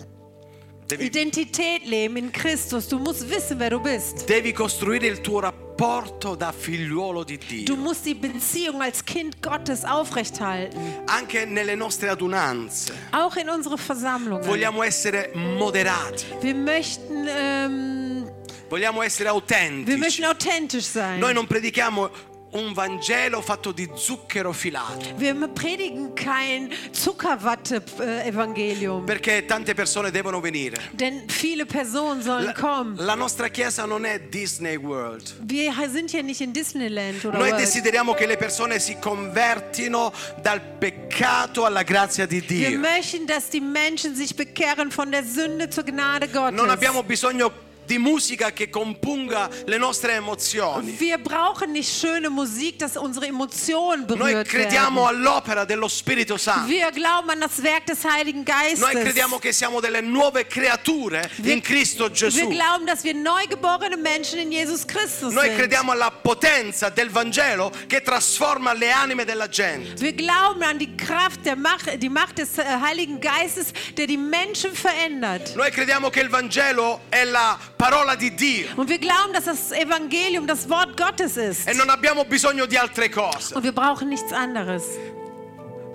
Devi, 0.90 1.04
Identität 1.06 1.84
leben 1.84 2.16
in 2.16 2.32
Christus. 2.32 2.88
Du 2.88 2.98
musst 2.98 3.28
wissen, 3.28 3.58
wer 3.58 3.70
du 3.70 3.78
bist. 3.80 4.26
devi 4.26 4.52
costruire 4.54 5.06
il 5.06 5.20
tuo 5.20 5.40
rapporto 5.40 6.34
da 6.34 6.50
figliuolo 6.50 7.24
di 7.24 7.36
Du 7.36 7.44
Dio. 7.46 7.76
musst 7.76 8.06
die 8.06 8.14
Beziehung 8.14 8.80
als 8.80 9.04
Kind 9.04 9.42
Gottes 9.42 9.84
aufrechthalten. 9.84 10.80
Anche 11.06 11.44
nelle 11.46 11.76
nostre 11.76 12.08
adunanze 12.10 12.94
Auch 13.12 13.36
in 13.36 13.50
unsere 13.50 13.76
Versammlungen. 13.76 14.42
vogliamo 14.44 14.82
essere 14.82 15.30
moderati, 15.34 16.24
Wir 16.40 16.54
möchten, 16.54 17.26
ähm, 17.28 18.30
vogliamo 18.70 19.02
essere 19.02 19.26
wir 19.28 19.34
autentici. 19.34 19.98
möchten 19.98 20.24
authentisch 20.24 20.86
sein. 20.86 21.20
Noi 21.20 21.34
non 21.34 21.46
predichiamo 21.46 22.08
un 22.50 22.72
Vangelo 22.72 23.40
fatto 23.42 23.72
di 23.72 23.88
zucchero 23.94 24.52
filato, 24.52 25.14
Wir 25.16 25.34
predigen 25.52 26.14
kein 26.14 26.70
Zuckerwatte-Evangelium. 26.92 29.04
perché 29.04 29.44
tante 29.44 29.74
persone 29.74 30.10
devono 30.10 30.40
venire. 30.40 30.76
Denn 30.92 31.24
viele 31.28 31.66
Personen 31.66 32.22
sollen 32.22 32.46
La, 32.46 32.52
kommen. 32.54 32.96
la 33.04 33.14
nostra 33.14 33.48
chiesa 33.48 33.84
non 33.84 34.04
è 34.04 34.20
Disney 34.20 34.76
World. 34.76 35.34
Wir 35.46 35.72
sind 35.90 36.10
hier 36.10 36.22
nicht 36.22 36.40
in 36.40 36.52
Disneyland 36.52 37.24
oder 37.24 37.38
Noi 37.38 37.50
World. 37.50 37.64
desideriamo 37.64 38.14
che 38.14 38.26
le 38.26 38.36
persone 38.36 38.78
si 38.78 38.96
convertino 38.98 40.12
dal 40.42 40.60
peccato 40.60 41.64
alla 41.64 41.82
grazia 41.82 42.26
di 42.26 42.42
Wir 42.48 42.68
Dio. 42.70 42.78
möchten, 42.80 43.26
dass 43.26 43.50
die 43.50 43.60
Menschen 43.60 44.14
sich 44.16 44.34
bekehren 44.34 44.90
von 44.90 45.10
der 45.10 45.24
Sünde 45.24 45.68
zur 45.68 45.84
Gnade 45.84 46.28
Gottes. 46.28 46.54
Non 46.56 46.70
abbiamo 46.70 47.02
bisogno 47.02 47.52
di 47.88 47.96
musica 47.98 48.52
che 48.52 48.68
compunga 48.68 49.48
le 49.64 49.78
nostre 49.78 50.12
emozioni. 50.12 50.94
Wir 50.98 51.16
brauchen 51.16 51.72
nicht 51.72 51.88
schöne 51.90 52.28
Musik, 52.28 52.78
dass 52.78 52.96
unsere 52.98 53.26
Emotionen 53.26 54.04
Noi 54.06 54.32
berührt 54.32 54.48
crediamo 54.48 55.04
werden. 55.06 55.16
all'opera 55.26 55.64
dello 55.64 55.88
Spirito 55.88 56.36
Santo. 56.36 56.68
Wir 56.68 56.90
glauben 56.92 57.30
an 57.30 57.40
das 57.40 57.62
Werk 57.62 57.86
des 57.86 58.04
Heiligen 58.04 58.44
Geistes. 58.44 58.80
Noi 58.80 58.92
crediamo 59.02 59.38
che 59.38 59.52
siamo 59.54 59.80
delle 59.80 60.02
nuove 60.02 60.46
creature 60.46 61.22
in 61.44 61.62
Cristo 61.62 62.04
wir 62.04 62.12
Gesù. 62.12 62.48
glauben, 62.50 62.84
dass 62.86 63.02
wir 63.04 63.14
neugeborene 63.14 63.96
Menschen 63.96 64.38
in 64.38 64.52
Jesus 64.52 64.86
Christus 64.86 65.32
Noi 65.32 65.46
sind. 65.46 65.56
crediamo 65.56 65.92
alla 65.92 66.10
potenza 66.10 66.90
del 66.90 67.08
Vangelo 67.08 67.72
che 67.86 68.02
trasforma 68.02 68.74
le 68.74 68.90
anime 68.92 69.24
della 69.24 69.48
gente. 69.48 69.98
Wir 69.98 70.12
glauben 70.12 70.62
an 70.62 70.76
die 70.78 70.94
Kraft, 70.94 71.46
der 71.46 71.56
Macht, 71.56 71.86
die 72.02 72.10
Macht 72.10 72.36
des 72.36 72.58
äh, 72.58 72.64
Heiligen 72.82 73.18
Geistes, 73.18 73.72
der 73.96 74.06
die 74.06 74.18
Menschen 74.18 74.74
verändert. 74.74 75.56
Noi 75.56 75.70
crediamo 75.70 76.10
che 76.10 76.20
il 76.20 76.28
Vangelo 76.28 77.00
è 77.08 77.24
la 77.24 77.58
parola 77.78 78.16
di 78.16 78.30
Dio 78.34 78.66
Und 78.76 78.88
wir 78.90 78.98
glauben, 78.98 79.32
dass 79.32 79.44
das 79.44 79.72
Evangelium 79.72 80.46
das 80.46 80.68
Wort 80.68 80.96
Gottes 80.96 81.36
ist. 81.36 81.66
e 81.68 81.72
non 81.74 81.88
abbiamo 81.88 82.24
bisogno 82.24 82.66
di 82.66 82.76
altre 82.76 83.08
cose. 83.08 83.54
Und 83.54 83.62
wir 83.62 83.72
brauchen 83.72 84.08
nichts 84.08 84.32
anderes. 84.32 84.82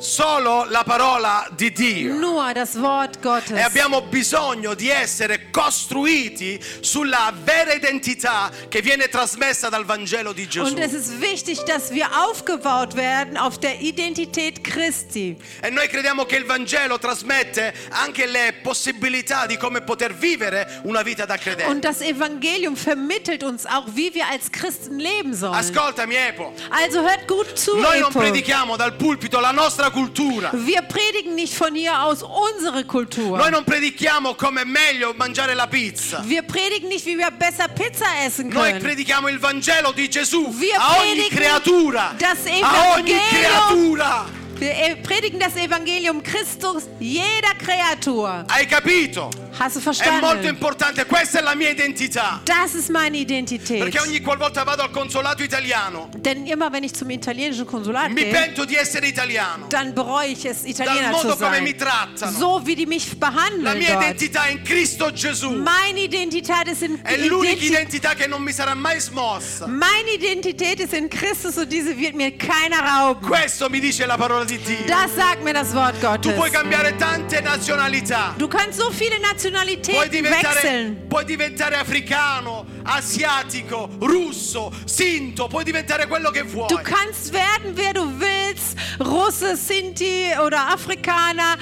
Solo 0.04 0.66
la 0.68 0.84
parola 0.84 1.48
di 1.56 1.72
Dio. 1.72 2.14
Nur 2.16 2.52
das 2.54 2.76
Wort 2.76 3.22
Gottes. 3.22 3.58
E 3.58 3.62
abbiamo 3.62 4.02
bisogno 4.02 4.74
di 4.74 4.90
essere 4.90 5.50
costruiti 5.50 6.60
sulla 6.82 7.32
vera 7.42 7.72
identità 7.72 8.52
che 8.68 8.82
viene 8.82 9.08
trasmessa 9.08 9.70
dal 9.70 9.86
Vangelo 9.86 10.34
di 10.34 10.46
Gesù. 10.46 10.66
Und 10.74 10.80
es 10.80 10.92
ist 10.92 11.22
wichtig, 11.22 11.64
dass 11.66 11.92
wir 11.92 12.08
aufgebaut 12.28 12.96
werden 12.96 13.38
auf 13.38 13.58
der 13.60 13.80
Identität 13.80 14.62
Christi. 14.62 15.38
E 15.62 15.70
noi 15.70 15.88
crediamo 15.88 16.26
che 16.26 16.36
il 16.36 16.44
Vangelo 16.46 17.00
trasmette 17.00 17.74
anche 17.92 18.26
le 18.26 18.56
possibilità 18.62 19.46
di 19.46 19.56
come 19.56 19.84
poter 19.84 20.14
vivere 20.14 20.82
una 20.84 21.02
vita 21.02 21.26
da 21.26 21.38
credente. 21.38 21.72
Und 21.72 21.82
das 21.86 22.02
Evangelium 22.02 22.76
vermittelt 22.76 23.42
uns 23.44 23.66
auch, 23.66 23.86
wie 23.94 24.14
wir 24.14 24.28
als 24.28 24.52
Christen 24.52 25.00
leben 25.00 25.34
sollen. 25.34 25.54
Ascoltami 25.56 26.16
Epo, 26.16 26.52
Also 26.72 27.00
hört 27.00 27.26
gut 27.26 27.58
zu, 27.58 27.78
noi 27.78 28.00
non 28.02 28.10
Epo. 28.10 28.20
predichiamo 28.20 28.76
dal 28.76 28.98
pulpito 28.98 29.40
la 29.40 29.52
nostra 29.52 29.92
cultura. 29.94 30.50
Wir 30.54 30.82
predigen 30.82 31.36
nicht 31.36 31.54
von 31.56 31.74
hier 31.76 32.02
aus 32.04 32.24
unsere 32.24 32.84
Kultur. 32.86 33.38
Noi 33.38 33.52
non 33.52 33.64
predichiamo 33.64 34.36
come 34.36 34.62
è 34.62 34.66
meglio 34.66 35.14
mangiare 35.16 35.54
la 35.54 35.68
pizza. 35.68 36.22
Wir 36.26 36.42
predigen 36.44 36.90
nicht, 36.90 37.06
wie 37.06 37.16
wir 37.18 37.32
besser 37.32 37.68
Pizza 37.70 38.06
essen 38.26 38.50
Noi 38.50 38.72
können. 38.72 38.82
predichiamo 38.82 39.30
il 39.30 39.40
Vangelo 39.40 39.92
di 39.94 40.10
Gesù 40.10 40.50
Wir 40.58 40.76
a 40.78 40.98
ogni 41.00 41.30
creatura. 41.30 42.14
das 42.18 42.40
A 42.62 42.94
ogni 42.96 43.12
Evangelium. 43.12 43.30
creatura. 43.30 44.26
Wir 44.60 44.72
äh, 44.72 44.96
predigen 44.98 45.40
das 45.40 45.56
Evangelium 45.56 46.22
Christus 46.24 46.84
jeder 47.00 47.54
Kreatur. 47.58 48.46
Hai 48.50 48.66
capito? 48.66 49.30
Hast 49.60 49.76
du 49.76 49.80
È 49.80 49.84
molto 49.84 49.94
verstanden? 49.94 50.48
importante, 50.48 51.06
questa 51.06 51.40
è 51.40 51.42
la 51.44 51.54
mia 51.54 51.70
identità. 51.70 52.42
Das 52.46 52.74
ist 52.74 52.90
meine 52.90 53.18
Identität. 53.18 53.80
Perché 53.80 54.00
ogni 54.00 54.20
qualvolta 54.22 54.64
vado 54.64 54.82
al 54.82 54.90
consolato 54.92 55.44
italiano, 55.44 56.10
Denn 56.16 56.48
immer 56.48 56.72
wenn 56.72 56.84
ich 56.84 56.94
zum 56.94 57.10
italienischen 57.12 57.66
Konsulat 57.68 58.10
mi 58.10 58.22
gehe, 58.24 58.32
pento 58.32 58.66
di 58.66 58.76
essere 58.76 59.06
italiano. 59.08 59.68
dann 59.70 59.94
bereue 59.94 60.28
ich 60.30 60.46
es, 60.46 60.62
Dal 60.64 60.72
Italiener 60.72 61.14
zu 61.18 61.28
modo 61.28 61.38
come 61.38 61.62
mi 61.62 61.76
trattano. 61.76 62.38
So 62.38 62.62
wie 62.66 62.76
die 62.76 62.86
mich 62.88 63.12
La 63.20 63.30
behandeln 63.30 63.78
mia 63.78 63.94
dort. 63.94 64.04
identità 64.06 64.46
è 64.46 64.52
in 64.52 64.64
Cristo 64.64 65.12
Gesù. 65.12 65.52
Meine 65.52 66.00
Identität 66.02 66.68
ist 66.68 66.82
in 66.82 67.00
È 67.04 67.16
l'unica 67.18 67.54
Identi- 67.54 67.66
identità 67.68 68.14
che 68.16 68.28
non 68.28 68.42
mi 68.42 68.52
sarà 68.54 68.74
mai 68.74 69.00
smossa. 69.00 69.68
Meine 69.68 70.12
Identität 70.16 70.80
ist 70.80 70.94
in 70.94 71.10
Christus 71.10 71.58
und 71.58 71.70
diese 71.72 71.96
wird 71.96 72.16
mir 72.16 72.32
keiner 72.38 72.80
rauben. 72.84 73.28
Questo 73.28 73.70
mi 73.70 73.80
dice 73.80 74.06
la 74.08 74.18
parola 74.18 74.43
di 74.46 74.58
Dio. 74.58 74.86
Das 74.88 75.16
sagt 75.16 75.44
mir 75.44 75.54
das 75.54 75.74
Wort 75.74 75.96
Tu 76.00 76.08
Gottes. 76.08 76.34
puoi 76.36 76.50
cambiare 76.50 76.96
tante 76.98 77.42
nazionalità. 77.42 78.34
Du 78.38 78.48
kannst 78.48 78.80
so 78.80 78.90
viele 78.92 79.18
Puoi 79.18 79.22
Nationalitäten 79.32 80.10
diventare, 80.12 80.56
wechseln. 80.56 81.08
puoi 81.08 81.26
diventare 81.26 81.76
africano, 81.76 82.66
asiatico, 82.84 83.90
russo, 84.00 84.72
sinto, 84.86 85.48
puoi 85.48 85.64
diventare 85.64 86.08
quello 86.08 86.32
che 86.32 86.44
vuoi. 86.44 86.68
Du 86.68 86.80
kannst 86.82 87.32
werden, 87.32 87.76
wer 87.76 87.94
du 87.94 88.06
willst. 88.20 88.78
Russe, 89.00 89.56
Sinti 89.56 90.32
oder 90.40 90.70
Afrikaner. 90.72 91.58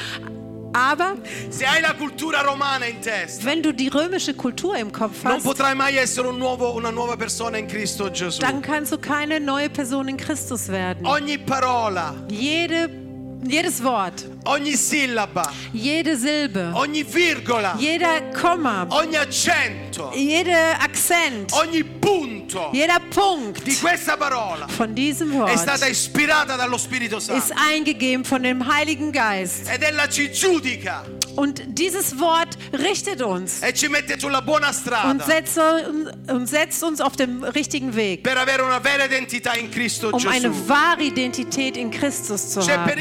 Aber 0.74 1.16
wenn 3.44 3.62
du 3.64 3.74
die 3.74 3.88
römische 3.90 4.34
Kultur 4.34 4.76
im 4.78 4.92
Kopf 4.92 5.24
hast, 5.24 5.46
un 6.26 6.40
nuovo- 6.40 6.74
Cristo 7.68 8.10
dann 8.40 8.62
kannst 8.62 8.92
du 8.92 8.98
keine 8.98 9.40
neue 9.40 9.70
Person 9.70 10.08
in 10.08 10.18
Christus 10.18 10.70
werden. 10.70 11.06
Parola, 11.38 12.16
Jede, 12.30 12.90
jedes 13.44 13.82
Wort, 13.82 14.26
ogni 14.44 14.76
sillaba, 14.76 15.52
jede 15.74 16.16
Silbe, 16.18 16.72
ogni 16.74 17.04
virgola, 17.04 17.76
jeder 17.78 18.32
Komma, 18.34 18.86
ogni 18.90 19.16
accento, 19.18 20.12
jeder 20.16 20.78
Akzent, 20.80 21.52
ogni 21.54 21.84
punto. 21.84 22.70
Jeder 22.74 23.00
Punkt. 23.10 23.64
Di 23.64 23.76
questa 23.78 24.18
parola. 24.18 24.66
Von 24.76 24.94
diesem 24.94 25.32
è 25.46 25.56
stata 25.56 25.86
Wort 25.86 25.92
ispirata 25.92 26.56
dallo 26.56 26.78
Spirito 26.78 27.18
ist 27.18 27.28
Santo. 27.28 27.54
eingegeben 27.58 28.26
von 28.26 28.42
dem 28.42 28.62
Heiligen 28.68 29.12
Geist. 29.12 29.70
ed 29.70 29.82
ella 29.84 30.08
ci 30.10 30.30
giudica 30.32 31.04
Und 31.36 31.62
dieses 31.68 32.20
Wort 32.20 32.58
richtet 32.74 33.22
uns 33.22 33.62
e 33.62 33.68
und 33.68 33.78
setzt, 35.24 35.60
und 36.28 36.48
setzt 36.48 36.84
uns 36.84 37.00
auf 37.02 37.16
dem 37.16 37.44
richtigen 37.44 37.96
Weg, 37.96 38.28
um 38.28 38.38
eine 40.28 40.70
wahre 40.70 41.04
Identität 41.04 41.78
in 41.78 41.92
Christus 41.92 42.50
zu 42.52 42.68
haben. 42.68 42.92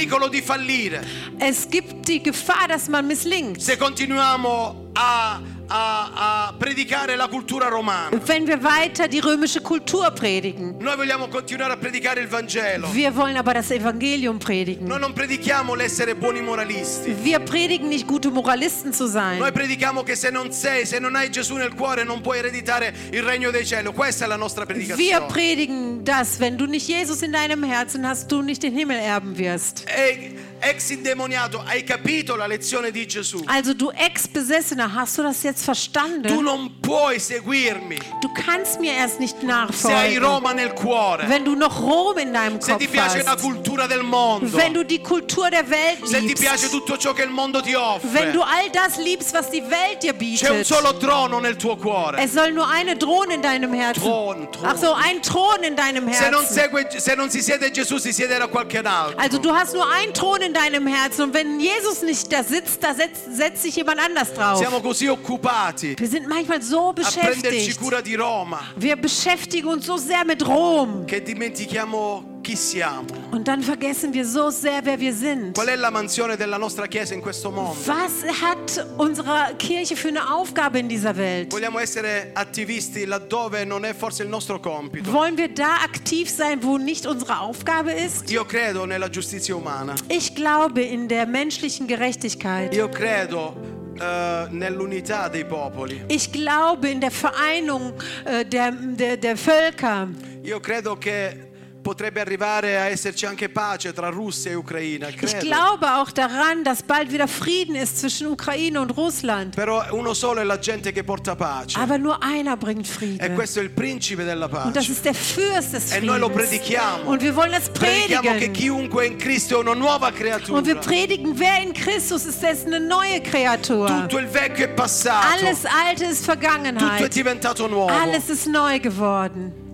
Es 1.39 1.69
gibt 1.69 2.09
die 2.09 2.23
Gefahr, 2.23 2.69
dass 2.69 2.89
man 2.89 3.07
misslingt. 3.07 3.61
se 3.61 3.77
continuiamo 3.77 4.91
a, 4.95 5.41
a- 5.73 6.49
a 6.49 6.55
predicare 6.59 7.15
la 7.17 7.29
cultura 7.29 7.69
romana. 7.69 8.11
Wenn 8.27 8.45
wir 8.47 8.59
weiter 8.63 9.07
die 9.09 9.21
römische 9.21 9.61
Kultur 9.61 10.11
predigen. 10.11 10.77
Noi 10.81 10.97
vogliamo 10.97 11.29
continuare 11.29 11.73
a 11.75 11.77
predicare 11.77 12.21
il 12.21 12.27
Vangelo. 12.29 12.89
Wir 12.93 13.15
wollen 13.15 13.37
aber 13.37 13.55
das 13.55 13.71
Evangelium 13.71 14.39
predigen. 14.39 14.87
Noi 14.89 14.99
non 14.99 15.13
predichiamo 15.13 15.75
l'essere 15.75 16.15
buoni 16.17 16.41
moralisti. 16.41 17.15
Wir 17.23 17.39
predigen 17.41 17.89
nicht 17.89 18.07
gute 18.07 18.31
Moralisten 18.31 18.93
zu 18.93 19.05
Noi 19.05 19.13
sein. 19.13 19.53
predichiamo 19.53 20.03
che 20.03 20.17
se 20.17 20.31
non 20.31 20.51
sei, 20.53 20.85
se 20.87 20.99
non 20.99 21.15
hai 21.15 21.31
Gesù 21.31 21.55
nel 21.57 21.73
cuore, 21.75 22.03
non 22.05 22.21
puoi 22.21 22.39
ereditare 22.39 22.93
il 23.13 23.23
regno 23.23 23.51
dei 23.53 23.65
cieli. 23.65 23.93
Questa 23.93 24.25
è 24.25 24.29
la 24.29 24.37
nostra 24.37 24.65
Wir 24.65 24.75
predicazione. 24.75 25.27
predigen 25.29 26.03
das, 26.05 26.39
wenn 26.41 26.57
du 26.57 26.67
nicht 26.67 26.89
Jesus 26.89 27.23
in 27.23 27.31
deinem 27.33 27.63
Herzen 27.63 28.05
hast, 28.07 28.31
du 28.31 28.43
nicht 28.43 28.63
den 28.63 28.73
Himmel 28.77 28.99
erben 28.99 29.37
wirst. 29.39 29.85
E 29.89 30.35
ex 30.61 30.91
indemoniato, 30.91 31.63
hai 31.67 31.83
capito 31.85 32.37
la 32.37 32.47
lezione 32.47 32.91
di 32.91 33.07
Gesù? 33.07 33.43
Also 33.47 33.73
du 33.75 33.91
Ex-Besessener, 33.91 34.95
hast 34.95 35.17
du 35.19 35.23
das 35.23 35.43
jetzt 35.43 35.61
Tu 35.61 35.65
verstanden? 35.65 36.43
non 36.43 36.71
puoi 36.81 37.19
seguirmi 37.19 37.99
Du 38.21 38.29
kannst 38.35 38.81
mir 38.81 38.93
erst 38.93 39.19
nicht 39.21 39.37
se 39.41 39.47
hai 39.47 40.15
nachfolgen, 40.15 40.23
Roma 40.25 40.53
nel 40.53 40.73
cuore, 40.75 41.29
wenn 41.29 41.45
du 41.45 41.55
noch 41.55 41.81
Rom 41.81 42.19
in 42.19 42.33
deinem 42.33 42.61
se 42.61 42.73
Kopf 42.73 42.81
ti 42.83 42.89
piace 42.89 43.23
la 43.23 43.33
hast. 43.33 43.43
cultura 43.43 43.87
del 43.87 44.03
mondo, 44.03 44.57
Wenn 44.57 44.73
du 44.75 44.85
die 44.85 45.01
Kultur 45.01 45.49
der 45.51 45.69
Welt 45.69 46.07
se 46.07 46.21
ti 46.21 46.35
piace 46.35 46.67
liebst. 46.67 46.71
tutto 46.71 46.97
ciò 46.99 47.13
che 47.13 47.23
il 47.23 47.31
mondo 47.31 47.61
ti 47.63 47.73
Wenn 47.73 47.81
offre. 47.81 48.33
du 48.33 48.41
all 48.41 48.71
das 48.73 48.97
liebst, 48.99 49.33
was 49.33 49.49
die 49.51 49.63
Welt 49.69 50.03
dir 50.03 50.13
C'è 50.13 50.51
un 50.51 50.59
bietet. 50.59 50.67
solo 50.67 50.97
trono 50.97 51.39
nel 51.41 51.57
tuo 51.57 51.77
cuore. 51.77 52.19
Es 52.23 52.33
soll 52.33 52.53
nur 52.53 52.69
eine 52.69 52.97
Thron 52.99 53.31
in 53.31 53.41
deinem 53.41 53.73
Herzen. 53.73 54.03
Thron, 54.03 54.49
Thron. 54.53 54.67
Ach 54.67 54.77
so, 54.77 54.93
ein 54.95 55.23
Thron 55.23 55.63
in 55.63 55.75
deinem 55.75 56.13
Se 56.13 56.29
non, 56.31 56.41
Herzen. 56.43 56.55
segue, 56.57 56.87
se 57.01 57.15
non 57.15 57.31
si 57.31 57.41
siede 57.43 57.71
Gesù, 57.71 57.99
si 57.99 58.13
siederà 58.13 58.47
qualcun 58.49 58.87
altro. 58.87 59.19
Also 59.19 59.39
du 59.39 59.51
hast 59.51 59.73
nur 59.75 59.87
einen 59.91 60.13
Thron 60.13 60.43
in 60.43 60.50
deinem 60.53 60.87
Herzen 60.87 61.23
und 61.23 61.35
wenn 61.35 61.61
Jesus 61.61 62.03
nicht 62.03 62.31
da 62.33 62.43
sitzt, 62.43 62.83
da 62.83 62.95
setzt, 62.95 63.35
setzt 63.37 63.63
sich 63.63 63.77
jemand 63.77 64.01
anders 64.01 64.33
drauf. 64.35 64.59
Siamo 64.59 64.81
così 64.81 65.09
occupati 65.09 65.97
Wir 65.99 66.09
sind 66.09 66.29
manchmal 66.29 66.63
so 66.63 66.93
beschäftigt. 66.93 67.79
cura 67.79 68.01
di 68.01 68.15
Roma 68.15 68.61
Wir 68.77 68.97
beschäftigen 68.97 69.69
uns 69.69 69.87
so 69.87 69.97
sehr 69.97 70.25
mit 70.25 70.47
Rom 70.47 71.07
che 71.07 71.23
dimentichiamo 71.23 72.39
chi 72.43 72.57
siamo. 72.57 73.05
und 73.33 73.47
dann 73.47 73.63
vergessen 73.63 74.15
wir 74.15 74.25
so 74.25 74.49
sehr, 74.51 74.81
wer 74.85 74.99
wir 74.99 75.13
sind. 75.13 75.55
Qual 75.55 75.69
è 75.69 75.77
la 75.77 75.91
mansione 75.91 76.37
della 76.37 76.57
nostra 76.57 76.87
Chiesa 76.87 77.13
in 77.15 77.21
questo 77.21 77.51
mondo? 77.51 77.77
Was 77.85 78.25
hat 78.41 78.87
unsere 78.97 79.55
Kirche 79.59 79.95
für 79.95 80.09
eine 80.09 80.33
Aufgabe 80.33 80.79
in 80.79 80.89
dieser 80.89 81.15
Welt? 81.17 81.53
Vogliamo 81.53 81.79
essere 81.79 82.31
attivisti 82.33 83.05
laddove 83.05 83.65
non 83.67 83.85
è 83.85 83.93
forse 83.95 84.23
il 84.23 84.31
nostro 84.31 84.59
compito. 84.59 85.13
Wollen 85.13 85.37
wir 85.37 85.49
da 85.53 85.83
aktiv 85.85 86.31
sein, 86.31 86.63
wo 86.63 86.79
nicht 86.79 87.05
unsere 87.07 87.39
Aufgabe 87.41 87.93
ist? 87.93 88.31
Io 88.31 88.45
credo 88.47 88.87
nella 88.87 89.11
giustizia 89.11 89.55
umana. 89.55 89.95
Ich 90.09 90.35
glaube 90.41 90.83
in 90.83 91.09
der 91.09 91.27
menschlichen 91.27 91.87
Gerechtigkeit. 91.87 92.75
Io 92.75 92.89
credo 92.89 93.55
eh, 94.01 94.47
nell'unità 94.51 95.29
dei 95.29 95.45
popoli. 95.45 96.03
Ich 96.09 96.33
glaube 96.33 96.89
in 96.89 97.01
der 97.01 97.11
Vereinigung 97.11 97.93
äh, 98.25 98.45
der, 98.45 98.73
der, 98.73 99.17
der 99.17 99.37
Völker. 99.37 100.09
Io 100.43 100.59
credo 100.61 100.97
che 100.97 101.50
potrebbe 101.83 102.21
arrivare 102.21 102.79
a 102.79 102.85
esserci 102.85 103.25
anche 103.27 103.49
pace 103.49 103.93
tra 103.93 104.09
Russia 104.11 104.51
e 104.51 104.55
Ucraina. 104.55 105.09
Ich 105.09 105.17
Credo. 105.17 105.39
glaube 105.47 105.87
auch 105.97 106.11
daran, 106.13 106.63
dass 106.63 106.83
bald 106.83 107.11
wieder 107.11 107.27
Frieden 107.27 107.75
ist 107.75 107.99
zwischen 107.99 108.27
Ukraine 108.27 108.81
und 108.81 108.91
Russland. 108.97 109.55
Però 109.55 109.83
uno 109.93 110.13
solo 110.15 110.41
è 110.41 110.45
la 110.45 110.59
gente 110.59 110.93
che 110.93 111.03
porta 111.05 111.35
pace. 111.37 111.79
Aber 111.79 111.99
nur 111.99 112.19
einer 112.23 112.57
bringt 112.57 112.87
E 112.87 112.89
Frieden. 112.89 113.35
questo 113.35 113.61
è 113.61 113.63
il 113.63 113.71
principe 113.71 114.25
della 114.25 114.47
Und 114.47 114.77
das 114.77 114.87
pace. 114.87 114.93
ist 114.93 115.05
der 115.05 115.15
Fürst 115.15 115.73
des 115.73 115.93
E 115.93 116.01
noi 116.01 116.19
lo 116.19 116.29
Friedens. 116.29 116.49
predichiamo. 116.51 117.11
Und 117.11 117.23
wir 117.23 117.35
wollen 117.35 117.53
das 117.53 117.69
Predichiamo 117.71 118.23
che 118.23 118.29
predigen. 118.49 118.53
chiunque 118.53 119.07
in 119.07 119.17
Cristo 119.17 119.57
è 119.57 119.59
una 119.61 119.75
nuova 119.75 120.09
Und 120.09 120.17
wir 120.19 120.21
creatura. 120.21 120.81
predigen, 120.81 121.39
wer 121.39 121.63
in 121.63 121.73
Christus 121.73 122.25
ist, 122.27 122.41
der 122.43 122.53
ist 122.53 122.67
eine 122.67 122.79
neue 122.81 123.21
Kreatur. 123.23 123.87
Tutto 123.89 124.19
il 124.19 124.27
vecchio 124.29 124.67
è 124.67 124.69
passato. 124.69 125.27
Alles 125.45 125.65
Alte 125.65 126.05
ist 126.05 126.21
Tutto 126.25 126.33
è 126.33 126.37
Vergangenheit. 126.39 127.13
diventato 127.15 127.67
nuovo. 127.67 127.93
Alles 127.93 128.29
ist 128.29 128.47
neu 128.47 128.79
geworden. 128.79 129.69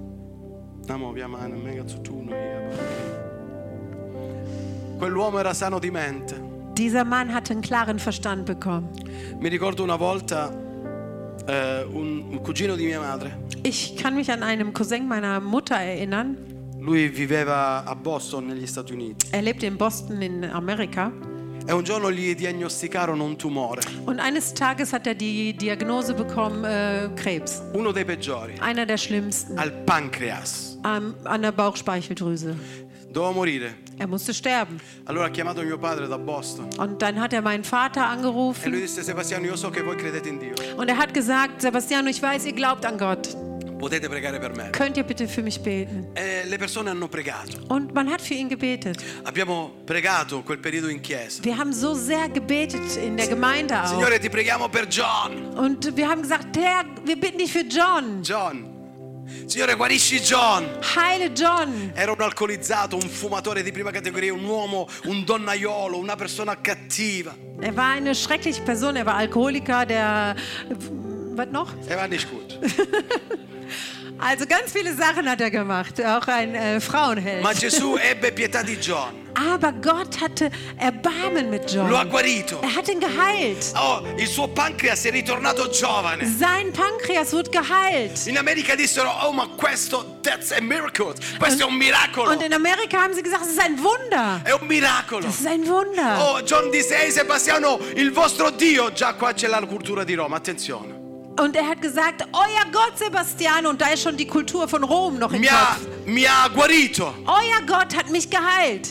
Amo, 0.89 1.09
abbiamo 1.09 1.37
una 1.37 1.57
mega 1.57 1.87
zutuno 1.87 2.31
hier. 2.31 2.79
Quell'uomo 4.99 5.39
era 5.39 5.53
sano 5.53 5.79
di 5.79 5.91
mente. 5.91 6.41
Dieser 6.75 7.05
Mann 7.05 7.33
hatte 7.33 7.53
einen 7.53 7.63
klaren 7.63 7.99
Verstand 7.99 8.45
bekommen. 8.47 8.89
Mi 9.41 9.49
ricordo 9.49 9.83
una 9.83 9.97
volta 9.97 10.51
eh, 11.47 11.83
un, 11.91 12.27
un 12.31 12.41
cugino 12.43 12.77
di 12.77 12.85
mia 12.87 13.01
madre. 13.01 13.37
Ich 13.63 13.95
kann 13.97 14.15
mich 14.15 14.31
an 14.31 14.43
einen 14.43 14.73
Cousin 14.73 15.07
meiner 15.09 15.41
Mutter 15.41 15.77
erinnern. 15.81 16.37
Lui 16.79 17.09
viveva 17.09 17.83
a 17.85 17.95
Boston, 17.97 18.47
negli 18.47 18.67
Stati 18.67 18.93
Uniti. 18.93 19.27
Er 19.33 19.43
lebte 19.43 19.67
in 19.67 19.77
Boston 19.77 20.23
in 20.23 20.45
Amerika. 20.45 21.11
E 21.69 21.73
un 21.73 21.83
giorno 21.83 22.13
gli 22.13 22.33
diagnosticarono 22.37 23.25
un 23.25 23.37
tumore, 23.37 23.81
Und 24.05 24.21
eines 24.21 24.53
Tages 24.55 24.93
hat 24.93 25.09
er 25.09 25.17
die 25.17 25.53
Diagnose 25.53 26.15
bekommen, 26.15 26.63
äh, 26.65 27.11
Krebs. 27.17 27.61
uno 27.73 27.91
dei 27.91 28.05
peggiori, 28.05 28.55
Einer 28.61 28.87
der 28.87 28.97
schlimmsten. 28.97 29.59
al 29.59 29.73
pancreas. 29.85 30.76
Ähm, 30.87 31.15
an 31.25 31.43
der 31.43 31.53
Bauchspeicheldrüse. 31.53 32.57
Morire. 33.15 33.71
Er 33.99 34.07
musste 34.07 34.35
sterben. 34.35 34.79
Allora 35.07 35.27
ha 35.27 35.31
chiamato 35.31 35.63
mio 35.63 35.79
padre 35.79 36.07
da 36.07 36.19
Boston 36.19 36.69
Und 36.79 37.01
dann 37.01 37.19
hat 37.19 37.33
er 37.33 37.41
meinen 37.41 37.65
Vater 37.65 38.03
e 38.03 38.05
lui 38.05 38.13
angerufen 38.13 38.73
disse 38.73 39.03
Sebastiano 39.03 39.47
io 39.47 39.57
so 39.57 39.71
che 39.71 39.83
voi 39.83 39.97
credete 39.97 40.29
in 40.29 40.39
Dio, 40.39 40.53
und 40.77 40.89
er 40.89 40.99
hat 40.99 41.15
gesagt, 41.15 41.63
Sebastiano, 41.63 42.11
ich 42.11 42.21
weiß, 42.21 42.45
ihr 42.45 42.53
glaubt 42.53 42.85
an 42.85 42.99
Gott. 42.99 43.35
potete 43.79 44.09
pregare 44.09 44.39
per 44.39 44.55
me. 44.55 44.71
Könnt 44.73 44.97
ihr 44.97 45.03
bitte 45.03 45.29
für 45.29 45.43
mich 45.43 45.61
beten? 45.61 46.07
E 46.15 46.45
le 46.47 46.59
persone 46.59 46.91
hanno 46.91 47.09
pregato. 47.09 47.59
Und 47.69 47.95
man 47.95 48.11
hat 48.11 48.21
für 48.21 48.35
ihn 48.35 48.49
gebetet. 48.49 48.99
Abbiamo 49.25 49.73
pregato 49.85 50.43
quel 50.43 50.59
periodo 50.59 50.89
in 50.89 51.01
chiesa. 51.01 51.43
Wir 51.43 51.57
haben 51.57 51.73
so 51.73 51.95
sehr 51.95 52.29
gebetet 52.29 52.97
in 52.97 53.17
der 53.17 53.29
Gemeinde 53.29 53.83
auch. 53.83 53.89
Signore 53.89 54.19
ti 54.19 54.29
preghiamo 54.29 54.69
per 54.69 54.87
John. 54.89 55.55
Und 55.57 55.97
wir 55.97 56.09
haben 56.09 56.23
gesagt, 56.23 56.57
Herr, 56.57 56.85
wir 57.05 57.19
bitten 57.19 57.39
dich 57.39 57.53
für 57.53 57.65
John. 57.65 58.23
John. 58.23 58.76
Signore 59.47 59.75
guarisci 59.75 60.21
John. 60.21 60.79
Heile 60.97 61.33
John. 61.33 61.93
Era 61.95 62.13
un 62.13 62.21
alcolizzato, 62.21 62.97
un 62.97 63.09
fumatore 63.09 63.63
di 63.63 63.73
prima 63.73 63.91
categoria, 63.91 64.33
un 64.33 64.45
uomo, 64.45 64.89
un 65.05 65.25
donnaiolo, 65.25 65.99
una 65.99 66.17
persona 66.17 66.61
cattiva. 66.61 67.35
Er 67.61 67.75
war 67.75 67.97
eine 67.97 68.15
schreckliche 68.15 68.63
Person. 68.63 68.97
Er 68.97 69.05
war 69.05 69.17
Alkoholiker, 69.17 69.85
der. 69.87 70.37
Was 71.35 71.49
noch? 71.51 71.73
E 71.89 71.95
va 71.95 72.07
nicht 72.07 72.29
gut. 72.31 72.59
Also 74.19 74.47
ganz 74.47 74.73
viele 74.73 74.95
Sachen 74.95 75.29
hat 75.29 75.41
er 75.41 75.51
gemacht. 75.51 76.03
Auch 76.05 76.27
ein 76.27 76.55
äh, 76.55 76.81
Frauenheld. 76.81 77.43
Ma 77.43 77.53
Gesù 77.53 77.97
ebbe 77.99 78.33
pietà 78.33 78.63
di 78.63 78.75
John. 78.75 79.27
Aber 79.35 79.71
Gott 79.73 80.19
hatte 80.19 80.51
Erbarmen 80.79 81.51
mit 81.51 81.71
John. 81.71 81.91
Lo 81.91 81.99
ha 81.99 82.05
guarito. 82.05 82.59
Er 82.63 82.75
hat 82.75 82.89
ihn 82.89 83.01
geheilt. 83.01 83.75
Oh, 83.77 84.01
il 84.17 84.27
suo 84.27 84.49
pancreas 84.49 85.05
è 85.05 85.11
ritornato 85.11 85.69
giovane. 85.69 86.25
Sein 86.25 86.73
Pankreas 86.73 87.33
wird 87.33 87.53
geheilt. 87.53 88.27
In 88.27 88.39
America 88.39 88.75
dissero, 88.75 89.11
oh 89.23 89.33
ma 89.33 89.47
questo, 89.57 90.19
that's 90.23 90.53
a 90.53 90.61
miracle. 90.63 91.13
Questo 91.39 91.65
è 91.65 91.67
un 91.67 91.77
miracolo. 91.77 92.31
Und 92.31 92.43
in 92.43 92.55
Amerika 92.55 93.03
haben 93.03 93.13
sie 93.13 93.23
gesagt, 93.23 93.45
es 93.45 93.53
ist 93.53 93.61
ein 93.61 93.79
Wunder. 93.83 94.41
È 94.43 94.53
un 94.53 94.67
miracolo. 94.67 95.29
Es 95.29 95.41
ist 95.41 95.47
ein 95.47 95.67
Wunder. 95.67 96.19
Oh, 96.19 96.41
John 96.41 96.71
disse, 96.71 96.97
ehi 96.97 97.11
Sebastiano, 97.11 97.79
il 97.95 98.13
vostro 98.13 98.49
Dio, 98.51 98.91
già 98.93 99.13
qua 99.13 99.35
c'è 99.35 99.49
la 99.49 99.61
cultura 99.67 100.05
di 100.05 100.15
Roma, 100.15 100.37
attenzione. 100.37 100.96
Und 101.39 101.55
er 101.55 101.67
hat 101.69 101.83
gesagt, 101.83 102.23
euer 102.33 102.65
Gott, 102.73 102.97
Sebastian, 102.99 103.67
und 103.67 103.81
da 103.81 103.89
ist 103.89 104.03
schon 104.03 104.17
die 104.17 104.27
Kultur 104.27 104.67
von 104.69 104.83
Rom 104.85 105.19
noch 105.19 105.33
im 105.33 105.41
Mi 105.41 105.47
ha, 105.49 105.75
Kopf. 105.75 105.87
mi 106.07 106.23
ha 106.25 106.49
guarito. 106.49 107.13
Euer 107.27 107.61
Gott 107.67 107.95
hat 107.95 108.11
mich 108.11 108.31
geheilt. 108.31 108.89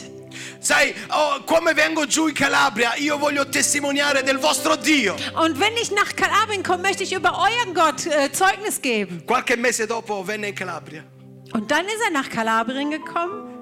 Sai, 0.60 0.94
oh, 1.10 1.40
come 1.44 1.74
vengo 1.74 2.06
giù 2.06 2.26
in 2.28 2.34
Calabria, 2.34 2.94
io 2.98 3.18
voglio 3.18 3.48
testimoniare 3.48 4.22
del 4.22 4.38
vostro 4.38 4.76
Dio. 4.76 5.14
Und 5.42 5.58
wenn 5.58 5.74
ich 5.80 5.90
nach 5.90 6.14
Kalabrien 6.14 6.62
komme, 6.62 6.82
möchte 6.82 7.02
ich 7.04 7.12
über 7.12 7.32
euren 7.38 7.74
Gott 7.74 8.06
äh, 8.06 8.30
Zeugnis 8.32 8.80
geben. 8.80 9.22
Qualche 9.26 9.56
mese 9.56 9.86
dopo 9.86 10.22
venne 10.26 10.48
in 10.48 10.54
Calabria 10.54 11.02
Und 11.52 11.70
dann 11.70 11.86
ist 11.86 12.00
er 12.04 12.10
nach 12.12 12.28
Kalabrien 12.28 12.90
gekommen 12.90 13.54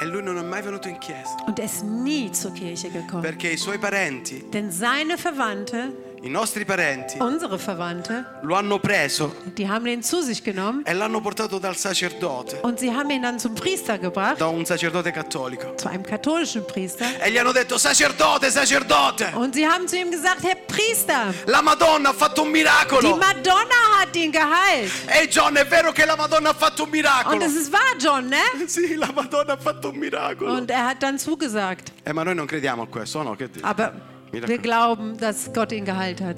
e 0.00 0.04
lui 0.04 0.22
non 0.22 0.38
è 0.38 0.42
mai 0.42 0.62
venuto 0.62 0.88
in 0.88 0.96
chiesa 1.00 1.34
und 1.48 1.58
er 1.58 1.64
ist 1.64 1.82
nie 1.82 2.30
zur 2.30 2.52
Kirche 2.54 2.88
gekommen. 2.88 3.20
perché 3.22 3.48
i 3.50 3.56
suoi 3.56 3.78
parenti 3.78 4.48
Denn 4.52 4.70
seine 4.70 5.18
Verwandte 5.18 5.92
I 6.20 6.28
nostri 6.28 6.64
parenti 6.64 7.16
Unsere 7.20 7.58
Verwandte, 7.58 8.24
lo 8.42 8.54
hanno 8.56 8.78
preso 8.80 9.34
die 9.56 9.68
haben 9.68 9.86
ihn 9.86 10.02
zu 10.02 10.20
sich 10.20 10.42
genommen 10.42 10.82
e 10.84 10.92
l'hanno 10.92 11.20
portato 11.20 11.58
dal 11.58 11.76
sacerdote, 11.76 12.58
und 12.62 12.78
sie 12.80 12.92
haben 12.92 13.10
ihn 13.10 13.22
dann 13.22 13.38
zum 13.38 13.54
Priester 13.54 13.98
gebracht, 13.98 14.40
da 14.40 14.46
un 14.48 14.64
sacerdote 14.64 15.12
cattolico. 15.12 15.74
zu 15.76 15.88
einem 15.88 16.02
katholischen 16.02 16.66
Priester. 16.66 17.04
E 17.20 17.30
gli 17.30 17.38
hanno 17.38 17.52
detto, 17.52 17.78
sacerdote, 17.78 18.50
sacerdote, 18.50 19.32
Und 19.36 19.54
sie 19.54 19.66
haben 19.66 19.86
zu 19.86 19.96
ihm 19.96 20.10
gesagt, 20.10 20.42
Herr 20.42 20.56
Priester, 20.66 21.32
la 21.46 21.62
Madonna 21.62 22.10
ha 22.10 22.12
fatto 22.12 22.42
un 22.42 22.52
die 22.52 22.62
miracolo. 22.62 23.16
Madonna 23.16 24.00
hat 24.00 24.14
ihn 24.16 24.32
geheilt. 24.32 24.90
Ehi 25.06 25.28
John, 25.28 25.56
è 25.56 25.66
vero 25.66 25.92
che 25.92 26.04
la 26.04 26.16
Madonna 26.16 26.50
ha 26.50 26.54
fatto 26.54 26.82
un 26.82 26.88
Und 26.88 26.94
miracolo? 26.96 27.44
es 27.44 27.54
ist 27.54 27.72
wahr, 27.72 27.96
John, 27.98 28.26
ne? 28.26 28.36
Sì, 28.66 28.94
la 28.96 29.10
Madonna 29.14 29.52
ha 29.54 29.58
fatto 29.58 29.90
un 29.90 29.96
miracolo. 29.96 30.52
Und 30.52 30.70
er 30.70 30.84
hat 30.86 31.02
dann 31.02 31.18
zugesagt. 31.18 31.92
Eh, 32.04 32.12
ma 32.12 32.22
noi 32.24 32.34
non 32.34 32.46
crediamo 32.46 32.82
a 32.82 32.86
questo, 32.88 33.22
no? 33.22 33.34
Che 33.36 33.48
dici? 33.50 33.64
Aber 33.64 33.92
wir 34.32 34.58
glauben, 34.58 35.16
dass 35.18 35.52
Gott 35.52 35.72
ihn 35.72 35.84
geheilt 35.84 36.20
hat. 36.20 36.36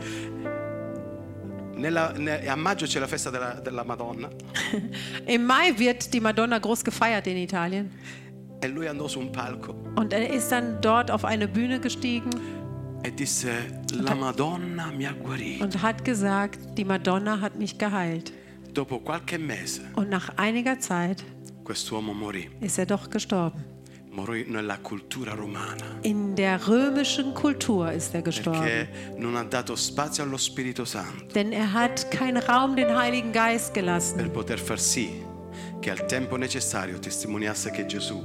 Nella- 1.76 2.12
ne- 2.18 2.46
a 2.46 2.56
maggio 2.56 2.86
c'è 2.86 2.98
la 2.98 3.06
festa 3.06 3.30
della, 3.30 3.54
della 3.60 3.84
Madonna 3.84 4.28
Im 5.26 5.44
Mai 5.46 5.72
wird 5.78 6.12
die 6.12 6.20
Madonna 6.20 6.58
groß 6.58 6.84
gefeiert 6.84 7.26
in 7.26 7.36
Italien. 7.38 7.90
e 8.62 8.68
lui 8.68 8.86
andò 8.86 9.08
su 9.08 9.18
un 9.20 9.30
palco 9.32 9.74
Und 9.96 10.12
er 10.12 10.28
ist 10.28 10.50
dann 10.52 10.78
dort 10.82 11.10
auf 11.10 11.24
eine 11.24 11.48
Bühne 11.48 11.80
gestiegen 11.80 12.28
e 13.02 13.10
disse, 13.10 13.48
la 13.94 14.14
Madonna 14.14 14.90
mi 14.94 15.04
ha 15.06 15.12
guarito. 15.12 15.64
und 15.64 15.80
hat 15.80 16.04
gesagt, 16.04 16.58
die 16.76 16.84
Madonna 16.84 17.40
hat 17.40 17.56
mich 17.58 17.78
geheilt. 17.78 18.30
Dopo 18.74 18.98
qualche 19.00 19.38
mese 19.38 19.80
Und 19.96 20.10
nach 20.10 20.28
einiger 20.36 20.78
Zeit 20.78 21.24
quest'uomo 21.64 22.12
morì, 22.12 22.50
ist 22.60 22.78
er 22.78 22.84
doch 22.84 23.08
gestorben. 23.08 23.64
In 26.02 26.34
der 26.36 26.66
römischen 26.66 27.34
Kultur 27.34 27.92
ist 27.92 28.14
er 28.14 28.22
gestorben. 28.22 28.88
Denn 31.34 31.52
er 31.52 31.72
hat 31.72 32.10
keinen 32.10 32.42
Raum 32.42 32.76
den 32.76 32.96
Heiligen 32.96 33.32
Geist 33.32 33.72
gelassen, 33.72 34.16
per 34.18 34.28
poter 34.28 34.58
far 34.58 34.78
sì 34.78 35.22
che 35.80 35.90
al 35.90 36.06
tempo 36.06 36.36
necessario 36.36 36.98
testimoniasse 36.98 37.70
che 37.70 37.86
Gesù 37.86 38.22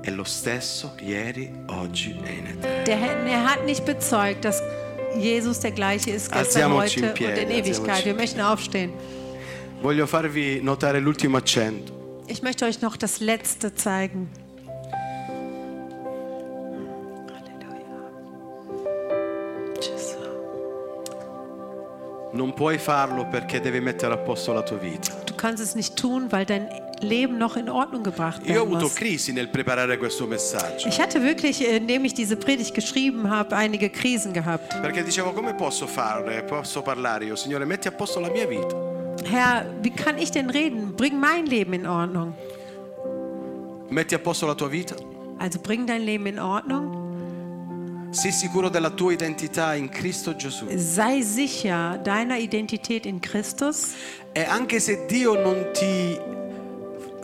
è 0.00 0.10
lo 0.10 0.24
stesso 0.24 0.94
ieri, 1.00 1.50
oggi 1.66 2.18
e 2.24 2.32
in 2.32 2.46
eterno. 2.46 3.28
Er 3.28 3.44
hat 3.44 3.64
nicht 3.64 3.84
bezeugt, 3.84 4.44
dass 4.44 4.62
Jesus 5.16 5.60
der 5.60 5.72
gleiche 5.72 6.10
ist 6.10 6.30
gestern, 6.30 6.72
heute 6.72 7.10
und 7.10 7.20
in 7.20 7.50
Ewigkeit. 7.50 8.04
Wir 8.04 8.14
möchten 8.14 8.40
aufstehen. 8.40 8.92
Voglio 9.80 10.06
farvi 10.06 10.60
notare 10.62 10.98
l'ultimo 10.98 11.36
accento. 11.36 11.92
Ich 12.26 12.42
möchte 12.42 12.64
euch 12.64 12.82
noch 12.82 12.96
das 12.96 13.20
Letzte 13.20 13.74
zeigen. 13.74 14.28
Non 22.38 22.54
puoi 22.54 22.78
farlo 22.78 23.26
perché 23.26 23.58
devi 23.60 23.80
mettere 23.80 24.14
a 24.14 24.16
posto 24.16 24.52
la 24.52 24.62
tua 24.62 24.76
vita. 24.76 25.12
Du 25.26 25.34
kannst 25.34 25.60
es 25.60 25.74
nicht 25.74 25.96
tun, 25.96 26.30
weil 26.30 26.44
dein 26.44 26.68
Leben 27.00 27.36
noch 27.36 27.56
in 27.56 27.68
Ordnung 27.68 28.04
gebracht 28.04 28.42
Io 28.44 28.52
ho 28.52 28.54
werden 28.54 28.68
avuto 28.68 28.84
muss. 28.84 28.94
crisi 28.94 29.32
nel 29.32 29.48
preparare 29.48 29.98
questo 29.98 30.24
messaggio. 30.24 30.86
Ich 30.86 31.00
hatte 31.00 31.20
wirklich, 31.20 31.60
äh, 31.60 31.78
indem 31.78 32.04
ich 32.04 32.14
diese 32.14 32.36
Predigt 32.36 32.74
geschrieben 32.74 33.28
habe, 33.28 33.56
einige 33.56 33.90
Krisen 33.90 34.32
gehabt. 34.32 34.68
Perché 34.80 35.02
dicevo 35.02 35.32
come 35.32 35.52
posso 35.54 35.88
fare? 35.88 36.44
Posso 36.44 36.80
parlare 36.80 37.24
io? 37.24 37.34
Signore, 37.34 37.64
metti 37.64 37.88
a 37.88 37.90
posto 37.90 38.20
la 38.20 38.30
mia 38.30 38.46
vita. 38.46 38.76
Herr, 39.28 39.66
wie 39.82 39.90
kann 39.90 40.16
ich 40.16 40.30
denn 40.30 40.48
reden? 40.48 40.94
Bring 40.94 41.18
mein 41.18 41.44
Leben 41.44 41.72
in 41.72 41.88
Ordnung. 41.88 42.34
Metti 43.88 44.14
a 44.14 44.20
posto 44.20 44.46
la 44.46 44.54
tua 44.54 44.68
vita. 44.68 44.94
Also 45.38 45.58
bring 45.58 45.86
dein 45.88 46.02
Leben 46.02 46.26
in 46.26 46.38
Ordnung. 46.38 47.07
Sei 50.76 51.22
sicher 51.22 51.98
deiner 52.04 52.38
Identität 52.38 53.06
in 53.06 53.20
Christus. 53.20 53.94
E 54.34 54.42
anche 54.44 54.80
se 54.80 55.06
Dio 55.06 55.34
non 55.34 55.66
ti, 55.72 56.18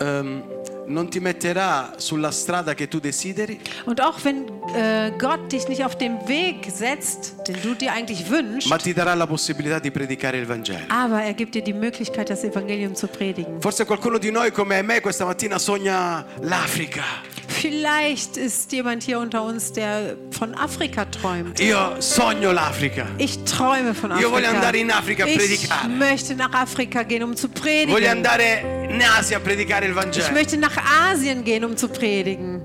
ehm, 0.01 0.43
non 0.87 1.09
ti 1.09 1.21
metterà 1.21 1.95
sulla 1.97 2.31
strada 2.31 2.75
che 2.75 2.89
tu 2.89 2.99
desideri, 3.01 3.59
Und 3.87 4.01
auch 4.03 4.19
wenn 4.25 4.47
äh, 4.75 5.13
Gott 5.19 5.51
dich 5.53 5.69
nicht 5.69 5.85
auf 5.85 5.97
den 5.97 6.19
Weg 6.29 6.67
setzt, 6.71 7.35
den 7.49 7.57
du 7.63 7.75
dir 7.75 7.93
eigentlich 7.93 8.29
wünschst, 8.29 8.69
ma 8.69 8.77
ti 8.77 8.93
darà 8.93 9.15
la 9.15 9.27
possibilità 9.27 9.79
di 9.79 9.91
predicare 9.91 10.37
il 10.39 10.47
Vangelo. 10.47 10.85
aber 10.91 11.23
er 11.23 11.33
gibt 11.35 11.55
dir 11.55 11.63
die 11.63 11.73
Möglichkeit, 11.73 12.29
das 12.29 12.45
Evangelium 12.45 12.95
zu 12.95 13.07
predigen. 13.07 13.61
Forse 13.61 13.85
qualcuno 13.87 14.19
di 14.19 14.31
noi 14.31 14.51
come 14.51 14.83
me 14.83 15.01
questa 15.01 15.25
mattina 15.25 15.59
sogna 15.59 16.25
l'Africa. 16.43 17.03
Vielleicht 17.49 18.37
ist 18.37 18.73
jemand 18.73 19.03
hier 19.03 19.19
unter 19.19 19.43
uns, 19.45 19.73
der 19.73 20.17
von 20.31 20.55
Afrika 20.55 21.05
träumt. 21.07 21.61
Io 21.61 22.01
sogno 22.01 22.51
l'Africa. 22.51 23.07
Ich 23.19 23.39
träume 23.45 23.95
von 23.95 24.11
Io 24.13 24.31
voglio 24.31 24.47
Afrika. 24.49 24.51
andare 24.57 24.77
in 24.79 24.91
Africa 24.91 25.25
a 25.25 25.29
Ich 25.29 25.69
möchte 25.89 26.35
nach 26.35 26.53
Afrika 26.53 27.03
gehen, 27.03 27.23
um 27.23 27.37
zu 27.37 27.49
Voglio 27.49 27.63
predigen. 27.63 28.09
andare 28.09 28.87
in 28.91 29.03
Asia 29.03 29.39
a 29.39 29.41
predicare 29.41 29.87
il 29.87 29.95
Ich 30.17 30.31
möchte 30.33 30.57
nach 30.57 30.77
Asien 31.11 31.45
gehen, 31.45 31.65
um 31.65 31.77
zu 31.77 31.89
predigen. 31.89 32.63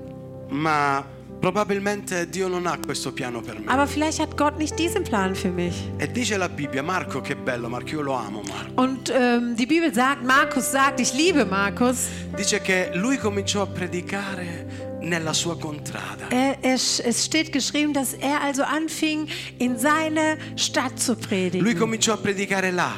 Ma 0.48 1.04
probabilmente 1.40 2.28
Dio 2.28 2.48
non 2.48 2.66
ha 2.66 2.78
questo 2.78 3.12
piano 3.12 3.40
per 3.40 3.58
me. 3.58 3.64
Aber 3.66 3.86
vielleicht 3.86 4.20
hat 4.20 4.36
Gott 4.36 4.58
nicht 4.58 4.78
diesen 4.78 5.02
Plan 5.02 5.34
für 5.34 5.50
mich. 5.50 5.74
E 5.98 6.06
dice 6.10 6.36
la 6.36 6.48
Bibbia, 6.48 6.82
Marco 6.82 7.20
che 7.20 7.34
bello, 7.34 7.68
Marco, 7.68 7.88
io 7.90 8.02
lo 8.02 8.12
amo 8.12 8.42
Marco. 8.46 8.80
Und 8.80 9.10
ähm, 9.10 9.56
die 9.56 9.66
Bibel 9.66 9.92
sagt, 9.92 10.22
Markus 10.22 10.70
sagt, 10.70 11.00
ich 11.00 11.14
liebe 11.14 11.44
Markus. 11.46 12.08
Dice 12.36 12.60
che 12.60 12.90
lui 12.94 13.16
cominciò 13.16 13.62
a 13.62 13.66
predicare 13.66 14.98
nella 15.00 15.32
sua 15.32 15.56
contrada. 15.58 16.28
Er, 16.28 16.58
er, 16.60 16.74
es 16.74 17.24
steht 17.24 17.52
geschrieben, 17.52 17.94
dass 17.94 18.12
er 18.12 18.42
also 18.42 18.62
anfing, 18.62 19.26
in 19.58 19.78
seine 19.78 20.36
Stadt 20.56 20.98
zu 21.00 21.12
Lui 21.12 21.20
predigen. 21.26 21.76
cominciò 21.78 22.12
a 22.12 22.18
predicare 22.18 22.70
là, 22.70 22.92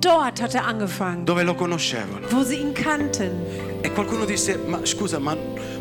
Dort 0.00 0.42
hat 0.42 0.54
er 0.54 0.66
angefangen, 0.66 1.24
dove 1.24 1.44
lo 1.44 1.54
conoscevano. 1.54 2.26
wo 2.30 2.42
sie 2.42 2.56
ihn 2.58 2.74
kannten. 2.74 3.30
E 3.80 3.90
qualcuno 3.92 4.24
disse, 4.26 4.58
ma 4.66 4.80
scusa, 4.84 5.18
ma, 5.18 5.34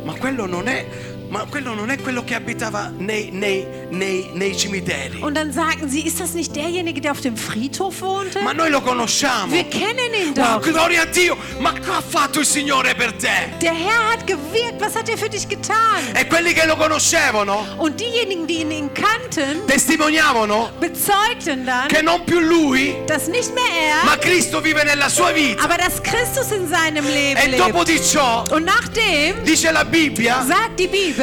ma 0.03 0.13
quello 0.13 0.45
non 0.45 0.67
è... 0.67 0.85
Ma 1.33 1.45
quello 1.49 1.73
non 1.73 1.89
è 1.89 1.97
quello 1.99 2.23
che 2.23 2.35
abitava 2.35 2.91
nei, 2.95 3.31
nei- 3.31 3.65
nei- 3.89 4.29
nei 4.33 4.55
cimiteri. 4.55 5.19
Und 5.23 5.33
dann 5.35 5.51
sagten 5.51 5.89
sie, 5.89 6.01
ist 6.05 6.19
das 6.19 6.33
nicht 6.35 6.55
derjenige, 6.55 7.01
der 7.01 7.11
auf 7.11 7.21
dem 7.21 7.35
Friedhof 7.35 8.01
wohnte? 8.01 8.39
Ma 8.43 8.53
noi 8.53 8.69
lo 8.69 8.81
conosciamo. 8.81 9.51
Wir 9.51 9.63
kennen 9.63 10.13
ihn 10.13 10.33
Ma 10.35 10.57
doch. 10.59 10.61
gloria 10.61 11.01
a 11.01 11.05
Dio! 11.05 11.35
Ma 11.59 11.73
che 11.73 11.89
ha 11.89 12.03
fatto 12.07 12.39
il 12.39 12.45
Signore 12.45 12.93
per 12.93 13.13
te? 13.13 13.49
Der 13.59 13.73
Herr 13.73 14.11
hat 14.13 14.27
gewirkt. 14.27 14.79
Was 14.79 14.93
hat 14.95 15.09
er 15.09 15.17
für 15.17 15.27
dich 15.27 15.47
getan? 15.47 16.03
E 16.15 16.27
quelli 16.27 16.53
che 16.53 16.67
lo 16.67 16.75
conoscevano 16.75 17.65
Und 17.79 17.99
diejenigen, 17.99 18.45
die 18.45 18.61
ihn 18.61 18.91
kannten, 18.93 19.65
testimoniavano 19.65 20.69
bezeugten 20.79 21.65
dann, 21.65 21.87
che 21.87 22.03
non 22.03 22.23
più 22.25 22.39
lui, 22.39 22.95
dass 23.07 23.27
nicht 23.27 23.51
mehr 23.55 24.03
ma 24.05 24.13
er, 24.13 24.19
Cristo 24.19 24.61
vive 24.61 24.83
nella 24.83 25.09
sua 25.09 25.31
vita. 25.33 25.63
aber 25.63 25.77
dass 25.77 25.99
Christus 26.03 26.51
in 26.51 26.67
seinem 26.69 27.05
Leben 27.07 27.37
E 27.41 27.55
dopo 27.57 27.79
lebt. 27.83 27.87
di 27.89 27.99
ciò, 28.03 28.43
Und 28.51 28.65
nachdem 28.65 29.43
dice 29.43 29.71
la 29.71 29.83
Bibbia, 29.83 30.43
sagt 30.45 30.77
die 30.77 30.87
Bibel, 30.87 31.22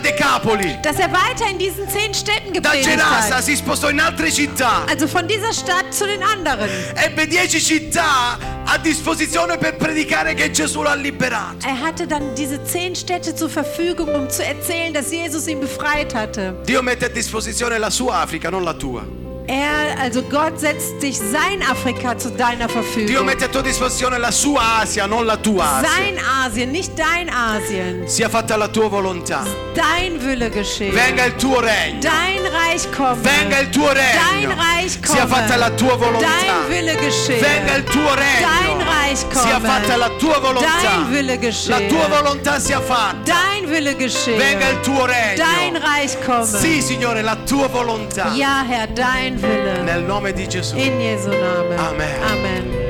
Decapoli. 0.00 0.78
dass 0.82 0.98
er 0.98 1.10
weiter 1.12 1.48
in 1.50 1.58
diesen 1.58 1.88
zehn 1.88 2.14
Städten 2.14 2.52
gepredigt 2.52 2.88
hat. 2.88 3.32
Also 4.88 5.06
von 5.06 5.26
dieser 5.26 5.52
Stadt 5.52 5.92
zu 5.92 6.06
den 6.06 6.22
anderen. 6.22 6.68
Ebbe 7.04 7.26
dieci 7.26 7.60
città 7.60 8.38
a 8.66 8.78
disposizione 8.78 9.58
per 9.58 9.76
predicare 9.76 10.34
che 10.34 10.50
Gesù 10.50 10.82
l'ha 10.82 10.94
liberato. 10.94 11.66
Er 11.66 11.80
hatte 11.80 12.06
dann 12.06 12.34
diese 12.34 12.62
zehn 12.64 12.94
Städte 12.94 13.34
zur 13.34 13.50
Verfügung, 13.50 14.14
um 14.14 14.28
zu 14.28 14.44
erzählen, 14.44 14.92
dass 14.92 15.10
Jesus 15.10 15.48
ihn 15.48 15.60
befreit 15.60 16.14
hatte. 16.14 16.54
Dio 16.64 16.82
mette 16.82 17.06
a 17.06 17.08
disposizione 17.08 17.78
la 17.78 17.90
sua 17.90 18.20
Africa, 18.20 18.50
non 18.50 18.62
la 18.62 18.74
tua. 18.74 19.04
Er, 19.50 19.98
also 20.00 20.22
Gott 20.22 20.60
setzt 20.60 21.02
dich 21.02 21.18
sein 21.18 21.60
Afrika 21.68 22.16
zu 22.16 22.30
deiner 22.30 22.68
Dio 22.68 22.82
Verfügung. 22.82 23.24
mette 23.24 23.46
a 23.46 23.48
tua 23.48 23.62
disposizione 23.62 24.16
la 24.16 24.30
sua 24.30 24.78
Asia, 24.82 25.06
non 25.06 25.26
la 25.26 25.36
tua 25.38 25.78
Asia. 25.78 25.88
Sein 25.90 26.18
Asien, 26.44 26.70
nicht 26.70 26.92
dein 26.96 27.28
Asien. 27.28 28.06
Sia 28.06 28.28
fatta 28.28 28.56
la 28.56 28.68
tua 28.68 28.86
volontà. 28.88 29.42
Dein 29.74 30.20
Wille 30.24 30.50
geschehe. 30.50 30.92
Venga 30.92 31.24
il 31.24 31.34
tuo 31.34 31.58
regno. 31.58 31.98
Dein 31.98 32.46
Reich 32.48 32.88
komme. 32.96 33.20
Venga 33.22 33.58
il 33.58 33.70
tuo 33.70 33.92
Dein 33.92 34.46
regno. 34.46 34.54
Reich 34.54 35.00
komme. 35.00 35.18
Sia 35.18 35.26
fatta 35.26 35.56
la 35.56 35.70
tua 35.70 35.96
volontà. 35.96 36.28
Dein 36.28 36.68
Wille 36.68 36.96
geschehe. 37.00 37.40
Venga 37.40 37.74
il 37.74 37.84
tuo 37.84 38.14
regno. 38.14 38.46
Dein 38.46 38.78
Reich 38.78 39.22
komme. 39.32 39.48
Sia 39.48 39.60
fatta 39.60 39.96
la 39.96 40.08
tua 40.10 40.38
volontà. 40.38 40.80
Dein 40.80 41.10
Wille 41.10 41.34
La 41.34 41.40
geschehe. 41.40 41.86
tua 41.88 42.06
volontà 42.06 42.60
sia 42.60 42.80
fatta. 42.80 43.32
Dein 43.32 43.68
Wille 43.68 43.96
geschehe. 43.96 44.36
Venga 44.36 44.68
il 44.68 44.78
tuo 44.80 45.06
Dein 45.06 45.36
regno. 45.36 45.80
Reich 45.84 46.24
komme. 46.24 46.46
Sì, 46.46 46.80
Signore, 46.80 47.22
la 47.22 47.34
tua 47.34 47.66
volontà. 47.66 48.30
Ja, 48.34 48.64
Herr, 48.64 48.86
dein 48.92 49.38
Nel 49.40 50.02
nome 50.02 50.32
di 50.32 50.46
Gesù. 50.46 50.76
In 50.76 50.98
Jesu 50.98 51.30
Namen. 51.30 51.78
Amen. 51.78 52.22
Amen. 52.22 52.89